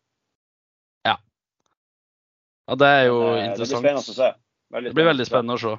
Ja, 2.70 2.76
Det 2.78 2.86
er 2.88 3.06
jo 3.10 3.22
Eh, 3.22 3.34
det 3.34 3.42
blir 3.42 3.50
interessant. 3.50 3.80
spennende 3.82 4.02
å 4.02 4.14
se. 4.14 4.34
Det 4.70 4.94
blir 4.94 5.10
veldig 5.10 5.26
spennende 5.26 5.58
å 5.58 5.62
se. 5.62 5.78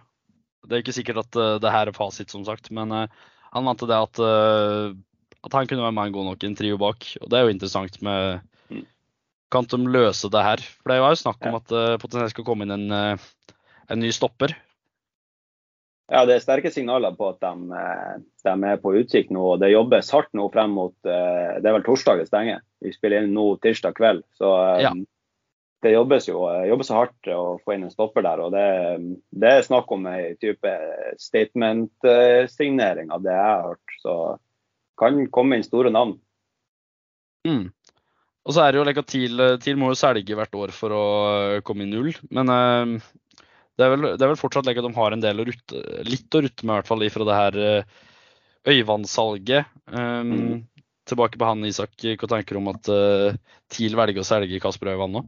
Det 0.67 0.75
er 0.75 0.83
ikke 0.83 0.97
sikkert 0.97 1.21
at 1.23 1.37
uh, 1.39 1.59
det 1.63 1.71
her 1.71 1.89
er 1.89 1.97
fasit, 1.97 2.31
som 2.31 2.45
sagt. 2.45 2.71
Men 2.71 2.91
uh, 2.93 3.07
han 3.55 3.65
mente 3.65 3.87
det 3.87 3.97
at, 3.97 4.19
uh, 4.19 4.91
at 5.47 5.53
han 5.55 5.67
kunne 5.71 5.87
være 5.87 5.95
med 5.97 6.11
en 6.11 6.17
god 6.19 6.27
nok 6.31 6.43
i 6.43 6.51
en 6.51 6.57
trio 6.59 6.77
bak. 6.77 7.07
Og 7.23 7.31
det 7.31 7.39
er 7.39 7.47
jo 7.47 7.55
interessant 7.55 8.01
med. 8.03 8.43
Kan 9.51 9.67
de 9.67 9.79
løse 9.91 10.31
det 10.31 10.43
her? 10.47 10.61
For 10.63 10.93
det 10.93 11.01
var 11.03 11.11
jo 11.15 11.23
snakk 11.25 11.41
om 11.47 11.53
Ja. 11.53 11.59
at 11.59 11.69
det 11.69 12.01
potensielt 12.03 12.31
skal 12.37 12.45
komme 12.47 12.63
inn 12.63 12.71
en, 12.71 12.91
eh, 12.93 13.19
en 13.91 13.99
ny 14.01 14.11
stopper. 14.15 14.55
Ja, 16.11 16.25
det 16.27 16.35
er 16.37 16.41
sterke 16.43 16.71
signaler 16.75 17.15
på 17.15 17.29
at 17.31 17.41
de, 17.41 17.73
eh, 17.73 18.17
de 18.45 18.67
er 18.67 18.77
på 18.83 18.95
utkikk 18.99 19.31
nå. 19.31 19.53
og 19.55 19.61
Det 19.61 19.71
jobbes 19.71 20.11
hardt 20.11 20.33
nå 20.35 20.49
frem 20.53 20.71
mot 20.75 20.95
eh, 21.07 21.61
Det 21.61 21.67
er 21.67 21.77
vel 21.79 21.83
torsdag 21.87 22.19
det 22.19 22.27
stenger. 22.29 22.61
Vi 22.83 22.91
spiller 22.93 23.23
inn 23.23 23.35
nå 23.35 23.61
tirsdag 23.63 23.95
kveld. 23.95 24.23
Så 24.35 24.51
eh, 24.77 24.83
Ja. 24.83 24.93
det 25.83 25.93
jobbes 25.95 26.27
jo 26.27 26.47
eh, 26.49 26.67
jobbes 26.69 26.89
så 26.91 26.95
hardt 26.99 27.31
å 27.31 27.61
få 27.65 27.75
inn 27.75 27.85
en 27.85 27.91
stopper 27.95 28.23
der. 28.23 28.41
og 28.41 28.51
Det, 28.51 29.19
det 29.39 29.53
er 29.53 29.63
snakk 29.63 29.91
om 29.93 30.07
ei 30.07 30.35
type 30.35 30.73
statement-signering 31.19 33.11
av 33.13 33.23
det 33.23 33.33
jeg 33.33 33.47
har 33.55 33.63
hørt. 33.71 33.95
Så 34.03 34.17
kan 34.99 35.27
komme 35.31 35.57
inn 35.57 35.63
store 35.67 35.91
navn. 35.91 36.19
Mm. 37.47 37.71
Og 38.49 38.55
så 38.57 38.63
er 38.65 38.73
det 38.73 38.81
jo 38.81 38.85
like 38.89 39.05
TIL, 39.05 39.43
TIL 39.61 39.77
må 39.81 39.91
jo 39.93 39.99
selge 40.01 40.37
hvert 40.37 40.55
år 40.57 40.73
for 40.73 40.95
å 40.97 41.03
eh, 41.31 41.59
komme 41.67 41.85
i 41.85 41.91
null. 41.91 42.13
Men 42.33 42.53
eh, 42.55 42.95
det, 43.77 43.85
er 43.85 43.93
vel, 43.93 44.07
det 44.15 44.25
er 44.25 44.33
vel 44.33 44.41
fortsatt 44.41 44.69
like 44.69 44.81
at 44.81 44.89
de 44.89 44.97
har 44.97 45.17
en 45.17 45.25
del 45.25 45.43
å 45.43 45.47
rutte, 45.49 45.83
litt 46.09 46.39
å 46.39 46.43
rutte 46.47 46.65
med, 46.65 46.73
i 46.73 46.79
hvert 46.79 46.89
fall 46.89 47.05
ifra 47.07 47.27
det 47.29 47.37
her 47.37 47.61
eh, 47.67 48.01
Øyvand-salget. 48.71 49.71
Um, 49.93 50.35
Mm. 50.35 50.67
Tilbake 51.09 51.41
på 51.41 51.47
han, 51.49 51.65
Isak. 51.67 51.97
Hva 52.21 52.29
tenker 52.29 52.55
du 52.55 52.61
om 52.61 52.69
at 52.71 52.89
uh, 52.93 53.33
TIL 53.73 53.97
velger 53.99 54.23
å 54.23 54.27
selge 54.29 54.61
Kasper 54.63 54.93
Øyvand 54.93 55.17
nå? 55.17 55.23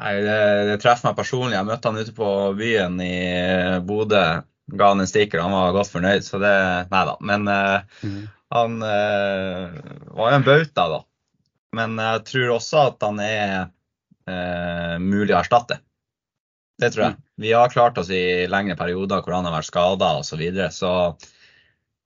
Nei, 0.00 0.12
det, 0.24 0.36
det 0.70 0.76
treffer 0.80 1.10
meg 1.10 1.18
personlig. 1.18 1.56
Jeg 1.58 1.68
møtte 1.68 1.90
han 1.90 2.00
ute 2.00 2.14
på 2.16 2.30
byen 2.56 2.96
i 3.04 3.16
Bodø. 3.84 4.22
Ga 4.76 4.88
han 4.92 5.02
en 5.02 5.10
stikker, 5.10 5.42
han 5.44 5.52
var 5.52 5.74
godt 5.76 5.92
fornøyd. 5.92 6.24
Så 6.24 6.40
det 6.40 6.54
Nei 6.92 7.02
da. 7.10 7.16
Men 7.26 7.44
eh, 7.52 8.00
han 8.54 8.78
uh, 8.80 9.76
var 10.16 10.32
jo 10.32 10.38
en 10.38 10.46
bauta, 10.46 10.86
da. 10.94 11.02
Men 11.76 11.98
jeg 12.00 12.24
tror 12.30 12.54
også 12.56 12.84
at 12.90 13.04
han 13.04 13.20
er 13.22 13.50
eh, 14.28 14.96
mulig 15.02 15.34
å 15.34 15.40
erstatte. 15.42 15.80
Det 16.80 16.92
tror 16.92 17.06
jeg. 17.06 17.16
Vi 17.40 17.52
har 17.56 17.72
klart 17.72 17.98
oss 18.00 18.10
i 18.12 18.46
lengre 18.52 18.76
perioder 18.76 19.22
hvor 19.24 19.36
han 19.36 19.48
har 19.48 19.54
vært 19.56 19.70
skada 19.70 20.12
osv. 20.20 20.28
Så, 20.28 20.40
videre, 20.40 20.70
så 20.72 20.92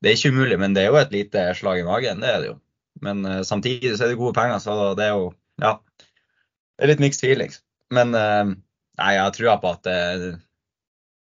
det 0.01 0.11
er 0.11 0.19
ikke 0.19 0.35
umulig. 0.35 0.59
Men 0.63 0.77
det 0.77 0.85
er 0.85 0.93
jo 0.93 1.01
et 1.01 1.15
lite 1.15 1.47
slag 1.59 1.83
i 1.83 1.87
magen, 1.87 2.23
det 2.23 2.31
er 2.31 2.43
det 2.43 2.53
jo. 2.53 2.59
Men 3.05 3.25
eh, 3.27 3.43
samtidig 3.47 3.97
så 3.97 4.07
er 4.07 4.13
det 4.13 4.21
gode 4.21 4.37
penger, 4.39 4.59
så 4.63 4.93
det 4.99 5.09
er 5.09 5.17
jo 5.17 5.31
Ja. 5.61 5.79
Det 6.79 6.87
er 6.87 6.95
litt 6.95 7.03
mixed 7.03 7.21
feelings. 7.21 7.61
Men 7.93 8.15
eh, 8.17 8.55
nei, 9.01 9.11
jeg 9.17 9.25
har 9.27 9.35
trua 9.37 9.57
på 9.61 9.75
at 9.75 9.89
eh, 9.91 10.31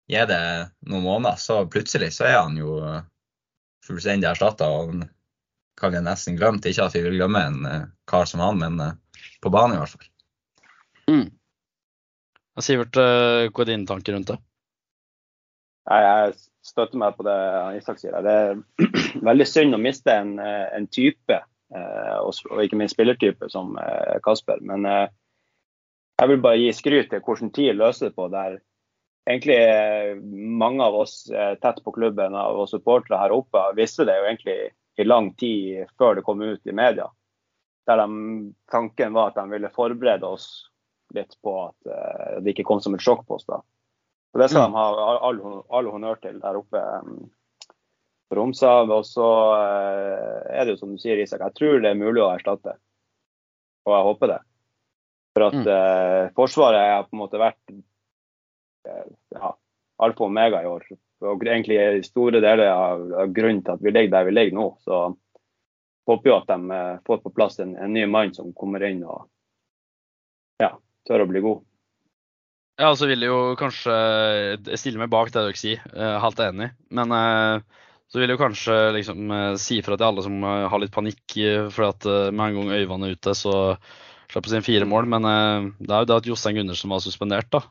gir 0.10 0.30
det 0.30 0.44
noen 0.90 1.04
måneder, 1.06 1.42
så 1.42 1.64
plutselig 1.70 2.14
så 2.16 2.30
er 2.30 2.38
han 2.40 2.56
jo 2.58 2.78
eh, 2.86 3.02
fullstendig 3.86 4.30
erstatta. 4.30 4.70
Og 4.70 5.02
kan 5.80 5.94
vi 5.94 6.02
nesten 6.04 6.38
glemt. 6.38 6.66
Ikke 6.68 6.88
at 6.88 6.96
vi 6.96 7.04
vil 7.06 7.18
glemme 7.20 7.42
en 7.48 7.66
eh, 7.66 7.88
kar 8.10 8.28
som 8.30 8.44
han, 8.44 8.60
men 8.62 8.80
eh, 8.84 8.96
på 9.44 9.52
banen 9.54 9.78
i 9.78 9.82
hvert 9.82 9.96
fall. 9.96 10.08
Mm. 11.10 11.28
Sivert, 12.60 13.00
eh, 13.00 13.48
hva 13.48 13.64
er 13.64 13.72
dine 13.72 13.88
tanker 13.88 14.16
rundt 14.16 14.34
det? 14.34 14.40
Jeg, 15.90 16.08
jeg 16.08 16.34
støtter 16.70 17.00
meg 17.02 17.16
på 17.18 17.26
det 17.26 17.38
Isak 17.80 18.02
sier. 18.02 18.18
Det 18.26 18.34
er 18.36 18.60
veldig 19.30 19.48
synd 19.48 19.78
å 19.78 19.82
miste 19.82 20.14
en, 20.14 20.36
en 20.44 20.90
type, 20.92 21.40
eh, 21.40 22.18
og, 22.20 22.60
ikke 22.66 22.80
minst 22.80 22.98
spillertype 22.98 23.50
som 23.54 23.78
Kasper. 24.26 24.60
Men 24.66 24.86
jeg 24.90 26.34
vil 26.34 26.44
bare 26.44 26.60
gi 26.60 26.74
skryt 26.76 27.14
til 27.14 27.24
hvordan 27.24 27.54
tid 27.56 27.80
løser 27.80 28.10
det 28.10 28.18
på. 28.18 28.28
der 28.34 28.60
egentlig 29.30 29.60
mange 30.60 30.84
av 30.84 30.96
oss 31.00 31.22
tett 31.62 31.80
på 31.86 31.94
klubben 31.96 32.36
og 32.36 32.68
supportere 32.72 33.20
her 33.22 33.34
oppe 33.36 33.62
visste 33.78 34.08
det 34.10 34.16
jo 34.18 34.28
egentlig 34.28 34.58
i 34.98 35.04
lang 35.06 35.34
tid 35.36 35.86
før 35.98 36.16
det 36.16 36.24
kom 36.26 36.42
ut 36.42 36.68
i 36.68 36.72
media. 36.76 37.08
Der 37.88 37.98
de, 37.98 38.54
tanken 38.72 39.14
var 39.14 39.28
at 39.32 39.36
de 39.40 39.46
ville 39.50 39.70
forberede 39.74 40.24
oss 40.28 40.70
litt 41.16 41.36
på 41.42 41.54
at 41.70 41.90
uh, 41.90 42.40
det 42.42 42.54
ikke 42.54 42.68
kom 42.68 42.82
som 42.82 42.94
et 42.94 43.02
sjokk 43.02 43.26
på 43.28 43.36
oss. 43.40 43.46
da. 43.50 43.62
Og 44.34 44.40
Det 44.42 44.50
skal 44.52 44.68
Mm. 44.70 44.74
de 44.74 44.78
ha 44.78 45.18
all, 45.30 45.40
all 45.74 45.88
honnør 45.90 46.20
til 46.22 46.40
der 46.40 46.58
oppe 46.60 46.78
um, 47.02 47.32
på 48.30 48.36
Romshav. 48.38 48.92
Og 48.94 49.06
så 49.10 49.26
uh, 49.26 50.44
er 50.54 50.66
det 50.66 50.76
jo 50.76 50.82
som 50.84 50.92
du 50.94 51.00
sier, 51.02 51.18
Isak, 51.18 51.42
jeg 51.42 51.56
tror 51.58 51.82
det 51.82 51.90
er 51.90 51.98
mulig 51.98 52.22
å 52.22 52.30
erstatte. 52.36 52.76
Og 53.88 53.96
jeg 53.96 54.08
håper 54.12 54.28
det. 54.36 54.40
For 55.34 55.46
at 55.48 55.54
Mm. 55.56 55.68
eh, 55.72 56.30
Forsvaret 56.36 56.80
har 56.92 57.04
på 57.06 57.14
en 57.16 57.20
måte 57.22 57.40
vært 57.40 57.72
uh, 57.72 59.10
ja, 59.34 59.52
alfa 60.00 60.24
og 60.24 60.30
omega 60.30 60.62
i 60.62 60.68
år. 60.70 60.86
Og 61.26 61.44
egentlig 61.44 61.80
i 61.80 62.04
store 62.06 62.40
deler 62.44 62.70
av, 62.72 63.02
av 63.26 63.34
grunnen 63.36 63.64
til 63.66 63.76
at 63.76 63.82
vi 63.84 63.92
ligger 63.92 64.14
der 64.14 64.30
vi 64.30 64.36
ligger 64.36 64.60
nå. 64.60 64.68
Så 64.86 65.02
håper 66.10 66.32
jo 66.32 66.38
at 66.38 66.52
de 66.52 66.78
eh, 66.78 67.02
får 67.08 67.24
på 67.24 67.34
plass 67.36 67.60
en, 67.64 67.76
en 67.78 67.94
ny 67.94 68.06
mann 68.10 68.32
som 68.36 68.54
kommer 68.58 68.86
inn 68.88 69.04
og 69.04 69.28
ja, 70.64 70.74
tør 71.08 71.26
å 71.26 71.30
bli 71.30 71.44
god. 71.44 71.66
Ja, 72.80 72.94
så 72.96 73.10
vil 73.10 73.20
jeg 73.20 73.28
jo 73.28 73.58
kanskje 73.60 73.94
Jeg 74.56 74.80
stiller 74.80 75.02
meg 75.04 75.12
bak 75.12 75.34
det 75.34 75.42
dere 75.44 75.60
sier, 75.60 75.82
er 75.92 76.22
helt 76.24 76.40
enig. 76.44 76.70
Men 76.96 77.16
eh, 77.16 77.80
så 78.10 78.22
vil 78.22 78.32
jeg 78.32 78.38
jo 78.38 78.44
kanskje 78.46 78.78
liksom 78.96 79.34
eh, 79.36 79.56
si 79.60 79.82
ifra 79.82 79.98
til 80.00 80.08
alle 80.08 80.24
som 80.26 80.38
eh, 80.40 80.68
har 80.72 80.82
litt 80.82 80.96
panikk 80.96 81.36
for 81.76 81.90
at 81.92 82.08
med 82.32 82.46
en 82.46 82.62
gang 82.62 82.78
Øyvand 82.78 83.08
er 83.08 83.18
ute, 83.18 83.36
så 83.36 83.54
slipper 84.32 84.54
sin 84.54 84.64
fire 84.66 84.88
mål. 84.88 85.10
Men 85.12 85.28
det 85.82 85.92
er 85.92 86.06
jo 86.06 86.10
det 86.10 86.22
at 86.22 86.30
Jostein 86.32 86.62
Gundersen 86.62 86.94
var 86.94 87.04
suspendert, 87.04 87.52
da. 87.52 87.66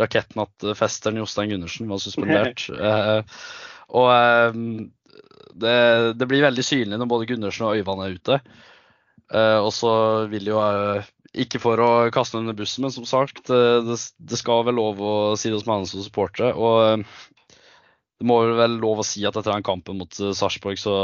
Rakettnattfesteren 0.00 1.20
Jostein 1.20 1.52
Gundersen 1.54 1.90
var 1.90 2.02
suspendert. 2.02 2.66
og 4.00 4.10
det, 5.60 5.76
det, 6.16 6.28
blir 6.30 6.46
veldig 6.46 6.64
synlig 6.64 6.98
når 7.00 7.10
både 7.10 7.30
Gundersen 7.30 7.68
og 7.68 7.80
Øyvand 7.80 8.04
er 8.04 8.18
ute. 8.18 8.40
og 9.60 9.72
så 9.74 9.92
vil 10.32 10.52
jo 10.52 10.60
ikke 11.30 11.60
for 11.62 11.78
å 11.82 11.90
kaste 12.14 12.40
under 12.40 12.56
bussen, 12.58 12.82
men 12.82 12.94
som 12.94 13.06
sagt, 13.06 13.44
det, 13.46 13.98
det 14.18 14.38
skal 14.38 14.64
vel 14.66 14.80
lov 14.80 15.02
å 15.02 15.12
si 15.38 15.52
det 15.52 15.60
som 15.62 15.76
er 15.76 15.84
som 15.86 16.02
supportere. 16.02 16.54
Og 16.58 17.04
det 18.20 18.26
må 18.28 18.40
vel 18.58 18.74
lov 18.82 19.00
å 19.00 19.06
si 19.06 19.22
at 19.24 19.36
etter 19.38 19.54
den 19.54 19.64
kampen 19.64 20.00
mot 20.00 20.12
Sarpsborg, 20.12 20.76
så 20.80 20.96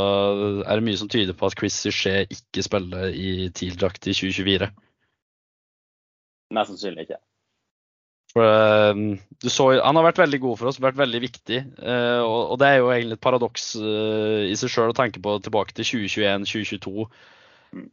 er 0.66 0.74
det 0.74 0.84
mye 0.84 0.98
som 1.00 1.08
tyder 1.12 1.36
på 1.36 1.48
at 1.48 1.56
Chris 1.56 1.78
Suchet 1.80 2.34
ikke 2.34 2.66
spiller 2.66 3.14
i 3.14 3.48
TIL-drakt 3.56 4.10
i 4.10 4.16
2024. 4.16 4.68
Mest 6.56 6.74
sannsynlig 6.74 7.06
ikke. 7.06 7.22
For, 8.36 8.98
du 9.40 9.48
så, 9.48 9.70
han 9.80 9.96
har 9.96 10.04
vært 10.10 10.18
veldig 10.20 10.38
god 10.42 10.58
for 10.60 10.68
oss, 10.68 10.80
vært 10.82 10.98
veldig 10.98 11.20
viktig. 11.22 11.62
Uh, 11.80 12.20
og, 12.20 12.40
og, 12.52 12.58
det 12.60 12.68
er 12.68 12.82
jo 12.82 12.90
egentlig 12.92 13.16
et 13.16 13.24
paradoks 13.24 13.70
uh, 13.80 14.42
i 14.44 14.52
seg 14.60 14.72
sjøl 14.72 14.92
å 14.92 14.96
tenke 14.98 15.22
på 15.24 15.38
tilbake 15.46 15.72
til 15.76 15.88
2021-2022 16.04 17.06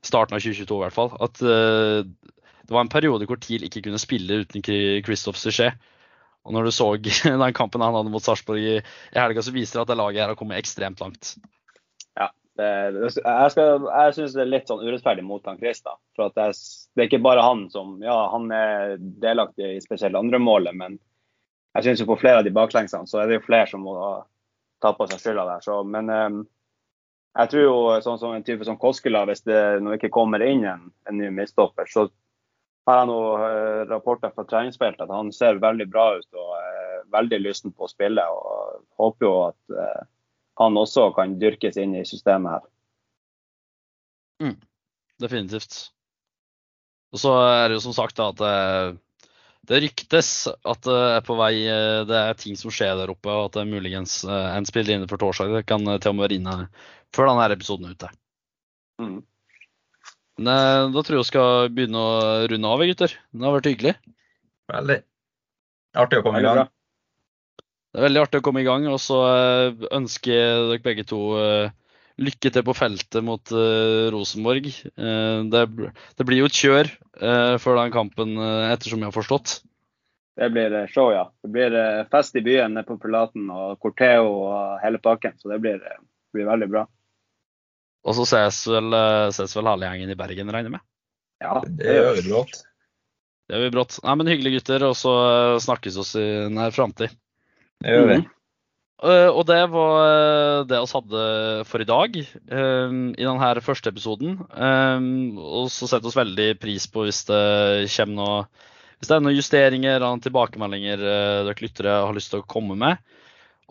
starten 0.03 0.35
av 0.35 0.43
2022 0.43 0.75
i 0.75 0.83
hvert 0.83 0.95
fall, 0.95 1.13
at 1.23 1.39
uh, 1.47 2.03
det 2.63 2.75
var 2.75 2.83
en 2.85 2.91
periode 2.91 3.27
hvor 3.27 3.39
TIL 3.39 3.65
ikke 3.67 3.85
kunne 3.87 3.99
spille 3.99 4.43
uten 4.43 4.63
Christophe 4.63 5.39
Suchet. 5.39 5.79
Og 6.43 6.55
når 6.55 6.67
du 6.67 6.75
så 6.75 6.89
den 6.99 7.55
kampen 7.55 7.83
han 7.83 7.95
hadde 7.95 8.11
mot 8.11 8.23
Sarpsborg 8.23 8.59
i 8.59 8.77
helga, 9.15 9.43
så 9.43 9.55
viser 9.55 9.79
det 9.79 9.85
at 9.85 9.93
det 9.93 9.99
laget 9.99 10.23
her 10.23 10.33
har 10.33 10.39
kommet 10.39 10.59
ekstremt 10.59 11.03
langt. 11.03 11.37
Det, 12.57 12.69
jeg, 13.01 13.51
skal, 13.51 13.87
jeg 13.87 14.13
syns 14.13 14.35
det 14.35 14.43
er 14.43 14.51
litt 14.51 14.67
sånn 14.69 14.83
urettferdig 14.83 15.23
mot 15.25 15.45
han 15.49 15.57
Chris. 15.57 15.81
da, 15.81 15.95
for 16.13 16.29
at 16.29 16.35
det, 16.37 16.51
det, 16.93 17.01
er 17.01 17.07
ikke 17.09 17.23
bare 17.25 17.45
han 17.45 17.65
som 17.73 17.95
ja, 18.03 18.17
han 18.29 18.51
er 18.53 18.97
delaktig 18.99 19.71
i 19.73 19.81
spesielt 19.81 20.17
andre 20.19 20.37
målet, 20.41 20.77
men 20.77 20.99
jeg 21.73 21.87
syns 21.87 22.03
på 22.05 22.19
flere 22.21 22.43
av 22.43 22.45
de 22.45 22.53
baklengsene 22.53 23.09
så 23.09 23.23
er 23.23 23.29
det 23.31 23.39
jo 23.39 23.47
flere 23.47 23.69
som 23.71 23.81
må 23.87 23.95
ta 24.83 24.91
på 24.93 25.07
seg 25.09 25.21
skylda 25.23 25.47
der. 25.47 25.63
Så, 25.65 25.79
men 25.87 26.11
um, 26.13 26.43
jeg 27.39 27.49
tror 27.49 27.63
jo 27.65 27.77
sånn 28.05 28.19
som 28.21 28.35
en 28.35 28.45
type 28.45 28.67
som 28.67 28.77
Koskela, 28.77 29.23
hvis 29.25 29.41
det 29.47 29.61
nå 29.81 29.95
ikke 29.97 30.13
kommer 30.13 30.43
inn 30.45 30.67
en, 30.69 30.91
en 31.09 31.17
ny 31.17 31.31
midtstopper, 31.33 31.89
så 31.89 32.05
har 32.85 33.01
jeg 33.01 33.09
noen 33.09 33.45
uh, 33.47 33.81
rapporter 33.89 34.33
fra 34.35 34.45
treningsfeltet 34.45 35.07
at 35.07 35.15
han 35.15 35.33
ser 35.33 35.61
veldig 35.63 35.89
bra 35.89 36.11
ut 36.19 36.37
og 36.37 36.57
er 36.59 37.05
veldig 37.15 37.41
lysten 37.41 37.73
på 37.73 37.87
å 37.87 37.93
spille. 37.95 38.27
og 38.29 38.83
Håper 39.01 39.25
jo 39.25 39.33
at 39.47 39.79
han 40.61 40.77
også 40.77 41.09
kan 41.15 41.37
dyrkes 41.41 41.79
inn 41.81 41.95
i 41.97 42.05
systemet 42.07 42.57
her. 42.57 42.67
Mm, 44.43 44.57
definitivt. 45.21 45.79
Og 47.13 47.21
så 47.21 47.33
er 47.39 47.67
det 47.69 47.77
jo 47.77 47.83
som 47.85 47.95
sagt 47.95 48.17
da, 48.17 48.29
at 48.33 48.39
det, 48.41 49.29
det 49.69 49.81
ryktes 49.85 50.31
at 50.49 50.81
det 50.85 50.97
er 51.17 51.21
på 51.25 51.37
vei 51.37 51.53
Det 52.09 52.17
er 52.17 52.39
ting 52.39 52.57
som 52.59 52.73
skjer 52.73 52.97
der 52.99 53.13
oppe, 53.13 53.29
og 53.29 53.47
at 53.47 53.57
det 53.57 53.63
er 53.63 53.73
muligens 53.73 54.21
eh, 54.25 54.49
en 54.57 54.67
spiller 54.69 54.97
inne 54.97 55.09
for 55.09 55.21
torsdag. 55.21 55.53
Det 55.53 55.67
kan 55.69 55.85
til 55.85 56.11
og 56.13 56.17
med 56.17 56.27
være 56.27 56.39
inne 56.41 56.57
før 57.13 57.29
denne 57.29 57.47
episoden 57.53 57.87
er 57.89 57.97
ute. 57.97 58.09
Mm. 59.01 59.21
Men 60.41 60.53
eh, 60.53 60.91
da 60.93 61.03
tror 61.05 61.19
jeg 61.19 61.25
vi 61.25 61.29
skal 61.29 61.73
begynne 61.73 62.01
å 62.01 62.13
runde 62.49 62.73
av, 62.75 62.85
gutter. 62.89 63.17
Det 63.31 63.45
har 63.45 63.57
vært 63.57 63.69
hyggelig. 63.69 63.97
Veldig. 64.73 64.99
Artig 66.01 66.21
å 66.21 66.25
komme 66.25 66.41
i 66.41 66.47
gang. 66.47 66.65
Det 67.93 68.01
er 68.01 68.07
veldig 68.07 68.21
artig 68.23 68.41
å 68.41 68.45
komme 68.45 68.63
i 68.63 68.67
gang. 68.67 68.87
Og 68.89 68.99
så 69.01 69.19
eh, 69.29 69.87
ønsker 69.93 70.33
jeg 70.33 70.63
dere 70.71 70.85
begge 70.85 71.05
to 71.09 71.21
eh, 71.39 71.73
lykke 72.23 72.53
til 72.53 72.65
på 72.65 72.75
feltet 72.77 73.25
mot 73.25 73.53
Rosenborg. 74.13 74.67
Det, 74.93 75.61
det, 75.73 76.25
blir 76.29 76.43
jo 76.43 76.45
et 76.45 76.59
kjør 76.59 76.89
før 77.57 77.79
den 77.79 77.93
kampen, 77.95 78.35
ettersom 78.69 79.01
jeg 79.01 79.09
har 79.09 79.15
forstått. 79.15 79.55
Det 80.37 80.51
blir 80.53 80.75
show, 80.93 81.09
ja. 81.09 81.23
Det 81.41 81.49
blir 81.55 81.73
fest 82.13 82.37
i 82.37 82.43
byen 82.45 82.77
nede 82.77 82.85
på 82.85 82.99
Pilaten 83.01 83.49
og 83.49 83.81
Corteo 83.81 84.29
og 84.43 84.83
hele 84.85 85.01
pakken. 85.01 85.33
Så 85.41 85.49
det 85.49 85.57
blir, 85.65 85.81
blir 86.37 86.45
veldig 86.51 86.69
bra. 86.69 86.85
Og 88.03 88.17
så 88.17 88.25
ses 88.27 88.59
vel, 88.67 88.91
eh, 88.97 89.31
ses 89.35 89.55
vel 89.55 89.69
gjengen 89.85 90.11
i 90.11 90.19
Bergen, 90.19 90.51
regner 90.51 90.69
jeg 90.69 90.75
med? 90.75 90.85
Ja, 91.43 91.59
det 91.63 91.97
gjør 91.97 92.15
vi 92.17 92.23
brått. 92.27 92.63
Det 93.47 93.55
gjør 93.55 93.65
vi 93.65 93.75
brått. 93.75 93.99
Nei, 94.03 94.15
men 94.19 94.31
hyggelige 94.31 94.59
gutter, 94.59 94.85
og 94.89 94.95
så 94.99 95.13
snakkes 95.63 95.65
snakkes 95.67 95.99
oss 96.03 96.15
i 96.19 96.25
nær 96.51 96.75
framtid. 96.75 97.15
Det 97.81 97.95
gjør 97.95 98.09
vi. 98.11 98.17
Mm. 98.21 98.29
Uh, 99.03 99.29
og 99.35 99.41
det 99.49 99.59
var 99.67 100.63
det 100.69 100.77
vi 100.79 100.95
hadde 100.95 101.23
for 101.67 101.83
i 101.83 101.87
dag 101.87 102.13
um, 102.21 102.99
i 103.11 103.25
denne 103.25 103.63
første 103.65 103.91
episoden. 103.91 104.37
Um, 104.53 105.39
og 105.39 105.71
så 105.73 105.89
setter 105.89 106.05
vi 106.05 106.13
oss 106.13 106.21
veldig 106.21 106.47
pris 106.61 106.85
på 106.91 107.07
hvis 107.07 107.25
det 107.27 107.41
kommer 107.97 108.15
noe 108.19 108.37
Hvis 108.99 109.09
det 109.09 109.17
er 109.17 109.25
noen 109.25 109.35
justeringer 109.35 109.97
eller 109.97 110.23
tilbakemeldinger 110.23 111.03
uh, 111.03 111.41
dere 111.49 111.65
lyttere 111.65 111.97
har 112.05 112.15
lyst 112.15 112.31
til 112.31 112.45
å 112.45 112.47
komme 112.47 112.79
med. 112.79 113.01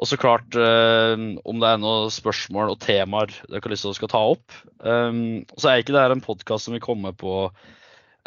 Og 0.01 0.09
så 0.09 0.19
klart 0.21 0.57
uh, 0.59 1.15
om 1.17 1.61
det 1.63 1.69
er 1.69 1.81
noen 1.81 2.13
spørsmål 2.13 2.73
og 2.73 2.81
temaer 2.83 3.33
dere 3.47 3.63
har 3.63 3.73
lyst 3.73 3.87
til 3.87 3.93
å 3.93 3.99
skal 3.99 4.11
ta 4.13 4.23
opp. 4.35 4.57
Um, 4.81 5.45
så 5.57 5.71
er 5.71 5.83
ikke 5.83 5.95
dette 5.97 6.17
en 6.17 6.25
podkast 6.25 6.67
som 6.67 6.77
vil 6.77 6.85
komme 6.85 7.13
på 7.17 7.47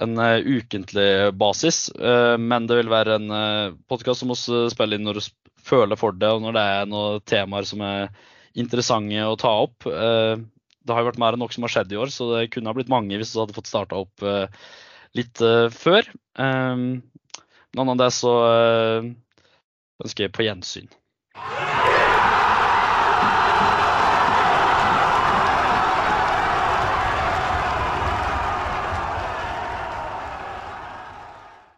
en 0.03 0.19
uh, 0.19 0.39
ukentlig 0.39 1.33
basis, 1.39 1.87
uh, 1.99 2.35
men 2.39 2.67
det 2.67 2.79
vil 2.81 2.91
være 2.91 3.19
en 3.19 3.31
uh, 3.31 3.75
podkast 3.91 4.23
som 4.23 4.33
vi 4.33 4.39
spiller 4.71 4.99
inn 4.99 5.07
når 5.07 5.21
føler 5.65 5.99
for 5.99 6.15
det, 6.15 6.29
og 6.29 6.43
når 6.43 6.57
det 6.57 6.65
er 6.75 6.89
noen 6.91 7.23
temaer 7.27 7.67
som 7.67 7.83
er 7.85 8.09
interessante 8.55 9.25
å 9.25 9.37
ta 9.39 9.51
opp. 9.65 9.87
Uh, 9.87 10.37
det 10.85 10.93
har 10.93 11.01
jo 11.01 11.09
vært 11.09 11.21
mer 11.21 11.35
enn 11.35 11.41
nok 11.41 11.55
som 11.55 11.65
har 11.65 11.73
skjedd 11.73 11.95
i 11.95 11.99
år, 11.99 12.13
så 12.13 12.29
det 12.35 12.49
kunne 12.53 12.69
ha 12.69 12.77
blitt 12.77 12.91
mange 12.93 13.17
hvis 13.17 13.33
vi 13.33 13.41
hadde 13.41 13.55
fått 13.57 13.71
starta 13.71 13.97
opp 14.03 14.25
litt 15.17 15.41
før. 15.73 16.11
Um, 16.37 17.01
men 17.73 17.81
annet 17.81 17.95
enn 17.95 18.03
det 18.03 18.11
så 18.13 18.33
ønsker 20.05 20.27
jeg 20.27 20.35
på 20.35 20.45
gjensyn. 20.45 20.91